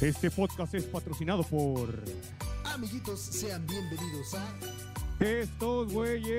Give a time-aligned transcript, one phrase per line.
[0.00, 2.04] Este podcast es patrocinado por
[2.64, 4.58] Amiguitos, sean bienvenidos a
[5.18, 6.38] estos güeyes.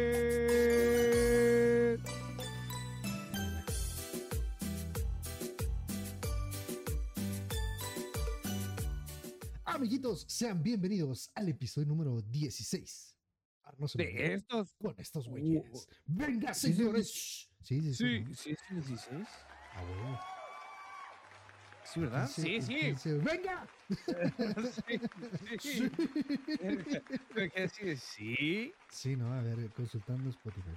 [9.66, 13.18] Amiguitos, sean bienvenidos al episodio número 16.
[13.64, 13.88] Ah, no.
[13.94, 14.74] De estos.
[14.82, 15.88] Con estos güeyes.
[16.06, 17.50] Venga, Sí, sí, señores.
[17.62, 17.94] Sí, sí, sí.
[17.94, 18.36] Sí, ¿no?
[18.36, 19.28] sí, sí, 16.
[19.74, 20.39] Ah, bueno.
[21.94, 22.28] Sí, ¿verdad?
[22.30, 23.12] Sí, el sí.
[23.14, 23.68] ¡Venga!
[24.80, 25.00] sí,
[25.60, 25.90] sí.
[27.74, 28.74] Sí, sí.
[28.92, 30.70] Sí, no, a ver, consultando Spotify.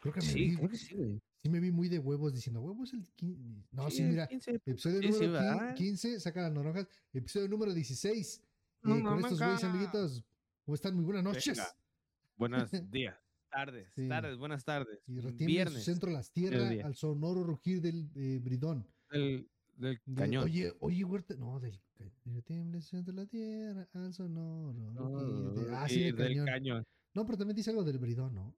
[0.00, 0.26] creo que sí.
[0.26, 1.20] Me, Sí, vi, creo que sí, güey.
[1.36, 3.40] sí me vi muy de huevos diciendo, huevos el 15.
[3.72, 4.26] No, sí, el mira.
[4.26, 4.50] 15.
[4.66, 5.74] Episodio número quin- ¿verdad?
[5.74, 6.86] 15, saca las naranjas.
[7.12, 8.42] Episodio número 16.
[8.82, 10.24] No eh, con mames, estos güeyes, amiguitos.
[10.64, 10.94] ¿Cómo están?
[10.94, 11.46] Muy buenas noches.
[11.56, 11.68] Venga.
[12.36, 13.16] Buenos días,
[13.50, 14.98] tardes, tardes, buenas tardes.
[15.06, 18.86] Y retiembla en su Viernes centro las tierras al sonoro rugir del eh, bridón.
[19.10, 19.49] del,
[19.80, 20.44] del De- cañón.
[20.44, 21.34] Oye, oye, huerta.
[21.36, 21.80] No, del.
[21.94, 26.46] ca- Retiembla en su centro la tierra al sonoro rugir del- Ah, sí, del cañón.
[26.46, 26.86] cañón.
[27.14, 28.56] No, pero también dice algo del bridón, ¿no?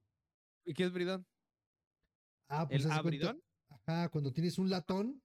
[0.65, 1.25] ¿Y qué es bridón?
[2.49, 3.41] Ah, pues ¿El de cuenta- abridón?
[3.69, 5.21] Ajá, cuando tienes un latón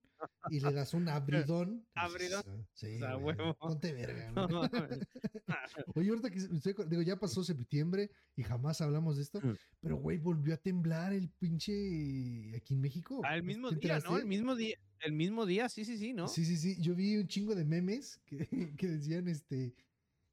[0.50, 1.86] y le das un abridón.
[1.94, 2.66] Abridón.
[2.74, 3.54] Sí, O sea, güey, huevo.
[3.54, 5.00] Ponte verga, No mames.
[5.96, 6.40] Oye, ahorita que
[6.88, 9.54] digo, ya pasó septiembre y jamás hablamos de esto, Mm.
[9.80, 13.20] pero güey, volvió a temblar el pinche aquí en México.
[13.24, 13.98] Al ¿Te mismo día?
[14.00, 14.18] ¿no?
[14.18, 16.28] El mismo día, el mismo día, sí, sí, sí, ¿no?
[16.28, 16.76] Sí, sí, sí.
[16.80, 19.74] Yo vi un chingo de memes que, que decían, este,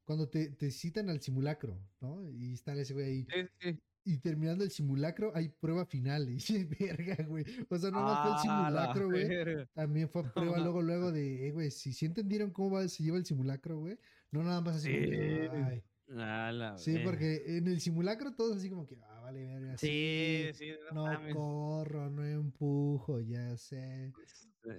[0.04, 2.30] cuando te, te citan al simulacro, ¿no?
[2.32, 3.26] Y está ese güey ahí.
[3.32, 3.80] Sí, sí.
[4.08, 6.28] Y terminando el simulacro hay prueba final.
[6.48, 7.44] Y verga, güey.
[7.68, 9.66] O sea, no más fue el Ah, la simulacro, güey.
[9.74, 13.18] También fue prueba luego, luego de, eh, güey, si sí entendieron cómo va, se lleva
[13.18, 13.98] el simulacro, güey.
[14.30, 15.10] No nada más así Sí.
[15.52, 15.82] ay.
[16.06, 19.76] La Sí, porque en el simulacro todos así como que, ah, vale, verga.
[19.76, 21.34] Sí, sí, no, No mames.
[21.34, 24.12] corro, no empujo, ya sé.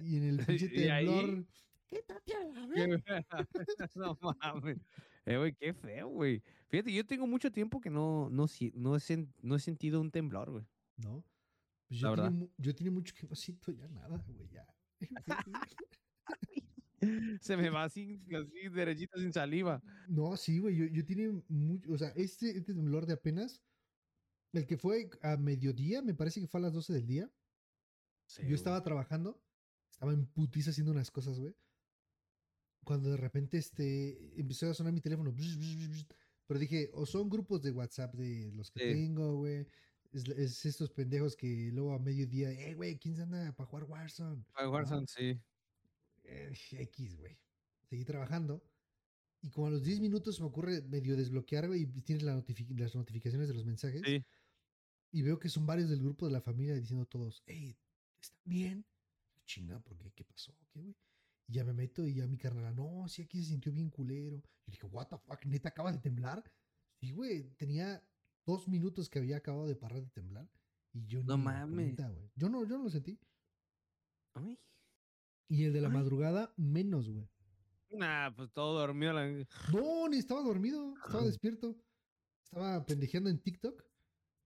[0.04, 1.44] Y en el pinche temblor.
[1.90, 2.02] Qué
[2.74, 3.26] verga.
[3.94, 4.78] no mames.
[5.28, 6.42] Eh, güey, qué feo, güey.
[6.68, 10.10] Fíjate, yo tengo mucho tiempo que no, no, no, he, sen- no he sentido un
[10.10, 10.64] temblor, güey.
[10.96, 11.24] ¿No?
[11.88, 14.66] Pues yo, mu- yo tiene mucho que no siento ya nada, güey, ya.
[17.40, 19.82] Se me va así, así derechito sin saliva.
[20.08, 23.62] No, sí, güey, yo, yo tiene mucho, o sea, este, este temblor de apenas,
[24.52, 27.30] el que fue a mediodía, me parece que fue a las 12 del día,
[28.26, 28.54] Sí, yo güey.
[28.56, 29.40] estaba trabajando,
[29.90, 31.54] estaba en putiza haciendo unas cosas, güey,
[32.84, 35.34] cuando de repente, este, empezó a sonar mi teléfono,
[36.46, 38.86] pero dije, o son grupos de WhatsApp de los que Sí.
[38.94, 39.66] tengo, güey,
[40.12, 43.84] es, es estos pendejos que luego a mediodía, eh, güey, ¿quién se anda para jugar
[43.84, 44.44] Warzone?
[44.54, 45.38] Ay, Warzone, sí.
[46.24, 47.38] Eh, X, güey.
[47.88, 48.62] Seguí trabajando.
[49.42, 52.76] Y como a los 10 minutos me ocurre medio desbloquear, güey, y tienes la notifi-
[52.78, 54.02] las notificaciones de los mensajes.
[54.04, 54.24] Sí.
[55.12, 57.76] Y veo que son varios del grupo de la familia diciendo todos, hey,
[58.20, 58.86] ¿están bien?
[59.46, 60.10] Chinga, ¿por qué?
[60.12, 60.54] ¿Qué pasó?
[60.72, 60.94] ¿Qué, güey?
[61.48, 64.42] Y ya me meto y ya mi carnal, no, sí, aquí se sintió bien culero.
[64.66, 66.44] Y dije, what the fuck, neta, acaba de temblar.
[67.00, 68.06] Sí, güey, tenía
[68.44, 70.48] dos minutos que había acabado de parar de temblar.
[70.92, 71.96] Y yo No mames.
[71.96, 72.14] cuenta.
[72.34, 73.18] Yo no, yo no lo sentí.
[74.34, 74.58] Ay.
[75.48, 75.94] Y el de la Ay.
[75.94, 77.26] madrugada, menos, güey.
[77.90, 79.14] Nah, pues todo dormido.
[79.14, 79.26] La...
[79.72, 81.74] No, ni estaba dormido, estaba despierto.
[82.44, 83.82] Estaba pendejeando en TikTok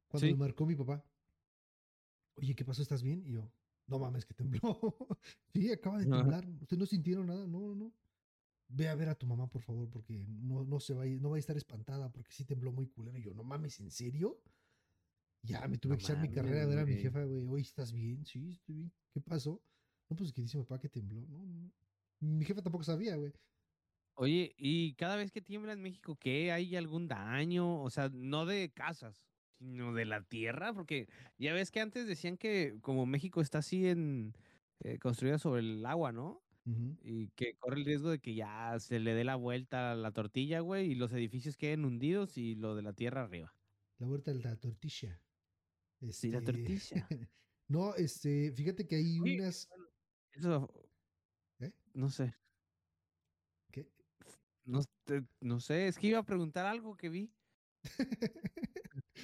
[0.08, 0.32] cuando Sí.
[0.34, 1.04] me marcó mi papá.
[2.36, 2.82] Oye, ¿qué pasó?
[2.82, 3.22] ¿Estás bien?
[3.26, 3.52] Y yo,
[3.92, 4.60] no mames, que tembló.
[5.52, 6.48] sí, acaba de temblar.
[6.60, 7.46] ¿Ustedes no sintieron nada?
[7.46, 7.92] No, no, no.
[8.68, 11.28] Ve a ver a tu mamá, por favor, porque no, no se va a, no
[11.28, 13.18] va a estar espantada porque sí tembló muy culero.
[13.18, 14.40] Y yo, no mames, ¿en serio?
[15.42, 17.46] Ya me tuve No que echar mi carrera a ver a mi jefa, güey.
[17.46, 18.24] Oye, ¿estás bien?
[18.24, 18.92] Sí, estoy bien.
[19.12, 19.62] ¿Qué pasó?
[20.08, 21.20] No, pues que dice mi papá que tembló.
[21.26, 21.70] No, no.
[22.20, 23.32] Mi jefa tampoco sabía, güey.
[24.14, 26.52] Oye, y cada vez que tiembla en México, ¿qué?
[26.52, 27.82] ¿Hay algún daño?
[27.82, 29.22] O sea, no de casas,
[29.62, 31.08] sino de la tierra, porque
[31.38, 34.34] ya ves que antes decían que como México está así en
[34.80, 36.42] eh, construida sobre el agua, ¿no?
[36.64, 40.12] Y que corre el riesgo de que ya se le dé la vuelta a la
[40.12, 43.56] tortilla, güey, y los edificios queden hundidos y lo de la tierra arriba.
[43.98, 45.22] La vuelta de la tortilla.
[46.10, 47.08] Sí, la Este, tortilla.
[47.68, 49.68] no, este, fíjate que hay Oye, unas.
[50.32, 50.72] Eso,
[51.58, 51.72] ¿Eh?
[51.94, 52.34] no sé,
[53.72, 53.90] ¿Qué?
[54.64, 57.34] no, te- no sé, es que iba a preguntar algo que vi.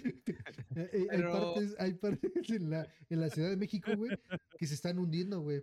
[0.76, 4.10] Eh, eh, Pero- Hay partes, hay partes en la, en la Ciudad de México, güey,
[4.58, 5.62] que se están hundiendo, güey.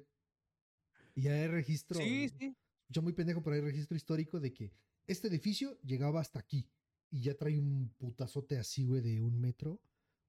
[1.16, 2.00] Y ya hay registro.
[2.00, 2.56] Sí, sí.
[2.90, 4.74] Yo muy pendejo, pero hay registro histórico de que
[5.08, 6.68] este edificio llegaba hasta aquí.
[7.12, 9.80] Y ya trae un putazote así, güey, de un metro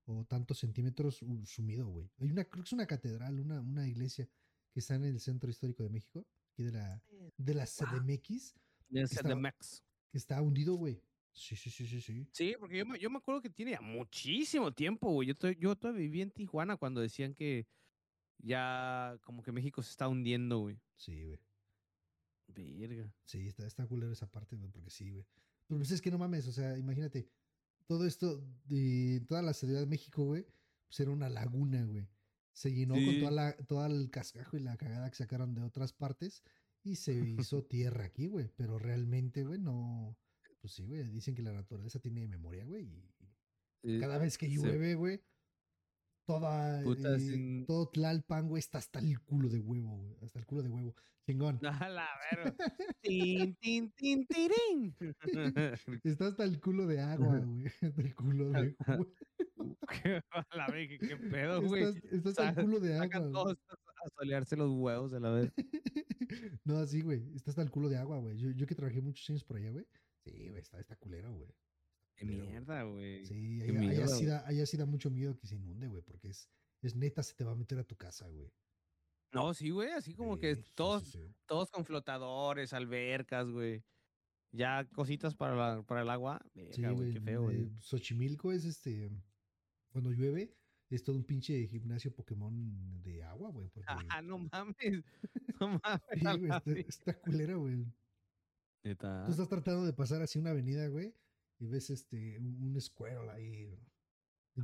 [0.05, 2.09] o tantos centímetros uh, sumido, güey.
[2.19, 4.29] Hay una, creo que es una catedral, una, una iglesia
[4.73, 7.03] que está en el centro histórico de México, aquí de la,
[7.37, 8.55] de la CDMX,
[8.89, 9.83] De CDMX.
[10.13, 11.03] que está hundido, güey.
[11.37, 12.27] Sí, sí, sí, sí, sí.
[12.33, 15.29] Sí, porque yo me, yo me acuerdo que tiene ya muchísimo tiempo, güey.
[15.29, 17.67] Yo, to- yo todavía viví en Tijuana cuando decían que
[18.39, 20.81] ya como que México se está hundiendo, güey.
[20.97, 21.39] Sí, güey.
[22.49, 23.13] Verga.
[23.25, 25.27] Sí, está, está culero esa parte, güey, porque sí, güey.
[25.67, 27.29] Pero pues es que no mames, o sea, imagínate,
[27.87, 30.47] todo esto de toda la ciudad de México, güey,
[30.87, 32.09] pues era una laguna, güey.
[32.53, 35.93] Se llenó con toda la, todo el cascajo y la cagada que sacaron de otras
[35.93, 36.43] partes
[36.83, 38.49] y se hizo tierra aquí, güey.
[38.57, 40.17] Pero realmente, güey, no.
[40.67, 42.83] Pues sí, güey, dicen que la naturaleza tiene memoria, güey.
[42.83, 43.09] Y
[43.85, 45.23] Eh, cada vez que llueve, güey,
[46.27, 50.17] toda, Puta, eh, sin- todo Tlalpan, güey, está hasta el culo de huevo, güey.
[50.23, 50.93] Hasta el culo de huevo.
[51.25, 51.61] Chingón.
[51.95, 52.09] La
[53.01, 54.97] tin, tin, tin, tirín.
[56.03, 57.67] Está hasta el culo de agua, güey.
[57.81, 59.07] Del culo de huevo.
[60.33, 61.85] a la verga, qué pedo, güey.
[62.11, 63.05] Está, hasta el culo de agua.
[63.07, 63.33] Sacan güey.
[63.33, 65.53] todos a solearse los huevos a la vez.
[66.65, 67.23] no, así, güey.
[67.37, 68.37] Está hasta el culo de agua, güey.
[68.37, 69.87] Yo, yo que trabajé muchos años por allá, güey.
[70.33, 71.49] Sí, güey, está, está culero, güey.
[72.17, 72.41] Qué güey.
[72.49, 73.25] mierda, güey.
[73.25, 74.27] Sí, allá, allá miedo, sí güey.
[74.27, 76.49] da, allá sí da mucho miedo que se inunde, güey, porque es,
[76.83, 78.51] es neta, se te va a meter a tu casa, güey.
[79.33, 83.85] No, sí, güey, así como que Sí, todos, sí, todos con flotadores, albercas, güey.
[84.53, 86.41] Ya cositas para, la- para el agua.
[86.55, 87.13] Sí, Verga, güey, güey.
[87.13, 87.63] qué feo, güey.
[87.63, 89.11] eh, Xochimilco es este.
[89.91, 90.55] Cuando llueve,
[90.89, 93.69] es todo un pinche gimnasio Pokémon de agua, güey.
[93.69, 93.87] Porque.
[94.19, 95.05] Ah, no mames.
[95.61, 96.01] No mames.
[96.15, 97.85] sí, güey, está, está culera, güey.
[98.85, 99.25] Neta.
[99.25, 101.15] Tú estás tratando de pasar así una avenida, güey,
[101.59, 103.79] y ves este un, Squirrel ahí.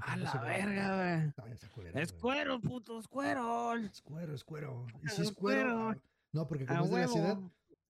[0.00, 1.28] A la verga, güey.
[1.28, 2.20] Está- está culera, Es güey.
[2.22, 3.74] cuero, puto, es cuero.
[3.76, 4.86] Escuero, escuero.
[5.02, 5.90] Y si escuero.
[5.90, 6.02] escuero.
[6.32, 7.38] No, porque como es de la ciudad,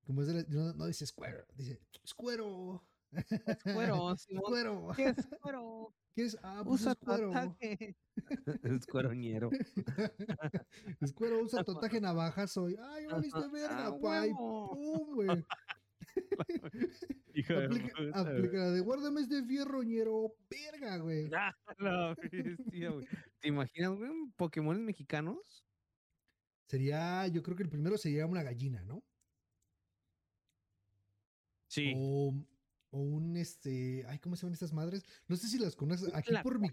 [0.04, 2.82] como es de la, no, no dice escuero, dice escuero.
[3.12, 4.42] Es cuero, Simón.
[4.44, 4.88] Escuero.
[4.96, 5.94] ¿Qué es cuero?
[6.14, 6.38] ¿Qué es?
[6.42, 7.30] Ah, pues Usa escuero.
[7.30, 7.96] ataque.
[8.64, 9.50] Es cueroñero.
[11.00, 12.76] Escuero, usa tu ataque navaja, soy.
[12.80, 14.26] Ay, valiste verga, pa.
[14.26, 15.44] Y pum, güey.
[17.34, 20.34] Hijo de Aplica, puta, aplica la de guárdame este fierro, ñero.
[20.50, 21.30] Verga, güey.
[21.78, 23.06] Ah, bestia, güey.
[23.40, 25.64] ¿Te imaginas, güey, un Pokémon mexicanos?
[26.66, 29.02] Sería, yo creo que el primero sería una gallina, ¿no?
[31.68, 31.92] Sí.
[31.96, 32.34] O,
[32.90, 34.04] o un este.
[34.06, 35.04] Ay, ¿cómo se llaman estas madres?
[35.28, 36.14] No sé si las conoces.
[36.14, 36.68] Aquí por mi.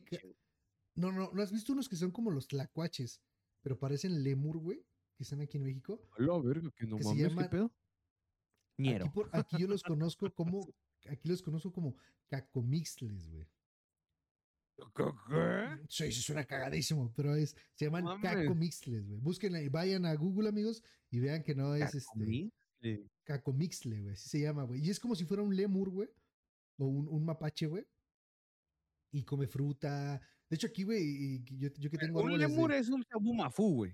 [0.95, 3.21] No, no, ¿no has visto unos que son como los tlacuaches?
[3.61, 4.85] Pero parecen lemur, güey.
[5.15, 6.01] Que están aquí en México.
[6.17, 7.73] La verga, que no que mames, ¿qué llaman- pedo?
[8.81, 9.05] Ñero.
[9.05, 10.67] Aquí, por- aquí yo los conozco como.
[11.09, 11.95] Aquí los conozco como
[12.27, 13.47] cacomixles, güey.
[14.95, 15.03] ¿Qué?
[15.89, 18.23] Sí, sí, suena cagadísimo, pero es, se llaman mames.
[18.23, 19.19] cacomixles, güey.
[19.19, 20.81] Búsquenla y vayan a Google, amigos,
[21.11, 22.07] y vean que no es este.
[22.13, 22.51] ¿Cacomí?
[22.81, 23.05] Sí.
[23.25, 24.13] Cacomixle, güey.
[24.13, 24.85] Así se llama, güey.
[24.85, 26.09] Y es como si fuera un lemur, güey.
[26.77, 27.85] O un, un mapache, güey.
[29.11, 30.21] Y come fruta.
[30.49, 33.93] De hecho, aquí, güey, yo, yo que tengo Un de- lemur es un sabumafú, güey.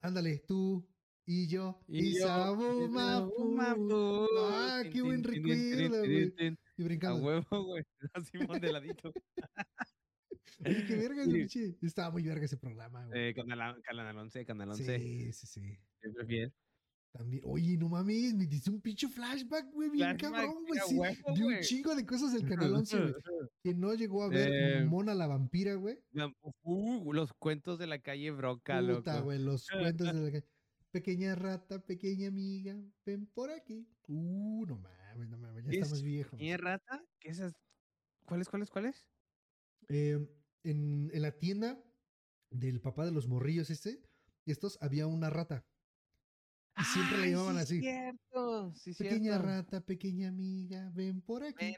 [0.00, 0.86] Ándale, tú
[1.26, 1.80] y yo.
[1.88, 3.30] Y, Y Sabu Mafu.
[3.58, 4.26] Sabumafú.
[4.50, 6.32] Ah, qué buen recuerdo, güey.
[6.76, 7.22] Y A brincando.
[7.24, 7.84] huevo, güey.
[8.14, 9.12] Así de ladito.
[10.64, 11.76] Oye, qué verga, Sí.
[11.82, 13.28] Estaba muy verga ese programa, güey.
[13.30, 14.98] Eh, canal, canal 11, Canal 11.
[14.98, 15.78] sí, sí, sí.
[16.00, 16.52] Siempre fiel.
[17.12, 20.80] También, oye, no mames, me diste un pinche flashback, güey, bien cabrón, güey.
[20.80, 23.14] a Sí, huevo, de un chingo de cosas del Canal 11, güey.
[23.62, 25.98] Que no llegó a ver Eh, Mona la vampira, güey.
[26.62, 30.46] Uh, los cuentos de la calle Broca, Puta, güey, los cuentos de la calle.
[30.92, 33.88] Pequeña rata, pequeña amiga, ven por aquí.
[34.08, 36.32] Uh, no mames, no mames, ya ¿Es estamos viejos.
[36.32, 37.02] ¿Pequeña rata?
[37.18, 37.54] ¿Qué esas?
[38.26, 39.06] ¿Cuáles, cuáles, cuáles?
[39.88, 40.18] Eh,
[40.64, 41.82] en, en la tienda
[42.50, 44.02] del papá de los morrillos este,
[44.46, 45.66] estos, había una rata.
[46.76, 47.80] Y siempre la llamaban sí, así.
[47.80, 49.38] cierto, sí, Pequeña cierto.
[49.38, 51.76] rata, pequeña amiga, ven por aquí.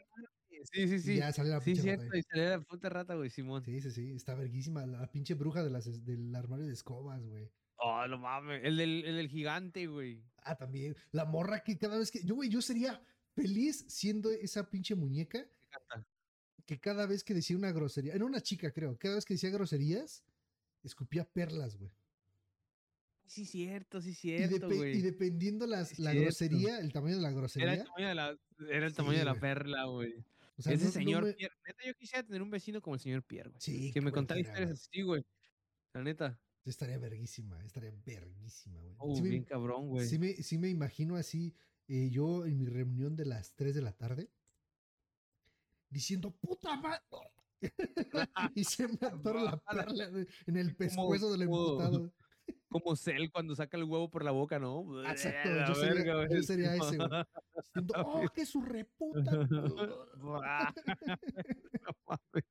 [0.72, 1.16] Sí, sí, Y sí.
[1.16, 2.16] ya sale la Sí, pinche cierto.
[2.16, 3.64] Y salía la puta rata, güey, Simón.
[3.64, 4.84] Sí, sí, sí, está verguísima.
[4.86, 7.50] La pinche bruja de las, del armario de escobas, güey.
[7.86, 8.64] Oh, no mames.
[8.64, 10.22] El del, el del gigante, güey.
[10.38, 10.96] Ah, también.
[11.12, 12.22] La morra que cada vez que.
[12.24, 13.00] Yo, güey, yo sería
[13.34, 15.46] feliz siendo esa pinche muñeca
[16.66, 18.14] que cada vez que decía una grosería.
[18.14, 18.96] Era una chica, creo.
[18.98, 20.24] Cada vez que decía groserías,
[20.82, 21.90] escupía perlas, güey.
[23.26, 24.98] Sí, cierto, sí, Y, cierto, depe- güey.
[24.98, 26.24] y dependiendo las, Sí, la cierto.
[26.26, 27.84] grosería, el tamaño de la Era el grosería.
[27.84, 28.38] tamaño de la,
[28.70, 30.14] era el tamaño Sí, de la perla, güey.
[30.56, 31.54] O sea, Ese no- no señor me- Pierre.
[31.66, 33.60] Neta, yo quisiera tener un vecino como el señor Pierre, güey.
[33.60, 35.24] Sí, Que me contara historias así, güey.
[35.94, 36.38] La neta.
[36.64, 38.94] Estaría verguísima, estaría verguísima, güey.
[38.98, 40.06] Oh, Sí me- bien cabrón, güey.
[40.06, 41.54] Sí me, sí me imagino así,
[41.88, 44.30] eh, yo en mi reunión de las 3 de la tarde,
[45.90, 47.02] diciendo, puta madre.
[48.54, 48.94] y se me
[49.36, 50.10] atora la perla
[50.46, 52.12] en el pescuezo del emputado.
[52.68, 55.02] Como Cell cuando saca el huevo por la boca, ¿no?
[55.06, 56.42] Exacto, La yo sería- verga, yo güey.
[56.42, 57.08] sería ese, güey.
[57.56, 59.46] Diciendo, oh, que su reputa.
[60.18, 60.72] Buah.
[61.80, 62.44] No mames.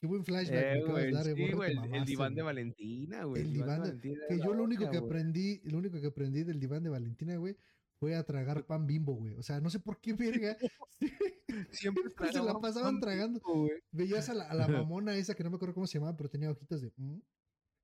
[0.00, 2.42] Qué buen flashback Eh, me acabas de güey, dar, eh, sí, güey, el- diván de.
[2.42, 3.42] Valentina, güey.
[3.42, 6.60] El diván de- Valentina Que yo lo único que aprendí, lo único que aprendí del
[6.60, 7.56] diván de Valentina, güey,
[7.98, 9.34] fue a tragar pan bimbo, güey.
[9.36, 10.56] O sea, no sé por qué verga.
[11.70, 13.40] Siempre se la pasaban tragando.
[13.44, 13.68] bimbo.
[13.92, 16.28] Veías a la, a la mamona esa que no me acuerdo cómo se llamaba, pero
[16.28, 16.92] tenía ojitos de.
[16.96, 17.20] "Mm",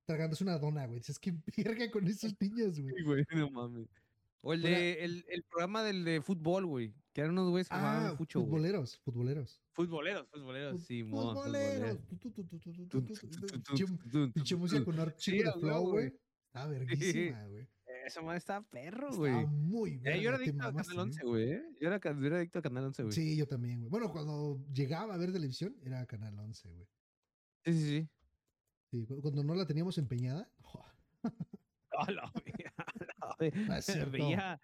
[0.07, 0.99] tragándose una dona, güey.
[0.99, 1.33] Dices, qué
[1.65, 2.95] verga con esos niños, güey.
[2.97, 3.89] Sí, güey, no mames.
[4.45, 6.95] O el Fuera- de el, el programa del de fútbol, güey.
[7.13, 8.51] Que eran unos güeyes que jugaban Ah, fucho, güey.
[8.51, 9.63] futboleros, futboleros.
[9.73, 12.07] Futboleros, futboleros, Fut- sí, futboleros.
[12.09, 13.61] Tu, tu, tu, tu, tu, tu, tu, tu, tu.
[13.77, 16.09] Pinche- Pinche música con un Sí, chico de a huevo, flow, güey.
[16.09, 16.21] güey.
[16.47, 16.67] Está
[17.37, 17.69] verguísima, güey.
[18.07, 19.47] Esa madre estaba perro, Estaba güey.
[19.47, 20.23] muy Eh, verga.
[20.23, 21.13] yo era te adicto a mamaste, Canal güey.
[21.13, 21.53] 11, güey.
[21.53, 21.77] ¿eh?
[21.81, 23.13] Yo era, ca- yo era adicto a Canal 11, güey.
[23.15, 23.91] Sí, yo también, güey.
[23.91, 26.89] Bueno, cuando llegaba a ver televisión, era Canal 11, güey.
[27.65, 27.81] sí, sí.
[28.01, 28.09] sí.
[28.91, 30.51] Sí, cu- cuando no la teníamos empeñada.
[33.39, 34.61] La la veía,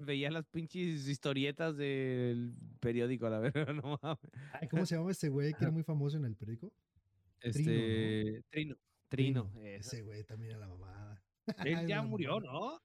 [0.00, 4.70] veía las pinches historietas del periódico, a la verdad, no mames.
[4.70, 6.72] ¿Cómo se llama este güey que era muy famoso en el periódico?
[7.40, 8.76] Este, Trino,
[9.08, 9.52] Trino.
[9.62, 11.22] Ese güey también era la mamada.
[11.64, 12.40] Él ya murió.
[12.40, 12.80] ¿no?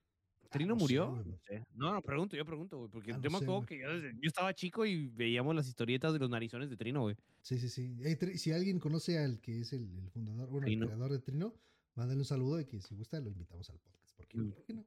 [0.49, 1.23] ¿Trino no sé, murió?
[1.25, 1.65] no, sé.
[1.73, 2.89] no, no, pregunto, yo pregunto, güey.
[2.91, 6.13] Porque Ah, yo me acuerdo que yo, desde- yo estaba chico y veíamos las historietas
[6.13, 7.15] de los narizones de Trino, güey.
[7.41, 7.95] Sí, sí, sí.
[8.37, 10.83] Si alguien conoce al que es el, el fundador, bueno, Trino.
[10.85, 11.55] el creador de Trino,
[11.95, 14.15] mándale un saludo y que si gusta lo invitamos al podcast.
[14.17, 14.51] Porque Mm.
[14.51, 14.85] ¿por qué no?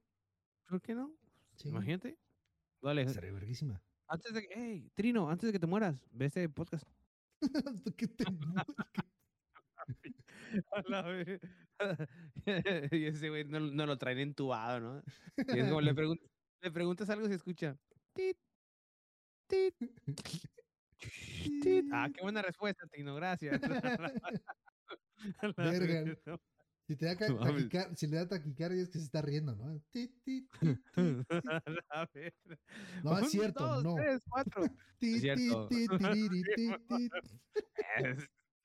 [0.67, 1.15] ¿Por qué no?
[1.55, 2.17] Sí, Imagínate.
[2.81, 3.81] Vale, estaría verguísima.
[4.07, 6.87] antes de que, hey, Trino, antes de que te mueras, ve este podcast.
[7.97, 10.13] Que te mueras, que-
[10.71, 11.39] A la vez.
[12.91, 15.03] y ese güey no, no lo traen entubado, ¿no?
[15.37, 16.21] Y es como le, pregun-
[16.61, 17.77] le preguntas algo y se escucha.
[18.13, 18.37] Tit,
[19.47, 19.75] tit,
[21.61, 21.85] tit.
[21.91, 23.61] Ah, qué buena respuesta, Tino, gracias.
[25.57, 26.17] Verga.
[26.87, 27.15] Si, te da
[27.71, 29.81] taquicar- si le da taquicardia es que se está riendo, ¿no?
[30.23, 30.47] Ti.
[31.89, 32.33] A vez.
[33.03, 33.95] No, es cierto, dos, no.
[33.95, 34.63] tres, cuatro.
[35.01, 35.67] Es cierto.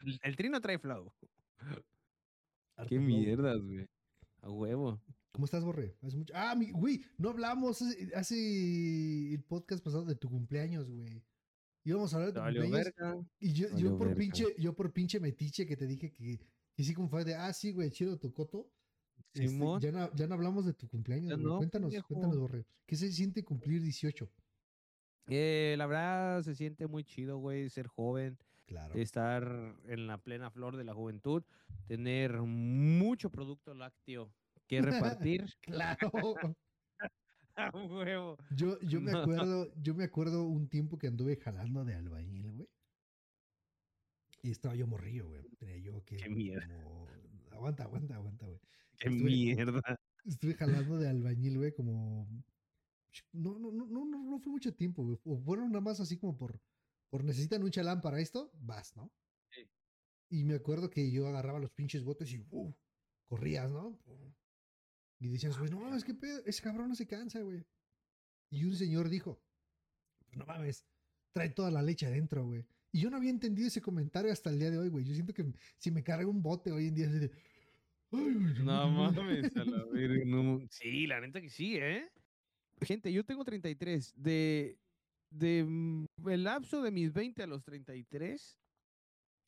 [0.01, 1.13] el, el Trino trae flow.
[2.77, 3.07] Harto Qué flow.
[3.07, 3.89] mierdas, güey.
[4.43, 5.03] A huevo.
[5.33, 5.97] ¿Cómo estás, Borre?
[6.03, 6.33] Hace mucho...
[6.37, 6.71] Ah, mi...
[6.73, 11.23] güey, no hablamos hace, hace el podcast pasado de tu cumpleaños, güey.
[11.85, 13.27] Íbamos a hablar de tu valió cumpleaños verga.
[13.41, 14.21] y yo, por verga.
[14.21, 16.39] pinche, yo por pinche metiche que te dije que,
[16.75, 18.71] que sí como fue de, ah, sí, güey, chido tu coto.
[19.35, 22.09] Este, ya, no, ya no hablamos de tu cumpleaños, no, cuéntanos, pendejo.
[22.09, 22.67] cuéntanos, Borre.
[22.87, 24.31] ¿Qué se siente cumplir 18?
[25.29, 28.95] Eh, la verdad se siente muy chido, güey, ser joven, Claro.
[28.95, 31.43] estar en la plena flor de la juventud,
[31.87, 34.33] tener mucho producto lácteo
[34.67, 35.47] que repartir.
[35.61, 36.11] Claro.
[37.55, 38.39] A huevo.
[38.57, 42.69] Yo, yo me acuerdo, yo me acuerdo un tiempo que anduve jalando de albañil, güey.
[44.43, 45.43] Y estaba yo morrillo, güey.
[45.59, 46.17] Tenía yo que.
[46.17, 46.83] Qué mierda.
[46.83, 47.07] como-
[47.53, 48.59] Aguanta, aguanta, aguanta, güey.
[48.99, 50.01] Qué Estuve- mierda.
[50.25, 52.27] Estuve jalando de albañil, güey, como.
[53.33, 55.19] No, no, no, no, no, fue mucho tiempo, güey.
[55.25, 56.61] O fueron nada más así como por.
[57.11, 59.13] Por necesitan un chalán para esto, vas, ¿no?
[59.51, 59.69] Sí.
[60.31, 62.75] Y me acuerdo que yo agarraba los pinches botes y ¡uh!
[63.27, 64.01] corrías, ¿no?
[65.21, 67.63] Y decías, güey, no, es que pedo, ese cabrón no se cansa, güey.
[68.51, 69.43] Y un señor dijo,
[70.33, 70.87] no mames,
[71.33, 72.67] trae toda la leche adentro, güey.
[72.93, 75.05] Y yo no había entendido ese comentario hasta el día de hoy, güey.
[75.05, 77.31] Yo siento que si me carga un bote hoy en día, así de,
[78.13, 80.61] "Ay, güey, No mames, a la verga, no.
[80.71, 82.11] Sí, la neta que sí, ¿eh?
[82.83, 84.13] Gente, yo tengo 33.
[84.17, 84.79] De,
[85.31, 88.59] de mm, el lapso de mis 20 a los 33,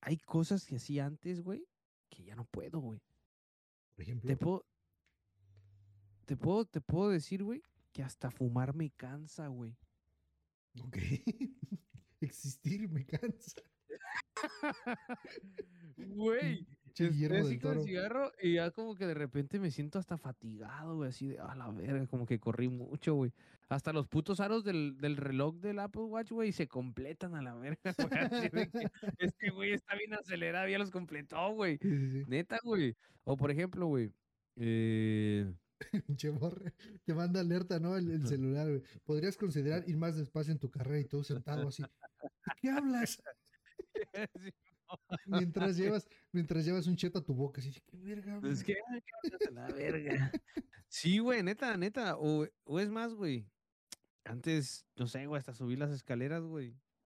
[0.00, 1.66] hay cosas que hacía antes, güey,
[2.08, 3.00] que ya no puedo, güey.
[3.94, 4.64] Por ejemplo, Te puedo,
[6.24, 9.76] te puedo, te puedo decir, güey, que hasta fumar me cansa, güey.
[10.80, 10.96] ok.
[12.24, 13.62] Existir me cansa.
[15.96, 20.96] Güey, estoy con el cigarro y ya como que de repente me siento hasta fatigado,
[20.96, 23.32] güey, así de, a la verga, como que corrí mucho, güey.
[23.68, 27.54] Hasta los putos aros del, del reloj del Apple Watch, güey, se completan a la
[27.54, 27.80] verga,
[28.52, 28.70] güey.
[29.18, 31.78] este güey está bien acelerado, ya los completó, güey.
[31.80, 32.24] Sí, sí, sí.
[32.28, 32.96] Neta, güey.
[33.24, 34.12] O por ejemplo, güey,
[34.56, 35.52] eh.
[37.04, 37.96] Te manda alerta, ¿no?
[37.96, 38.82] El, el celular, güey.
[39.04, 41.82] Podrías considerar ir más despacio en tu carrera y todo sentado así.
[42.24, 43.22] ¿De qué hablas?
[45.26, 48.32] Mientras llevas, mientras llevas un cheto a tu boca, así, ¿qué verga?
[48.32, 50.32] es hablas?" que, ay, qué hablas a la verga.
[50.88, 52.16] Sí, güey, neta, neta.
[52.18, 53.50] O, o es más, güey.
[54.24, 56.72] Antes, no sé, güey, hasta subir las escaleras, güey.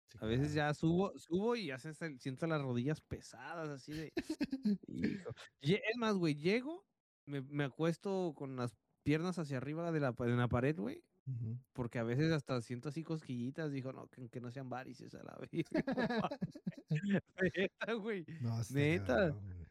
[0.10, 0.70] Sí, A veces claro.
[0.70, 4.14] ya subo, subo y ya se siento las rodillas pesadas, así de.
[4.88, 5.32] hijo.
[5.62, 6.86] Es más, güey, llego,
[7.26, 11.58] me, me acuesto con las piernas hacia arriba de la, de la pared, güey, Ujú.
[11.74, 13.72] porque a veces hasta siento así cosquillitas.
[13.72, 15.66] Dijo, no, que, que no sean varices a la vez.
[17.56, 18.26] Neta, güey.
[18.42, 19.06] No, Neta.
[19.16, 19.68] cabrón.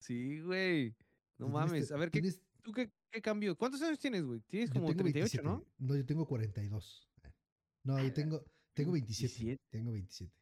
[0.00, 0.90] Sí, güey.
[1.38, 1.92] No tienes mames.
[1.92, 3.56] A ver, ¿qué, tienes- ¿tú qué, qué cambio?
[3.56, 4.40] ¿Cuántos años tienes, güey?
[4.40, 5.42] Tienes como tengo 38, 27.
[5.44, 5.64] ¿no?
[5.78, 7.08] No, yo tengo 42.
[7.84, 8.44] No, yo tengo,
[8.74, 9.34] tengo 27.
[9.44, 9.62] 27.
[9.70, 10.32] Tengo 27.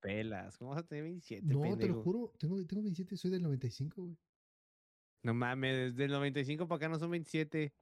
[0.00, 0.58] Pelas.
[0.58, 2.02] ¿Cómo vas a tener 27, No, te lo pendejo?
[2.02, 4.16] juro, tengo, tengo 27, soy del 95, güey.
[5.22, 7.72] No mames, desde el 95 para acá no son 27.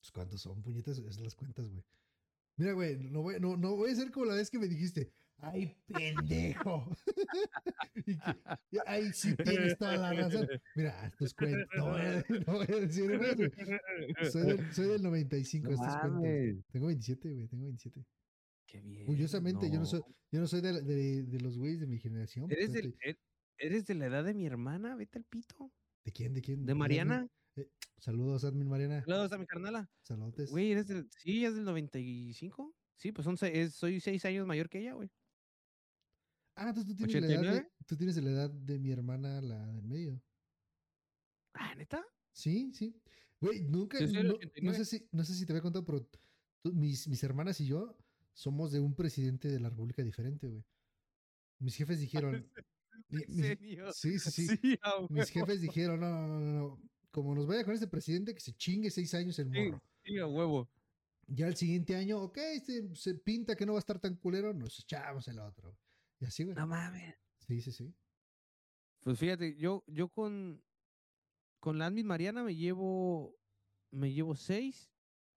[0.00, 1.82] Pues cuántos son, puñetas, es las cuentas, güey.
[2.58, 5.12] Mira, güey, no voy, no, no voy a ser como la vez que me dijiste,
[5.38, 6.96] ¡Ay, pendejo!
[8.06, 10.48] y que, ay, sí tienes toda la razón.
[10.74, 13.50] Mira, estos cuentos, no voy a, no voy a decir más, güey.
[14.30, 16.12] Soy del, soy del 95, No estos cuentos.
[16.12, 16.66] mames.
[16.72, 18.06] Tengo 27, güey, tengo 27.
[18.66, 19.06] Qué bien.
[19.06, 20.00] Curiosamente, yo no soy,
[20.32, 22.50] yo no soy de, de, de los güeyes de mi generación.
[22.50, 23.18] ¿Eres, del- de, er-
[23.58, 24.96] ¿Eres de la edad de mi hermana?
[24.96, 25.70] Vete al pito.
[26.04, 26.32] ¿De quién?
[26.32, 26.64] ¿De quién?
[26.64, 26.74] ¿De?
[26.74, 27.28] Mariana?
[27.56, 29.02] Eh, saludos, Admin Mariana.
[29.04, 29.90] Saludos a mi carnala.
[30.02, 30.50] Saludos.
[30.50, 31.08] Güey, ¿eres del.
[31.10, 32.74] Sí, es del 95.
[32.94, 35.10] Sí, pues son, es- soy seis años mayor que ella, güey.
[36.54, 37.72] Ah, entonces tú tienes, la edad de, 89.
[37.86, 40.22] tú tienes la edad de mi hermana, la del medio.
[41.52, 42.02] Ah, ¿neta?
[42.32, 42.98] Sí, sí.
[43.40, 44.78] Güey, nunca, no, no 89.
[44.78, 46.06] sé si, no sé si te había contado, pero
[46.62, 47.98] tú- mis, mis hermanas y yo
[48.32, 50.64] somos de un presidente de la República diferente, güey.
[51.58, 52.50] Mis jefes dijeron.
[53.08, 53.92] mi- ¿En mi- serio?
[53.92, 54.78] sí, sí, sí.
[54.82, 56.82] a Mis jefes dijeron, no, no, no, no.
[57.16, 59.82] Como nos vaya con este presidente, que se chingue seis años el morro.
[60.04, 60.68] sí, a huevo.
[61.28, 64.52] Ya el siguiente año, ok, se, se pinta que no va a estar tan culero,
[64.52, 65.74] nos echamos el otro.
[66.20, 66.54] Y así, güey.
[66.54, 67.14] No mames.
[67.38, 67.94] Sí, sí, sí.
[69.00, 70.62] Pues fíjate, yo, yo con,
[71.58, 73.34] con la Admin Mariana me llevo,
[73.90, 74.90] me llevo seis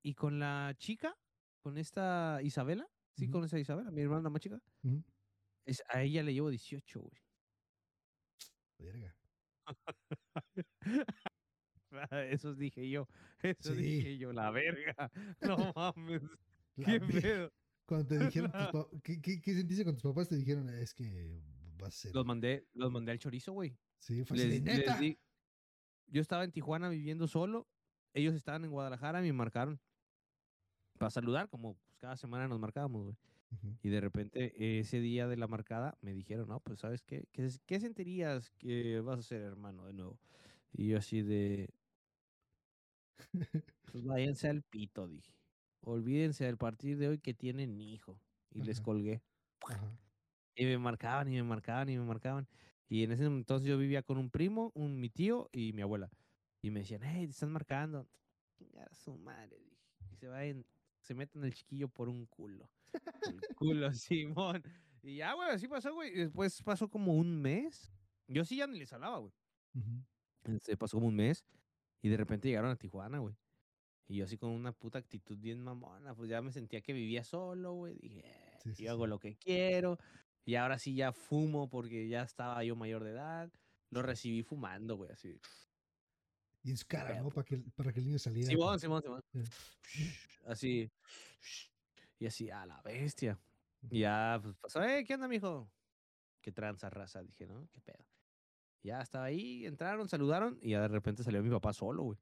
[0.03, 1.17] y con la chica,
[1.62, 4.62] con esta Isabela, sí, con esa Isabela, mi hermana más chica,
[5.63, 7.21] es, a ella le llevo 18, güey.
[8.79, 9.15] Verga.
[12.29, 13.08] Eso dije yo,
[13.43, 13.81] eso Sí.
[13.81, 15.12] dije yo, la verga.
[15.41, 16.22] No mames,
[16.75, 17.51] qué pedo.
[17.86, 20.69] Cuando te dijeron, tus ¿qué, qué, qué sentiste cuando tus papás te dijeron?
[20.69, 21.41] Es que
[21.79, 22.15] vas a ser.
[22.15, 23.75] Los mandé, los mandé al chorizo, güey.
[23.98, 24.98] Sí, fue Les- les neta.
[25.00, 25.17] di-
[26.08, 27.67] yo estaba en Tijuana viviendo solo,
[28.13, 29.79] ellos estaban en Guadalajara, me marcaron
[30.98, 33.17] para saludar, como pues, cada semana nos marcábamos, güey.
[33.81, 37.27] Y de repente, ese día de la marcada, me dijeron, no, pues, ¿sabes qué?
[37.31, 40.19] ¿Qué, qué sentirías que vas a ser hermano de nuevo?
[40.72, 41.74] Y yo así de,
[43.92, 45.34] pues váyanse al pito, dije.
[45.82, 48.20] Olvídense del partir de hoy que tienen hijo.
[48.52, 49.22] Y les colgué.
[49.68, 49.98] Ajá.
[50.60, 52.48] Y me marcaban y me marcaban y me marcaban.
[52.90, 56.10] Y en ese entonces yo vivía con un primo, un, mi tío y mi abuela.
[56.62, 58.10] Y me decían, hey, te están marcando.
[58.78, 59.78] A su madre, dije.
[60.12, 60.66] Y se vayan,
[61.00, 62.70] se meten el chiquillo por un culo.
[63.22, 64.64] El culo, Simón.
[65.02, 66.14] Y ya, güey, así pasó, güey.
[66.14, 67.90] Después pasó como un mes.
[68.27, 69.34] Yo sí ya ni les hablaba, güey.
[70.60, 71.46] Se pasó como un mes.
[72.01, 73.35] Y de repente llegaron a Tijuana, güey.
[74.07, 77.24] Y yo así con una puta actitud bien mamona, pues ya me sentía que vivía
[77.24, 77.98] solo, güey.
[78.00, 79.09] Dije, "Eh, Sí, sí, yo hago sí.
[79.09, 79.98] lo que quiero.
[80.46, 83.51] Y ahora sí ya fumo porque ya estaba yo mayor de edad.
[83.92, 85.40] Lo recibí fumando, güey, así.
[86.64, 87.29] Y en su cara, ¿no?
[87.29, 88.50] Para que, para que el niño saliera.
[88.50, 89.24] Simón, con- Simón, Simón.
[89.33, 89.44] Eh.
[90.46, 90.92] Así.
[92.18, 93.40] Y así, a la bestia.
[93.90, 95.72] Y ya, pues pasó, eh, ¿qué onda, mijo?
[96.42, 97.70] Qué tranza raza, dije, ¿no?
[97.72, 98.05] ¿Qué pedo?
[98.83, 102.20] Ya estaba ahí, entraron, saludaron y ya de repente salió mi papá solo, güey.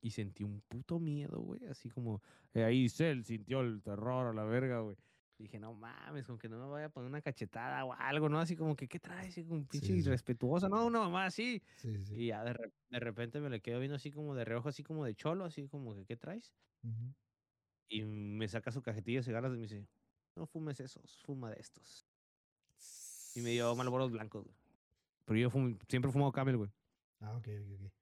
[0.00, 1.64] Y sentí un puto miedo, güey.
[1.66, 2.22] Así como,
[2.54, 4.96] eh, ahí Cell sintió el terror a la verga, güey.
[5.38, 8.38] Dije, no mames, con que no me vaya a poner una cachetada o algo, ¿no?
[8.40, 9.36] Así como que, ¿qué traes?
[9.48, 10.86] Como pinche Sí, irrespetuosa, ¿no?
[10.86, 11.62] Una mamá así.
[11.76, 12.14] Sí, sí.
[12.14, 14.82] Y ya de, re- de repente me le quedo viendo así como de reojo, así
[14.84, 16.54] como de cholo, así como que, ¿qué traes?
[16.82, 17.14] Ujú.
[17.88, 19.88] Y me saca su cajetilla de cigarros y me dice,
[20.36, 22.08] no fumes esos, fuma de estos.
[23.34, 24.56] Y me dio malboros blancos, güey.
[25.32, 26.70] Pero yo fum- siempre he fumado Camel, güey.
[27.20, 27.92] Ah, ok, ok, ok.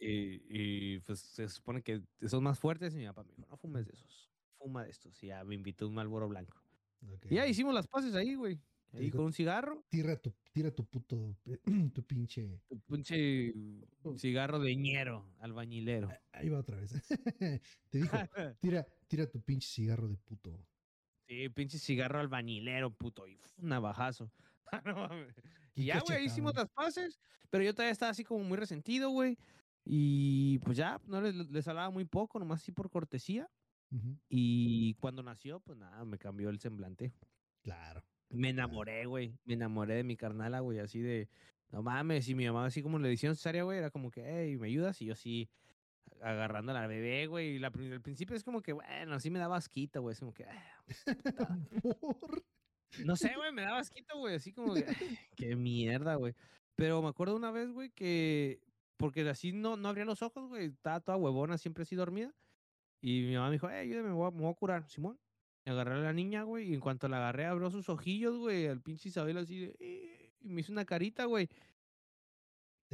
[0.00, 3.56] Y, y, pues se supone que son más fuertes y mi papá me dijo, no
[3.56, 5.22] fumes de esos, fuma de estos.
[5.22, 6.58] Y ya me invitó un malboro blanco.
[7.08, 8.60] ok, Y ya hicimos las paces ahí, güey.
[8.94, 11.38] Ahí con un cigarro, Tira tu, tira tu puto,
[11.94, 12.60] tu pinche.
[12.68, 13.54] un pinche
[14.02, 14.18] Oh.
[14.18, 16.10] cigarro de ñero, albañilero.
[16.32, 16.92] Ahí va otra vez.
[17.88, 18.16] Te dijo,
[18.60, 20.66] tira, tira tu pinche cigarro de puto.
[21.28, 23.26] Sí, pinche cigarro albañilero, puto.
[23.28, 24.32] Y un navajazo.
[24.84, 25.34] No mames.
[25.74, 27.18] Qué y ya, güey, hicimos las paces.
[27.50, 29.38] Pero yo todavía estaba así como muy resentido, güey.
[29.84, 33.50] Y pues ya, no les, les hablaba muy poco, nomás así por cortesía.
[34.30, 37.12] Y cuando nació, pues nada, me cambió el semblante.
[37.62, 38.02] Claro.
[38.30, 39.38] Me enamoré, güey.
[39.44, 41.28] Me enamoré de mi carnala, güey, así de.
[41.70, 44.56] No mames, y mi mamá, así como le decían cesárea, güey, era como que, hey,
[44.56, 45.00] ¿me ayudas?
[45.02, 45.50] Y yo sí,
[46.20, 47.56] agarrando a la bebé, güey.
[47.56, 50.12] Y la, al principio es como que, bueno, sí me daba asquito, güey.
[50.14, 50.86] Es como que, "Ah,
[52.00, 52.44] Por-
[53.04, 56.34] No sé, güey, me daba asquito, güey, así como que, "Ay, qué mierda, güey.
[56.74, 58.60] Pero me acuerdo una vez, güey, que,
[58.96, 62.34] porque así no, no abría los ojos, güey, estaba toda huevona, siempre así dormida.
[63.00, 65.18] Y mi mamá me dijo, eh, ayúdame, me voy, a, me voy a curar, Simón.
[65.64, 68.66] Y agarré a la niña, güey, y en cuanto la agarré, abrió sus ojillos, güey,
[68.66, 71.48] al pinche Isabel así de, "Eh", y me hizo una carita, güey.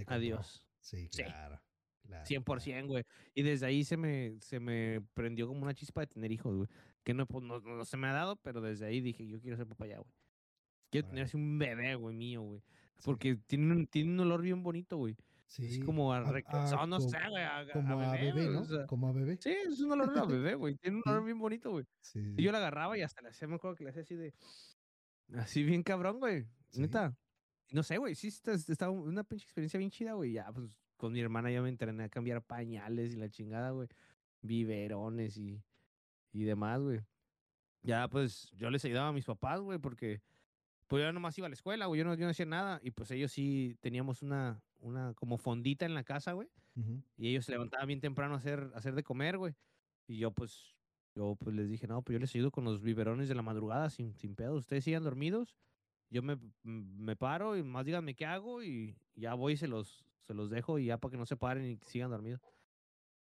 [0.07, 0.65] Adiós.
[0.81, 1.23] Sí, Sí.
[1.25, 1.61] claro.
[2.07, 3.05] claro, 100%, güey.
[3.35, 6.69] Y desde ahí se me, se me prendió como una chispa de tener hijos, güey.
[7.09, 9.57] Que no, pues, no, no se me ha dado, pero desde ahí dije, yo quiero
[9.57, 10.13] ser papá ya, güey.
[10.91, 12.61] Quiero tener así un bebé, güey, mío, güey.
[12.99, 15.17] Sí, Porque tiene un, tiene un olor bien bonito, güey.
[15.47, 15.65] sí.
[15.67, 17.43] Así como a, a- a no co- sé, güey.
[17.45, 18.61] A, Como a bebé, ¿no?
[18.61, 19.39] o sea, Como a bebé.
[19.41, 20.75] sí, es un olor a bebé, güey.
[20.77, 21.87] Tiene un olor bien bonito, güey.
[22.03, 24.15] Sí, Y yo la agarraba y hasta le hacía, me acuerdo que le hacía así
[24.15, 24.35] de.
[25.35, 26.45] Así bien cabrón, güey.
[26.77, 27.17] Neta.
[27.71, 28.15] No sé, güey.
[28.15, 30.33] Sí, está una pinche experiencia bien chida, güey.
[30.33, 33.89] Ya, pues con mi hermana ya me entrené a cambiar pañales y la chingada, güey.
[34.43, 35.63] Biberones y,
[36.33, 37.01] y demás, güey.
[37.83, 40.21] Ya, pues yo les ayudaba a mis papás, güey, porque
[40.87, 41.99] pues yo nomás iba a la escuela, güey.
[42.01, 42.81] Yo no, yo no hacía nada.
[42.83, 46.49] Y pues ellos sí teníamos una, una como fondita en la casa, güey.
[46.77, 47.03] Ujú.
[47.17, 49.55] Y ellos se levantaban bien temprano a hacer, a hacer de comer, güey.
[50.07, 50.75] Y yo, pues,
[51.15, 53.91] yo pues les dije, no, pues yo les ayudo con los biberones de la madrugada
[53.91, 54.55] sin, sin pedo.
[54.55, 55.57] Ustedes sigan dormidos.
[56.11, 59.69] Yo me, m- me paro y más díganme qué hago y ya voy y se
[59.69, 62.41] los, se los dejo y ya para que no se paren y sigan dormidos.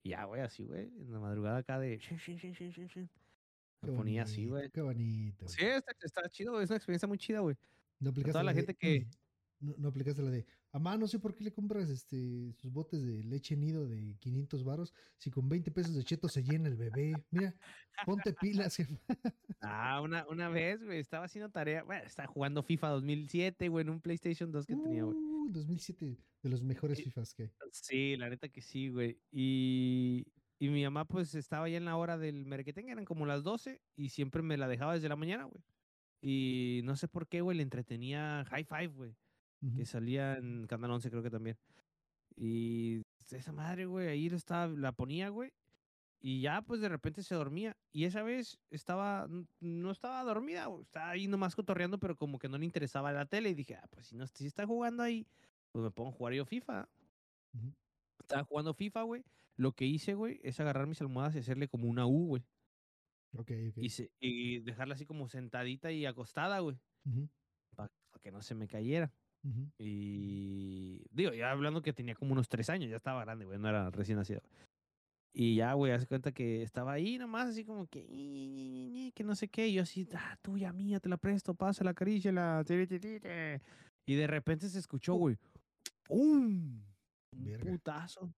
[0.02, 1.98] Y ya, güey, así, güey, en la madrugada acá de...
[1.98, 3.11] shin, shin, shin, shin, shin, shin.
[3.80, 4.70] Qué Me ponía así, güey.
[4.70, 5.44] Qué bonito.
[5.44, 5.54] güey.
[5.56, 7.56] Sí, está, está chido, güey, es una experiencia muy chida, güey.
[8.00, 9.06] No aplicaste toda la de, gente que-
[9.61, 13.04] No, no aplicaste la de, mamá, no sé por qué le compras este sus botes
[13.04, 16.76] de leche nido de 500 varos si con 20 pesos de cheto se llena el
[16.76, 17.12] bebé.
[17.30, 17.54] Mira,
[18.06, 18.78] ponte pilas.
[19.61, 23.90] Ah, una, una vez, güey, estaba haciendo tarea, bueno, estaba jugando FIFA 2007, güey, en
[23.90, 25.16] un PlayStation 2 que tenía, güey.
[25.48, 27.50] Uh, 2007, de los mejores FIFAs que hay.
[27.72, 29.18] Sí, la neta que sí, güey.
[29.30, 30.26] Y,
[30.58, 33.80] y mi mamá, pues, estaba ya en la hora del merquetengue, eran como las 12,
[33.96, 35.62] y siempre me la dejaba desde la mañana, güey.
[36.20, 39.16] Y no sé por qué, güey, le entretenía High Five, güey,
[39.76, 41.56] que salía en Canal 11, creo que también.
[42.37, 45.52] Y esa madre, güey, ahí lo estaba, la ponía, güey.
[46.20, 47.76] Y ya, pues, de repente se dormía.
[47.92, 49.28] Y esa vez estaba,
[49.61, 53.50] no estaba dormida, estaba ahí nomás cotorreando, pero como que no le interesaba la tele.
[53.50, 55.26] Y dije, ah, pues, si no si está jugando ahí,
[55.72, 56.88] pues me pongo a jugar yo FIFA.
[58.20, 59.24] Estaba jugando FIFA, güey.
[59.57, 62.42] Lo que hice, güey, es agarrar mis almohadas y hacerle como una U, güey.
[63.33, 63.76] Ok, ok.
[63.76, 66.78] Y, se- y dejarla así como sentadita y acostada, güey.
[67.76, 67.90] Para
[68.22, 69.12] que no se me cayera.
[69.78, 73.68] Y digo, ya hablando que tenía como unos tres años, ya estaba grande, güey, no
[73.68, 74.42] era recién nacido.
[75.33, 79.49] Y ya, güey, hace cuenta que estaba ahí nomás, así como que, que no sé
[79.49, 79.69] qué.
[79.69, 82.21] Y yo así, ah, tuya, mía, te la presto, pásala, tiri".
[84.07, 85.37] Y de repente se escuchó, güey,
[86.05, 86.83] ¡pum!
[87.33, 88.33] Un putazo.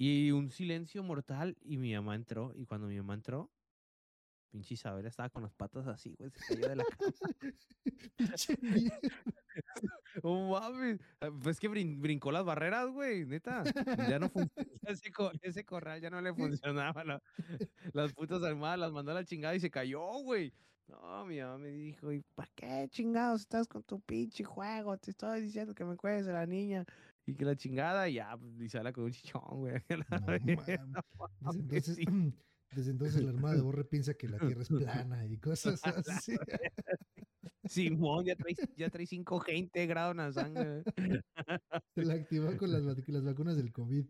[0.00, 1.56] Y un silencio mortal.
[1.60, 2.52] Y mi mamá entró.
[2.54, 3.50] Y cuando mi mamá entró,
[4.50, 7.12] pinche Isabel estaba con las patas así, güey, se cayó de la cama.
[8.16, 8.56] Pinche.
[10.22, 11.00] Oh, mames.
[11.20, 13.64] Ah, Pues que brin- brincó las barreras, güey, neta.
[14.08, 14.70] Ya no funcionaba.
[14.86, 17.04] Ese, co- ese corral ya no le funcionaba.
[17.04, 17.22] la-
[17.92, 20.52] las putas armadas las mandó a la chingada y se cayó, güey.
[20.86, 24.96] No, mi mamá me dijo, ¿y para qué chingados estás con tu pinche juego?
[24.96, 26.84] Te estoy diciendo que me cuides a la niña.
[27.26, 29.74] Y que la chingada, y ya, pues, y sale con un chichón, güey.
[29.90, 30.78] No mames, Desde
[31.42, 32.04] entonces, sí.
[32.74, 34.68] desde entonces la hermana de Borre piensa que la tierra es
[35.14, 36.34] plana y cosas así.
[37.64, 40.82] Simón, ya trae, ya trae 5G integrado en la sangre.
[41.94, 44.06] Se la activó con las, las vacunas del COVID.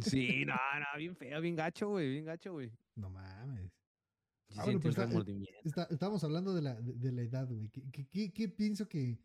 [0.00, 2.70] Sí, no, no, bien feo, bien gacho, güey, bien gacho, güey.
[2.96, 3.72] No mames.
[4.56, 5.48] Ah, bueno, pero está- eh.
[5.64, 7.68] Está- estábamos hablando de la, de, de la edad, güey.
[7.68, 9.18] ¿Qué, qué, qué- qué pienso que,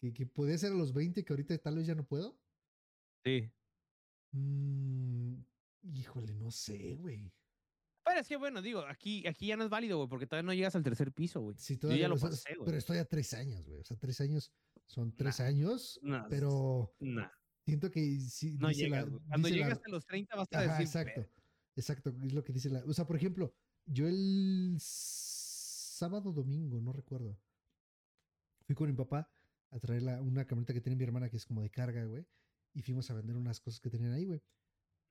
[0.00, 2.38] que, que podía ser a los 20 que ahorita tal vez ya no puedo?
[3.24, 3.50] Sí.
[4.32, 5.40] Mm,
[5.92, 7.32] híjole, no sé, güey.
[8.10, 10.54] Pero es que, bueno, digo, aquí, aquí ya no es válido, güey, porque todavía no
[10.54, 11.56] llegas al tercer piso, güey.
[11.58, 12.66] Sí, Yo todavía ya lo o sea, pasé, güey.
[12.66, 13.80] Pero estoy a tres años, güey.
[13.80, 14.52] O sea, tres años
[14.86, 17.28] son tres Nah, años, nah, pero Nah,
[17.64, 18.56] siento que sí.
[18.58, 19.04] no la- llegas.
[19.28, 21.20] Cuando dice la- llegas a los 30 vas a Ajá, decir, exacto.
[21.20, 21.30] "Ver".
[21.76, 22.84] Exacto, es lo que dice la.
[22.84, 23.54] O sea, por ejemplo,
[23.86, 27.40] yo el sábado domingo, no recuerdo.
[28.66, 29.30] Fui con mi papá
[29.70, 32.26] a traer la- una camioneta que tiene mi hermana que es como de carga, güey.
[32.74, 34.40] Y fuimos a vender unas cosas que tenían ahí, güey.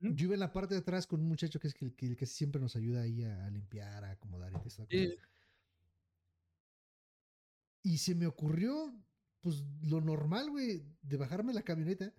[0.02, 2.16] Yo iba en la parte de atrás con un muchacho que es el que, el
[2.16, 4.62] que siempre nos ayuda ahí a, a limpiar, a acomodar y Sí.
[4.64, 4.88] cosa.
[7.84, 8.94] Y se me ocurrió,
[9.42, 12.14] pues, lo normal, güey, de bajarme la camioneta.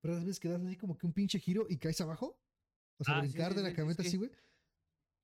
[0.00, 2.38] Pero a veces que das así como que un pinche giro y caes abajo.
[2.98, 4.08] O sea, Ah, brincar sí, de la camioneta sí.
[4.08, 4.30] así, güey.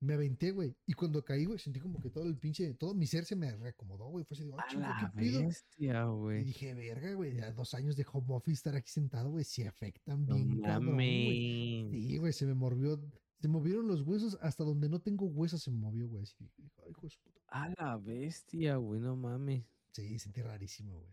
[0.03, 0.75] Me aventé, güey.
[0.87, 3.55] Y cuando caí, güey, sentí como que todo el pinche, todo mi ser se me
[3.55, 4.25] reacomodó, güey.
[4.25, 5.47] Fue así, de, "Ah, la ¿qué pedo?".
[5.47, 6.45] bestia, Y güey.
[6.45, 10.25] dije, verga, güey, ya dos años de home office estar aquí sentado, güey, sí afectan
[10.27, 11.91] No bien, cabrón, güey.
[11.91, 12.99] Sí, güey, se me movió,
[13.41, 16.23] se movieron los huesos hasta donde no tengo huesos se me movió, güey.
[16.23, 17.41] Así, dije, "Ay, hijo de su puta".
[17.49, 19.67] A la bestia, güey, no mames.
[19.93, 21.13] Sí, sentí rarísimo, güey.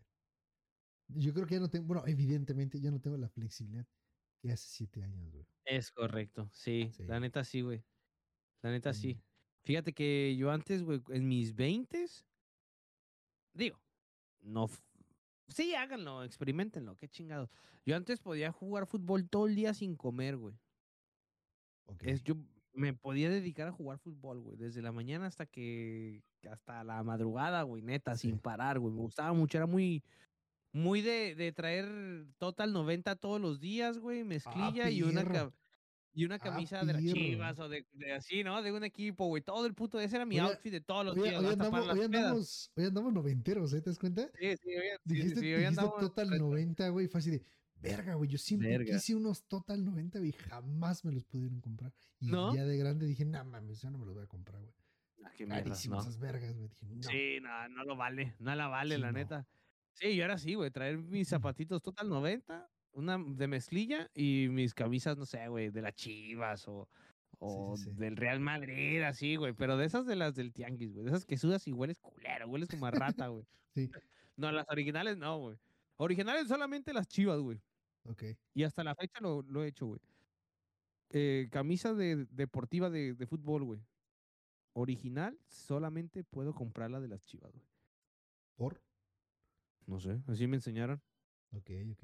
[1.09, 3.85] Yo creo que ya no tengo, bueno, evidentemente ya no tengo la flexibilidad
[4.41, 5.47] que hace siete años, güey.
[5.65, 7.03] Es correcto, sí, Sí.
[7.05, 7.83] la neta sí, güey.
[8.61, 9.17] La neta sí.
[9.63, 12.05] Fíjate que yo antes, güey, en mis 20
[13.53, 13.79] digo,
[14.41, 14.67] no.
[15.49, 17.49] Sí, háganlo, experimentenlo, qué chingados.
[17.85, 20.55] Yo antes podía jugar fútbol todo el día sin comer, güey.
[22.01, 22.35] Es, yo
[22.73, 27.63] me podía dedicar a jugar fútbol, güey, desde la mañana hasta que hasta la madrugada,
[27.63, 28.29] güey, neta, Sí.
[28.29, 28.93] sin parar, güey.
[28.93, 30.03] Me gustaba mucho, era muy
[30.73, 35.23] muy de, de traer total 90 todos los días, güey, mezclilla y una
[36.13, 38.61] y una Ah, camisa de las chivas o de, de así, ¿no?
[38.61, 39.43] De un equipo, güey.
[39.43, 41.39] Todo el puto, ese era mi Oye, outfit de todos los Hoy, días.
[41.43, 43.81] hoy andamos, hoy, andamos, hoy andamos noventeros, ¿eh?
[43.81, 44.29] ¿Te das cuenta?
[44.39, 46.45] Sí, sí, hoy, sí, sí, Dijiste, sí, hoy dijiste andamos Total retro.
[46.47, 47.07] 90, güey.
[47.07, 47.43] Fue así de,
[47.75, 48.29] verga, güey.
[48.29, 48.93] Yo siempre Verga.
[48.95, 50.31] quise unos Total 90, güey.
[50.31, 51.93] Jamás me los pudieron comprar.
[52.19, 52.53] Y ¿No?
[52.55, 54.73] ya de grande dije, no mames, ya no me los voy a comprar, güey.
[55.23, 55.99] Ah, qué mierda, ¿no?
[56.01, 56.69] esas vergas, güey.
[56.69, 57.03] Dije, no.
[57.03, 59.17] Sí, no, no lo vale, no la vale, Sí, la no.
[59.19, 59.47] neta.
[59.93, 64.73] Sí, yo era así, güey, traer mis zapatitos Total 90, una de mezclilla y mis
[64.73, 66.89] camisas, no sé, güey, de las Chivas o,
[67.39, 67.91] o sí.
[67.95, 71.25] del Real Madrid, así, güey, pero de esas de las del Tianguis, güey, de esas
[71.25, 73.45] que sudas y hueles culero, hueles como a rata, güey.
[73.75, 73.91] Sí,
[74.35, 75.57] No, las originales no, güey.
[75.97, 77.61] Originales solamente las Chivas, güey.
[78.05, 78.23] ok.
[78.53, 80.01] Y hasta la fecha lo, lo he hecho, güey.
[81.09, 83.81] Eh, camisa de, deportiva de, de fútbol, güey.
[84.73, 87.67] Original, solamente puedo comprarla de las Chivas, güey.
[88.55, 88.83] ¿Por?
[89.87, 91.01] No sé, así me enseñaron.
[91.51, 92.03] Ok, ok.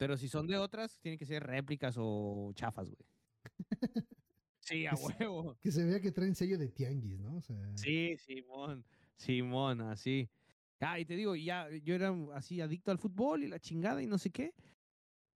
[0.00, 3.06] Pero si son de otras, tienen que ser réplicas o chafas, güey.
[4.60, 5.58] Sí, a huevo.
[5.60, 7.36] Que se vea que traen sello de tianguis, ¿no?
[7.36, 8.84] O sea, Sí, Simón.
[9.16, 10.30] Simón, así.
[10.80, 14.06] Ah, y te digo, ya yo era así adicto al fútbol y la chingada y
[14.06, 14.54] no sé qué.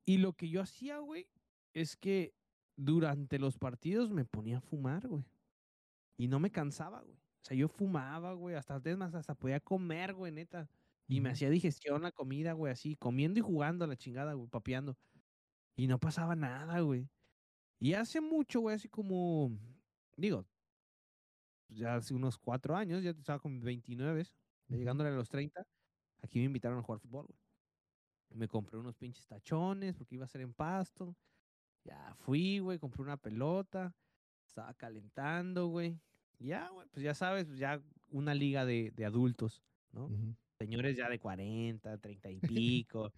[0.07, 1.29] Y lo que yo hacía, güey,
[1.75, 2.35] es que
[2.77, 5.25] durante los partidos me ponía a fumar, güey.
[6.17, 7.17] Y no me cansaba, güey.
[7.17, 10.71] O sea, yo fumaba, güey, hasta más, hasta podía comer, güey, neta.
[11.09, 11.31] Y me Ujú.
[11.31, 14.97] hacía digestión la comida, güey, así, comiendo y jugando a la chingada, güey, papeando.
[15.77, 17.11] Y no pasaba nada, güey.
[17.81, 19.51] Y hace mucho, güey, así como,
[20.17, 20.47] digo,
[21.67, 24.25] pues, ya hace unos cuatro años, ya estaba con 29,
[24.69, 24.79] ya Ujú.
[24.79, 25.65] llegándole a los 30,
[26.23, 27.39] aquí me invitaron a jugar fútbol, güey.
[28.31, 31.17] Me compré unos pinches tachones porque iba a ser en pasto.
[31.85, 33.97] Ya fui, güey, compré una pelota,
[34.47, 36.03] estaba calentando, güey.
[36.39, 40.09] Ya, güey, pues ya sabes, pues, ya una liga de, de adultos, ¿no?
[40.09, 40.37] Ujú.
[40.59, 42.41] Señores ya de 40, 30 y
[42.85, 43.13] pico.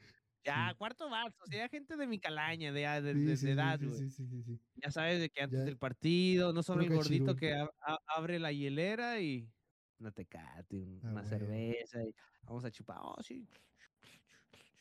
[0.44, 0.76] Ya, Sí.
[0.78, 3.78] cuarto vaso, o sea, ya gente de mi calaña, de, de, Sí, de- sí, edad,
[3.80, 3.98] sí, güey.
[3.98, 4.60] sí, sí, sí, sí.
[4.76, 7.98] Ya sabes de que antes Ya, del partido, no sobre el gordito que a- a-
[8.06, 9.50] abre la hielera y
[9.98, 12.98] una tecate, Ah, una cerveza, y vamos a chupar.
[13.00, 13.48] Oh, sí.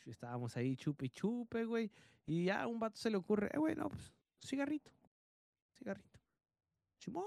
[0.06, 1.92] Estábamos ahí chupe y chupe, güey.
[2.28, 4.92] Y ya a un vato se le ocurre, eh, güey, no, pues, cigarrito.
[5.74, 6.20] Cigarrito.
[7.00, 7.26] Simón.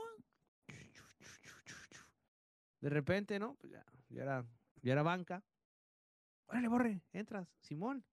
[2.81, 3.57] De repente, ¿no?
[3.57, 4.47] Pues ya, ya era,
[4.83, 5.45] ya era banca.
[6.49, 8.05] Órale, borre, entras, Simón.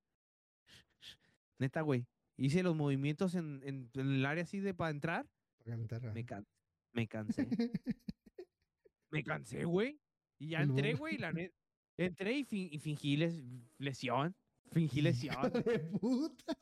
[1.60, 2.06] Neta, güey.
[2.38, 5.26] Hice los movimientos en, en- en el área así de para entrar.
[5.64, 6.14] Para.
[6.14, 6.46] Me, can-
[6.94, 7.48] me cansé.
[9.12, 10.00] me cansé, güey.
[10.38, 11.18] Y ya entré, güey.
[11.18, 11.32] La
[11.98, 13.42] entré y, fin- y fingí les-
[13.78, 14.36] lesión.
[14.72, 15.52] Fingí lesión.
[15.54, 16.58] de puta.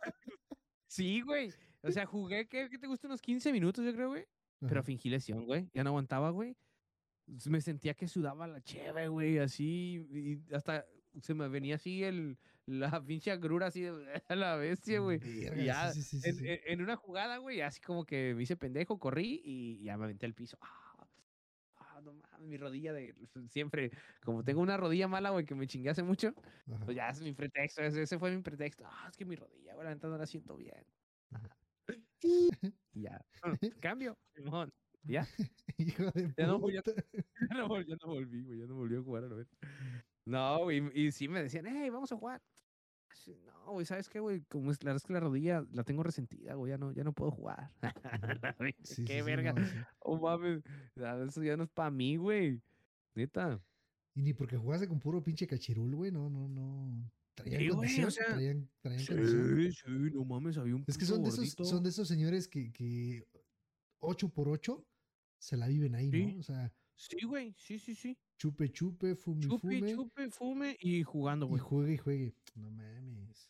[0.88, 1.52] Sí, güey.
[1.82, 3.08] O sea, jugué, ¿qué, qué te gusta?
[3.08, 4.26] Unos 15 minutos, yo creo, güey.
[4.60, 5.70] Pero fingí lesión, güey.
[5.74, 6.56] Ya no aguantaba, güey.
[7.26, 10.06] Me sentía que sudaba la cheve, güey, así.
[10.12, 10.86] Y hasta
[11.22, 15.20] se me venía así el, la pinche agrura así de a la bestia, güey.
[15.64, 19.00] Ya, sí, sí, sí, en, en- una jugada, güey, así como que me hice pendejo,
[19.00, 20.58] corrí y ya me aventé al piso.
[20.62, 21.08] Ah,
[21.78, 23.16] ah, no mames, mi rodilla de
[23.50, 23.92] siempre,
[24.24, 26.34] como tengo una rodilla mala, güey, que me chingué hace mucho,
[26.68, 26.86] Ajá.
[26.86, 28.84] pues ya es mi pretexto, ese, ese fue mi pretexto.
[28.86, 30.86] Ah, es que mi rodilla, güey, la no la siento bien.
[31.32, 31.58] Ajá.
[32.96, 33.20] Y ya,
[33.82, 34.72] cambio, Simón,
[35.04, 35.28] ya.
[35.78, 36.84] Hijo de Ya no, ya-
[37.50, 39.48] ya no, ya no volví, güey, ya no volví a jugar a la vez.
[40.26, 42.42] No, güey, y sí me decían, hey, vamos a jugar.
[43.14, 44.42] Sí, No, güey, ¿sabes qué, güey?
[44.46, 47.04] Como es, la verdad es que la rodilla la tengo resentida, güey, ya no, ya
[47.04, 47.72] no puedo jugar.
[48.84, 49.54] Sí, sí, qué sí, verga.
[49.54, 49.76] no, sí.
[50.00, 50.64] Oh, mames,
[51.28, 52.62] eso ya no es para mí, güey.
[53.16, 53.62] Neta.
[54.16, 56.12] Y ni porque jugase con puro pinche cachirul, güey.
[56.12, 57.12] No, no, no.
[57.36, 58.12] Traían Sí, güey, o condición.
[58.12, 59.58] sea, traían, traían condición.
[59.58, 62.48] Sí, sí, no mames, había un Es que son de esos, son de esos señores
[62.48, 63.28] que, que
[64.00, 64.86] 8 por 8
[65.44, 66.26] se la viven ahí, Sí.
[66.26, 66.40] ¿no?
[66.40, 68.18] O sea, Sí, güey, sí, sí, sí.
[68.38, 69.94] chupe, chupe, fume, Chupe, fume.
[69.94, 71.62] chupe, fume y jugando, y güey.
[71.62, 72.36] juegue y juegue.
[72.56, 73.50] No mames.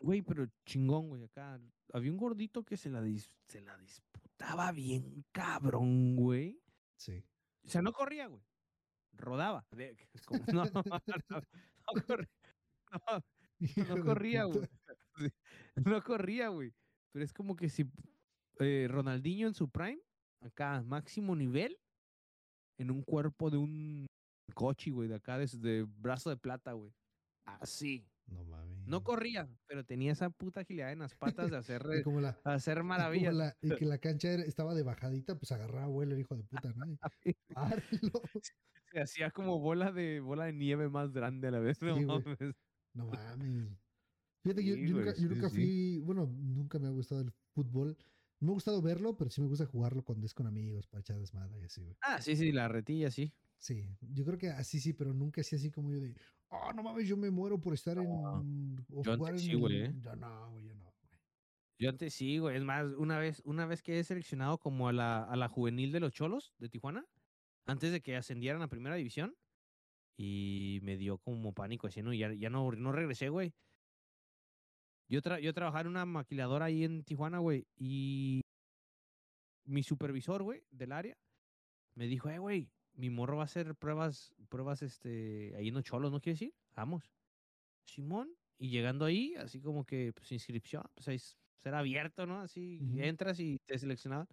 [0.00, 1.60] Güey, pero chingón, güey, acá.
[1.92, 6.60] Había un gordito que se la, dis- se la disputaba bien cabrón, güey.
[6.96, 7.24] Sí.
[7.64, 8.42] O sea, no corría, güey.
[9.12, 9.66] Rodaba.
[10.26, 12.28] Como- no, no, no corría.
[13.88, 14.68] No, corría, güey.
[15.84, 16.72] No corría, güey.
[17.12, 17.84] Pero es como que si
[18.60, 20.00] eh, Ronaldinho en su prime,
[20.40, 21.76] acá, máximo nivel,
[22.78, 24.06] en un cuerpo de un
[24.54, 26.92] coche, güey, de acá, de, de brazo de plata, güey.
[27.44, 28.04] Así.
[28.26, 28.86] No mames.
[28.86, 32.78] No corría, pero tenía esa puta agilidad en las patas de hacer, como la, hacer
[32.78, 33.34] como maravillas.
[33.34, 36.72] la- y que la cancha estaba de bajadita, pues agarraba vuelo el hijo de puta,
[36.74, 36.84] ¿no?
[38.92, 41.80] Se hacía como bola de bola de nieve más grande a la vez.
[41.82, 42.38] No Sí, mames.
[42.94, 43.78] No mames.
[44.44, 45.54] Fíjate, que yo, Sí, yo güey, nunca, yo nunca sí.
[45.56, 47.96] fui, bueno, nunca me ha gustado el fútbol.
[48.40, 51.00] No me ha gustado verlo, pero sí me gusta jugarlo cuando es con amigos, para
[51.00, 51.96] echar desmadre y así, güey.
[52.02, 53.32] Ah, sí, sí, la retilla, sí.
[53.58, 56.14] Sí, yo creo que así sí, pero nunca así así como yo de,
[56.50, 59.54] oh, no mames, yo me muero por estar en, o yo jugar antes en sí,
[59.56, 59.86] güey, el-".
[59.86, 59.94] ¿eh?
[60.00, 61.20] Yo no, güey, yo no, güey.
[61.80, 62.56] Yo antes sí, güey.
[62.56, 65.90] Es más, una vez, una vez que he seleccionado como a la, a la juvenil
[65.90, 67.04] de los Cholos de Tijuana,
[67.66, 69.34] antes de que ascendieran a primera división,
[70.16, 72.12] y me dio como pánico así, ¿no?
[72.12, 73.54] Y ya, ya no, no regresé, güey.
[75.08, 78.42] Yo, tra yo trabajaba en una maquiladora ahí en Tijuana, güey, y
[79.64, 81.16] mi supervisor, güey, del área,
[81.94, 85.84] me dijo, eh, güey, mi morro va a hacer pruebas, pruebas, este, ahí en los
[85.84, 86.54] cholos, ¿no quieres decir?
[86.74, 87.10] Vamos.
[87.86, 91.18] Simón, y llegando ahí, así como que, pues, inscripción, pues ahí
[91.62, 92.40] será abierto, ¿no?
[92.40, 94.28] Así, entras y te seleccionaban.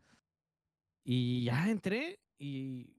[1.03, 2.89] Y ya entré y,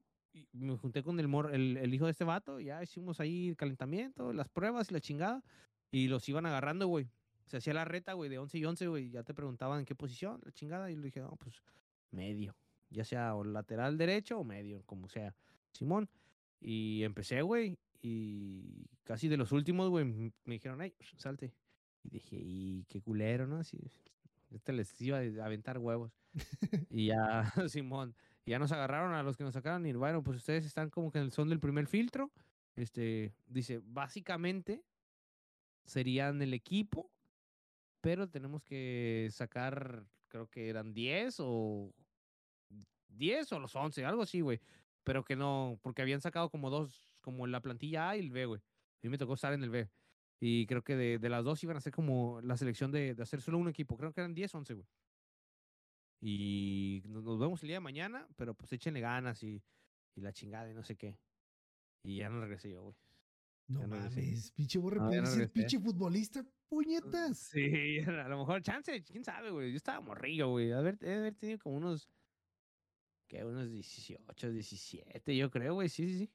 [0.52, 3.56] me junté con el, mor el, el, hijo de este vato, ya hicimos ahí el
[3.56, 5.42] calentamiento, las pruebas y la chingada,
[5.90, 7.08] y los iban agarrando, güey.
[7.46, 9.94] Se hacía la reta, güey, de 11 y 11, güey, ya te preguntaban en qué
[9.94, 11.62] posición, la chingada, y le dije, no, pues
[12.11, 12.56] medio,
[12.90, 15.35] ya sea o lateral derecho o medio, como sea.
[15.72, 16.09] Simón.
[16.61, 21.52] Y empecé, güey, y casi de los últimos, güey, me dijeron, ay, salte.
[22.02, 23.59] Y dije, y qué culero, ¿no?
[23.59, 23.78] Así,
[24.50, 26.12] este les iba a aventar huevos.
[26.90, 30.64] y ya, Simón, ya nos agarraron a los que nos sacaron y bueno, pues ustedes
[30.64, 32.30] están como que en el son del primer filtro.
[32.76, 34.85] Este, dice, básicamente
[35.85, 37.11] serían el equipo,
[38.00, 41.92] pero tenemos que sacar, creo que eran 10 o
[43.09, 44.61] 10 o los 11, algo así, güey.
[45.04, 48.46] Pero que no, porque habían sacado como dos, como la plantilla A y el B,
[48.46, 48.61] güey.
[48.61, 49.88] A mí me tocó estar en el B.
[50.40, 53.22] Y creo que de, de las dos iban a ser como la selección de, de,
[53.22, 53.96] hacer solo un equipo.
[53.96, 54.87] Creo que eran 10, 11, güey.
[56.20, 59.62] Y nos, vemos el día de mañana, pero pues échenle ganas y,
[60.14, 61.18] y la chingada y no sé qué.
[62.02, 62.96] Y ya no regresé yo, güey.
[63.68, 67.38] No mames, pinche borre, no, pinche futbolista, puñetas.
[67.38, 69.70] Sí, a lo mejor chance, quién sabe, güey.
[69.70, 70.72] Yo estaba morrillo, güey.
[70.72, 72.09] Haber, haber tenido como unos
[73.26, 76.33] que unos 18, 17, yo creo, güey, sí, sí, sí.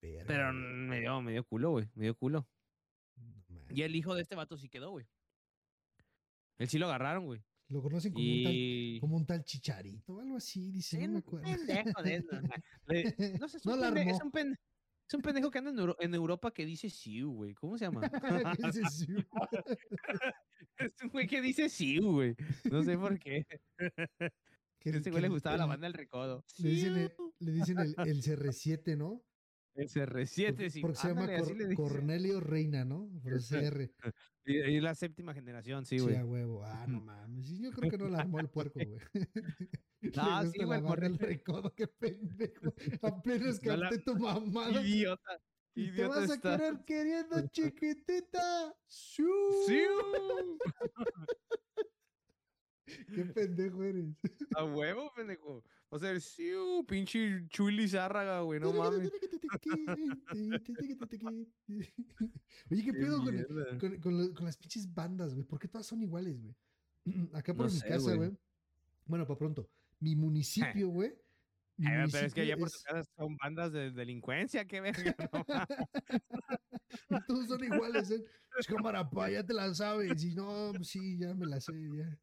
[0.00, 2.48] Pero me dio, me dio culo, güey, me dio culo.
[3.68, 5.06] y el hijo de este vato sí quedó, güey.
[6.58, 7.42] Él sí lo agarraron, güey.
[7.68, 11.18] Lo conocen como, un tal, como un tal chicharito o algo así, dice, no me
[11.18, 11.44] acuerdo.
[11.44, 12.28] Pendejo de eso,
[13.40, 14.62] no, sé, es, un pendejo, es, un pendejo,
[15.08, 17.54] es un pendejo que anda en, Euro, en Europa que dice Siu, güey.
[17.54, 18.02] ¿Cómo se llama?
[18.72, 18.82] dice
[20.78, 22.36] es un güey que dice Siu, güey.
[22.70, 23.46] No sé por qué.
[24.78, 26.44] Que, ese güey le gustaba la banda del recodo.
[26.58, 29.24] Le dicen el, le dicen el, el CR7, ¿no?
[29.78, 30.80] El CR7, sí.
[30.80, 31.28] Porque se llama
[31.76, 33.08] Cornelio Reina, ¿no?
[33.22, 33.90] Por el CR.
[34.50, 36.14] Y, la séptima generación, sí, güey.
[36.14, 36.64] Sí, a huevo.
[36.64, 37.58] Ah, no mames.
[37.58, 38.98] Yo creo que no la armó el puerco, güey.
[40.16, 40.80] No, sí, güey.
[40.80, 42.74] Por el recodo, qué pendejo.
[43.02, 44.80] Apenas canté tu mamada.
[44.80, 45.38] Idiota.
[45.74, 48.74] Y te vas a querer queriendo chiquitita.
[48.86, 49.28] ¡Siu!
[49.66, 50.58] ¡Siu!
[53.14, 54.16] Qué pendejo eres.
[54.56, 55.62] A huevo, pendejo.
[55.90, 56.52] O sea, sí,
[56.86, 59.10] pinche Chuli Zárraga, güey, no mames.
[62.70, 65.46] Oye, ¿qué pedo con, con, con, las pinches bandas, güey?
[65.46, 66.54] ¿Por qué todas son iguales, güey?
[67.32, 68.36] Acá por mi casa, güey.
[69.06, 69.70] Bueno, para pronto.
[70.00, 71.14] Mi municipio, güey.
[71.78, 75.16] pero es que allá por tu casa son bandas de delincuencia, qué verga.
[77.26, 78.22] Todos son iguales, ¿eh?
[78.58, 80.22] Es cámara, pa, ya te la sabes.
[80.22, 82.18] Y no, sí, ya me la sé, ya.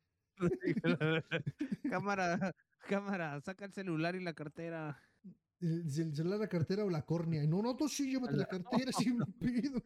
[1.90, 2.54] cámara,
[2.86, 5.00] cámara, saca el celular y la cartera.
[5.60, 7.46] El, celular, la cartera o la córnea.
[7.48, 9.82] No, no, tú sí, llévate la cartera sin pido.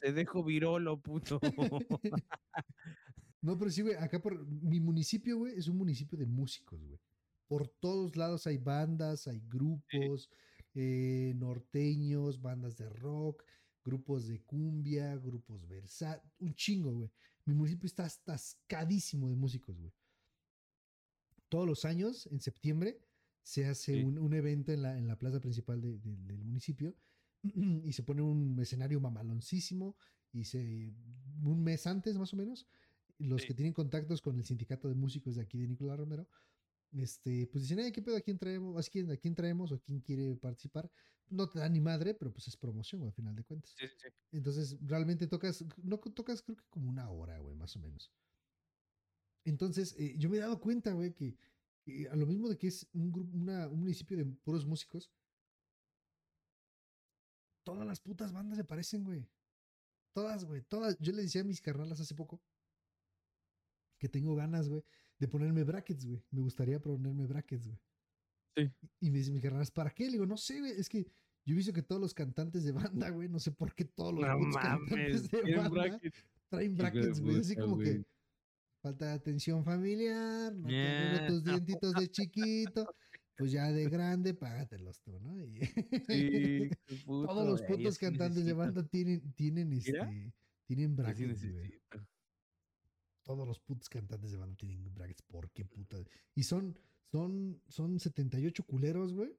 [0.00, 1.40] Te dejo virolo, puto.
[3.42, 7.00] No, pero sí, güey, acá por mi municipio, güey, es un municipio de músicos, güey.
[7.48, 10.28] Por todos lados hay bandas, hay grupos
[10.74, 13.42] eh, norteños, bandas de rock,
[13.82, 17.10] grupos de cumbia, grupos versátiles, un chingo, güey.
[17.46, 19.92] Mi municipio está atascadísimo de músicos, güey.
[21.50, 22.98] Todos los años, en septiembre,
[23.42, 26.94] se hace un, evento en la, en la plaza principal del municipio
[27.84, 29.96] y se pone un escenario mamaloncísimo
[30.32, 30.94] y se
[31.42, 32.66] un mes antes más o menos
[33.18, 36.26] los que tienen contactos con el sindicato de músicos de aquí de Nicolás Romero
[36.92, 38.16] este, pues dicen, ¿qué pedo?
[38.16, 38.76] ¿A quién traemos?
[38.76, 39.70] ¿A quién, ¿A quién traemos?
[39.72, 40.90] ¿O quién quiere participar?
[41.28, 43.74] No te da ni madre, pero pues es promoción, güey, al final de cuentas.
[43.78, 43.86] Sí.
[44.32, 48.10] Entonces, realmente tocas, no tocas creo que como una hora, güey, más o menos.
[49.44, 51.36] Entonces, eh, yo me he dado cuenta, güey, que,
[52.10, 55.10] a lo mismo de que es un, grupo, una, un municipio de puros músicos,
[57.64, 59.26] todas las putas bandas se parecen, güey.
[60.12, 60.98] Todas, güey, todas.
[60.98, 62.42] Yo le decía a mis carnalas hace poco
[63.98, 64.82] que tengo ganas, güey,
[65.18, 66.22] de ponerme brackets, güey.
[66.30, 67.78] Me gustaría ponerme brackets, güey.
[68.56, 68.70] Sí.
[69.00, 70.06] Y me dice mi carnal, ¿para qué?
[70.06, 71.06] Le digo, no sé, güey, es que
[71.44, 74.12] yo he visto que todos los cantantes de banda, güey, no sé por qué todos
[74.12, 74.24] los
[74.56, 76.00] cantantes de banda
[76.48, 77.38] traen brackets, güey.
[77.38, 78.04] Así como que
[78.80, 81.26] falta de atención familiar, no yeah.
[81.26, 82.94] tus dientitos de chiquito.
[83.36, 85.42] Pues ya de grande, págatelos tú, ¿no?
[85.42, 85.60] Y
[86.06, 86.70] sí,
[87.06, 90.32] todos los putos cantantes de banda tienen, tienen este,
[90.66, 91.80] tienen brackets, güey.
[93.22, 95.22] todos los putos cantantes de banda tienen brackets.
[95.22, 95.96] ¿Por qué puta?
[96.34, 96.78] Y son,
[97.10, 99.34] son, son 78 culeros, güey.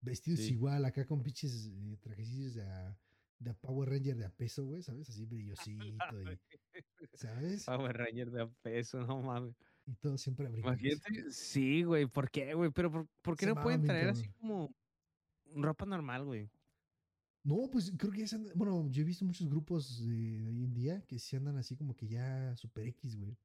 [0.00, 0.54] Vestidos Sí.
[0.54, 2.96] igual, acá con pinches eh, trajecillos de a,
[3.38, 5.08] de a Power Ranger de a peso, güey, ¿sabes?
[5.08, 5.84] Así brillosito
[6.22, 6.38] y,
[7.14, 7.64] ¿sabes?
[7.64, 9.54] Power Ranger de a peso, no mames.
[9.86, 10.48] Y todo siempre.
[10.48, 11.30] Imagínate.
[11.30, 12.70] Sí, güey, ¿por qué, güey?
[12.70, 14.74] Pero ¿por, por qué Se no pueden traer así como
[15.54, 16.50] ropa normal, güey?
[17.44, 20.46] No, pues creo que ya se andan- Bueno, yo he visto muchos grupos de, de
[20.48, 23.38] hoy en día que se andan así como que ya super X, güey.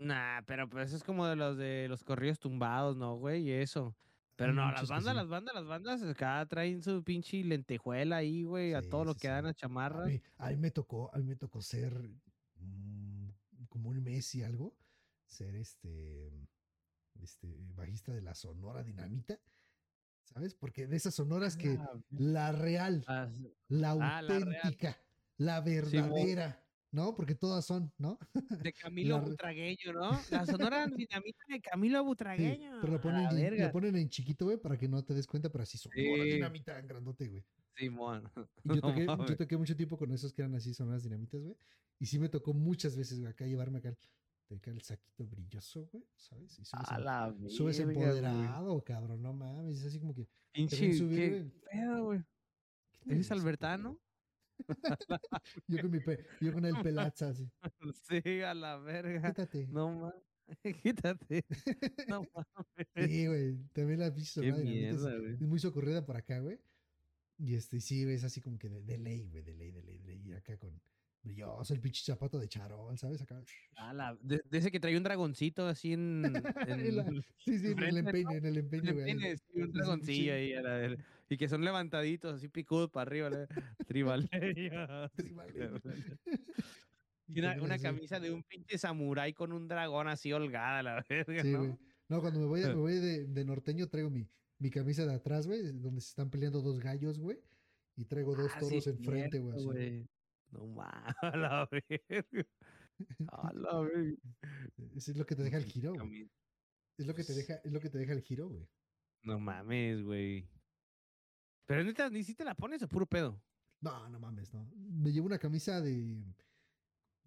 [0.00, 3.42] Nah, pero pues eso es como de los de los corridos tumbados, ¿no, güey?
[3.44, 3.96] Y eso.
[4.38, 5.16] Pero no, muchos las que bandas, sí.
[5.16, 9.14] las bandas, las bandas acá traen su pinche lentejuela ahí, güey, a Sí, todo lo
[9.16, 10.06] que dan a A chamarras.
[10.06, 11.92] mí, a mí me tocó, a mí me tocó ser
[12.56, 13.30] mm,
[13.68, 14.78] como un mes y algo,
[15.26, 16.48] ser este,
[17.20, 19.40] este bajista de la Sonora Dinamita,
[20.24, 20.54] ¿sabes?
[20.54, 23.04] Porque de esas sonoras que Ah, la real,
[23.68, 24.62] la ah, la real.
[24.62, 24.98] auténtica,
[25.36, 27.14] la verdadera, ¿no?
[27.14, 28.18] Porque todas son, ¿no?
[28.70, 30.10] de Camilo Butragueño, ¿no?
[30.30, 32.78] La sonora dinamita de Camilo Sí, Butragueño.
[32.80, 35.50] pero lo a ponen, la ponen en chiquito, güey, para que no te des cuenta,
[35.50, 36.30] pero así Sonora Sí.
[36.32, 37.44] Dinamita en grandote, güey.
[37.76, 38.24] Simón.
[38.64, 41.40] Y yo No toqué, yo toqué mucho tiempo con esos que eran así sonoras dinamitas,
[41.42, 41.56] güey.
[42.00, 45.86] Y sí me tocó muchas veces, güey, acá llevarme acá, el- acá el saquito brilloso,
[45.92, 46.58] güey, ¿sabes?
[46.58, 47.96] Y subes, A la subes güey.
[47.96, 49.78] empoderado, cabrón, no mames.
[49.80, 50.26] Es así como que.
[50.52, 51.52] Pinche, subir, ¿qué güey.
[51.70, 52.20] pedo, güey?
[53.00, 54.00] ¿qué te ¿Eres albertano?
[55.66, 57.48] Yo con, mi pe- yo con el pelaza así.
[58.08, 59.28] Sí, a la verga.
[59.28, 59.66] Quítate.
[59.68, 60.14] No mames.
[60.82, 61.44] Quítate.
[62.08, 62.86] No mames.
[63.10, 63.56] Sí, güey.
[63.72, 65.34] También la pinche Qué es, mierda, güey.
[65.34, 66.58] es muy socorrida por acá, güey.
[67.38, 69.98] Y este, sí, es así como que de, de ley, güey, de ley, de ley,
[69.98, 70.22] de ley.
[70.26, 70.80] Y acá con
[71.28, 73.22] brilloso el pinche zapato de charol, ¿sabes?
[73.22, 73.42] Acá.
[73.76, 76.22] A la- de, de ese que trae un dragoncito así en.
[76.68, 77.04] En la-
[77.38, 79.36] sí, sí, en el empeine, en el empeine, güey.
[79.36, 80.52] sí, un dragoncillo ahí.
[80.54, 81.04] a la verga.
[81.30, 83.30] Y que son levantaditos, así picudos para arriba.
[83.86, 85.10] Tribaleños.
[85.16, 85.82] Tribaleños.
[87.30, 91.52] Y una, camisa de un pinche samurái con un dragón así holgada, la verga, Sí,
[91.52, 91.78] ¿no?
[92.08, 94.26] No, cuando me voy, me voy de, de norteño traigo mi,
[94.58, 97.38] mi camisa de atrás, güey, donde se están peleando dos gallos, güey.
[97.96, 100.08] Y traigo dos Ah, sí, toros enfrente, güey.
[100.50, 102.44] No mames, a la verga.
[103.28, 104.16] A la verga.
[104.96, 106.30] Eso es lo que te deja el giro, güey.
[106.96, 108.68] Es lo que te deja, es lo que te deja el giro, güey.
[109.22, 110.48] No mames, güey.
[111.66, 113.42] Pero neta, ni si te la pones o puro pedo.
[113.80, 114.70] No, no mames, no.
[114.76, 116.24] Me llevo una camisa de,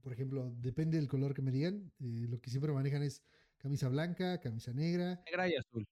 [0.01, 1.91] por ejemplo, depende del color que me digan.
[1.99, 3.23] eh, lo que siempre manejan es
[3.57, 5.85] camisa blanca, camisa negra, Negra y azul.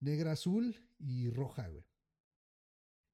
[0.00, 1.84] negra, azul y roja, güey.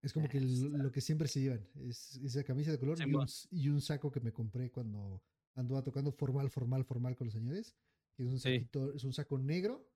[0.03, 1.67] Es como que el- lo que siempre se llevan.
[1.89, 5.23] Es esa camisa de color y un, y un saco que me compré cuando
[5.55, 7.77] andaba tocando formal, formal, formal con los señores.
[8.17, 8.69] Que es un Sí.
[8.95, 9.87] es un saco negro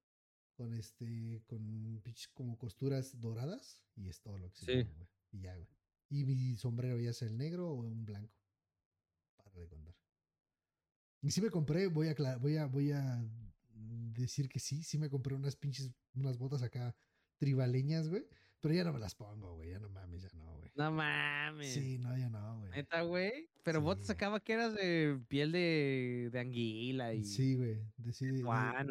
[0.56, 4.72] con este, con pinches como costuras doradas y es todo lo que se Sí.
[4.72, 5.08] lleva.
[5.32, 5.68] Y ya, güey.
[6.10, 8.32] Y mi sombrero ya sea el negro o un blanco.
[9.36, 9.94] Para de contar.
[11.22, 13.24] Y sí me compré, voy a, voy a, voy a
[13.72, 16.94] decir que sí, sí me compré unas pinches, unas botas acá
[17.38, 18.26] tribaleñas, güey.
[18.64, 19.68] Pero ya no me las pongo, güey.
[19.72, 20.70] Ya no mames, ya no, güey.
[20.74, 21.74] No mames.
[21.74, 22.70] Sí, no, ya no, güey.
[22.70, 23.50] Neta, güey.
[23.62, 24.06] Pero vos te Sí.
[24.06, 27.78] sacaba que eras de piel de, de anguila y Sí, güey.
[27.98, 28.38] De, sí, de-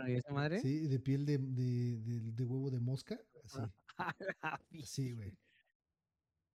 [0.07, 0.61] y esa madre.
[0.61, 3.19] sí, de piel de, de, huevo de mosca.
[3.45, 3.57] Así,
[3.97, 5.35] A la así, güey.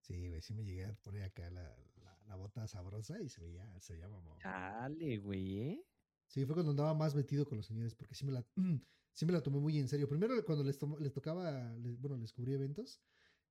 [0.02, 0.40] Sí, güey.
[0.40, 3.94] Sí me llegué a poner acá la, la, la bota sabrosa y se veía, se
[3.94, 4.38] veía mamón.
[4.38, 5.58] Chale, güey.
[5.58, 5.84] ¿eh?
[6.28, 8.44] Sí, fue cuando andaba más metido con los señores, porque sí me la,
[9.26, 10.08] me la tomé muy en serio.
[10.08, 13.00] Primero, cuando les, tomo- les tocaba, les- bueno, les cubrí eventos,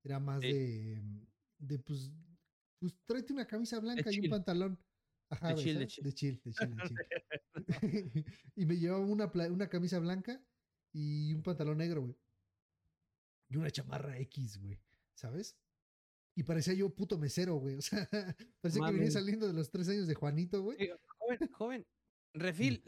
[0.03, 0.53] era más Sí.
[0.53, 1.01] de,
[1.59, 2.11] de, pues,
[2.79, 4.79] pues tráete una camisa blanca y un pantalón.
[5.29, 6.75] Ajá, De chill, de chill, de chill, de chill.
[8.55, 10.41] y me llevaba una, una camisa blanca
[10.93, 12.15] y un pantalón negro, güey.
[13.49, 14.79] Y una chamarra X, güey,
[15.15, 15.57] ¿sabes?
[16.35, 17.75] Y parecía yo puto mesero, güey.
[17.75, 18.07] O sea,
[18.61, 20.77] parecía que venía saliendo de los tres años de Juanito, güey.
[21.17, 21.87] Joven, joven.
[22.33, 22.83] Refil.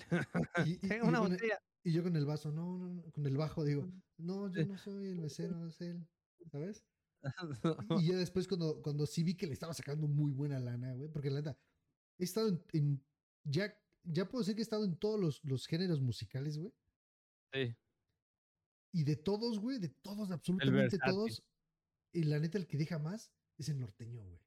[0.66, 1.60] Y- y- Tengo y una botella.
[1.84, 4.78] Y yo con el vaso, no, no, no, con el bajo digo, no, yo no
[4.78, 6.06] soy el mesero, es él,
[6.52, 6.84] ¿sabes?
[8.04, 11.10] Y ya después cuando, cuando sí vi que le estaba sacando muy buena lana, güey,
[11.10, 11.58] porque la neta,
[12.18, 13.04] he estado en, en-
[13.44, 13.74] ya,
[14.04, 16.74] ya puedo decir que he estado en todos los, los géneros musicales, güey,
[17.54, 17.76] Sí.
[18.94, 21.44] y de todos, güey, de todos, absolutamente todos,
[22.14, 24.40] y la neta el que deja más es el norteño, güey.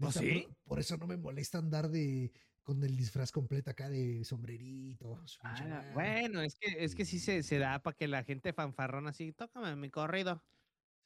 [0.00, 0.42] ¿Oh, Neta, sí?
[0.46, 2.32] Por, por eso no me molesta andar de
[2.68, 5.24] con el disfraz completo acá de sombrerito.
[5.40, 9.10] Ah, bueno, es que, es que sí se, se da para que la gente fanfarrona
[9.10, 10.44] así, tócame mi corrido.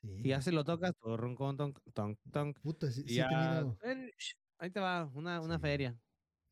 [0.03, 3.25] Sí, Y ya se lo tocas, con, ton, ton, ton, Puta, sí, y sí he
[3.25, 3.79] ya, tenido.
[3.83, 5.61] "Ven, sh, ahí te va, una, una Sí.
[5.61, 6.01] feria.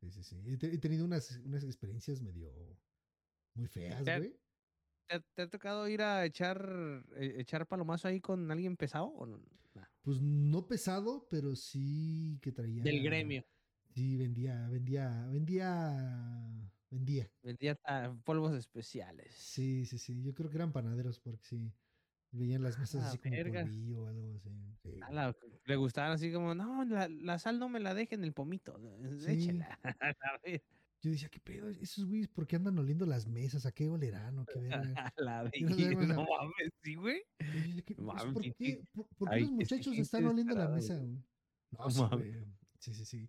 [0.00, 0.42] Sí, sí, sí.
[0.46, 2.78] He, te- he tenido unas, unas experiencias medio
[3.54, 4.40] muy feas, güey.
[5.08, 9.26] ¿Te, te ha tocado ir a echar, eh, echar palomazo ahí con alguien pesado o
[9.26, 9.38] no?
[9.74, 9.86] Nah.
[10.02, 12.86] Pues no pesado, pero sí que traía.
[12.86, 13.44] Del gremio.
[13.94, 17.30] Sí, vendía, vendía, vendía vendía.
[17.42, 17.78] Vendía
[18.24, 19.32] polvos especiales.
[19.34, 20.22] Sí, sí, sí.
[20.22, 21.72] Yo creo que eran panaderos porque sí.
[22.32, 24.50] Veían las mesas la así como polvillo o algo así.
[24.84, 25.00] Sí.
[25.02, 28.24] A la- le gustaban así como, no, la, la sal no me la dejen en
[28.24, 28.78] el pomito.
[29.20, 29.32] Sí.
[29.32, 29.78] Échela.
[31.02, 31.70] Yo decía, ¿qué pedo?
[31.70, 33.64] Esos güeyes, ¿por qué andan oliendo las mesas?
[33.64, 34.60] ¿A qué olerán o qué
[35.16, 37.22] la No mames, sí, güey.
[37.38, 39.98] Y yo decía, ¿qué- No pues, mames, ¿Por qué, por, por qué ay, los muchachos
[39.98, 41.14] están oliendo la mesa, güey.
[41.70, 42.44] No, No sí, güey.
[42.78, 43.28] Sí, sí, sí.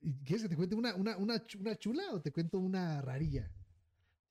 [0.00, 3.50] ¿Y ¿Quieres que te cuente una, una, una, una chula o te cuento una rarilla?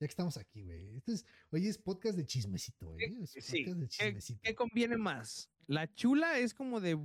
[0.00, 0.96] Ya que estamos aquí, güey.
[0.96, 2.98] Este es, oye, es podcast de chismecito, güey.
[2.98, 4.40] ¿Qué- Es sí, podcast de ¿Qué, chismecito.
[4.42, 5.48] qué conviene más?
[5.68, 6.98] ¿La chula es como de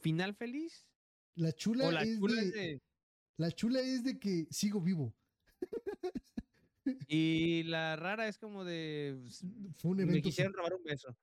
[0.00, 0.86] final feliz?
[1.34, 2.82] La chula, ¿O la es chula de, es de.?
[3.36, 5.14] la chula es de que sigo vivo.
[7.08, 9.20] Y la rara es como de.
[9.76, 11.14] Fue un Me quisieron robar un beso.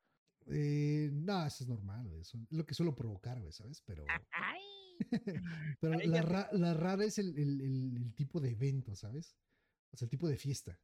[0.46, 2.22] Eh, no, eso es normal, güey.
[2.22, 3.82] Eso es lo que suelo provocar, güey, ¿sabes?
[3.86, 4.06] Pero,
[5.80, 9.38] pero la, ra- la rara es el, el- el- el tipo de evento, ¿sabes?
[9.92, 10.80] O sea, el tipo de fiesta.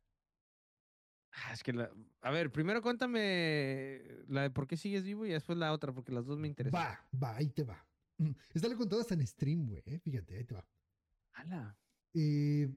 [1.32, 1.92] Ah, Es que la.
[2.22, 6.12] A ver, primero cuéntame la de por qué sigues vivo y después la otra, porque
[6.12, 6.80] las dos me interesan.
[6.80, 7.88] Va, va, ahí te va.
[8.18, 9.82] Mm, Esta lo he contado hasta en stream, güey.
[9.86, 10.68] eh, Fíjate, ahí te va.
[11.34, 11.76] Ala.
[12.14, 12.70] Eh,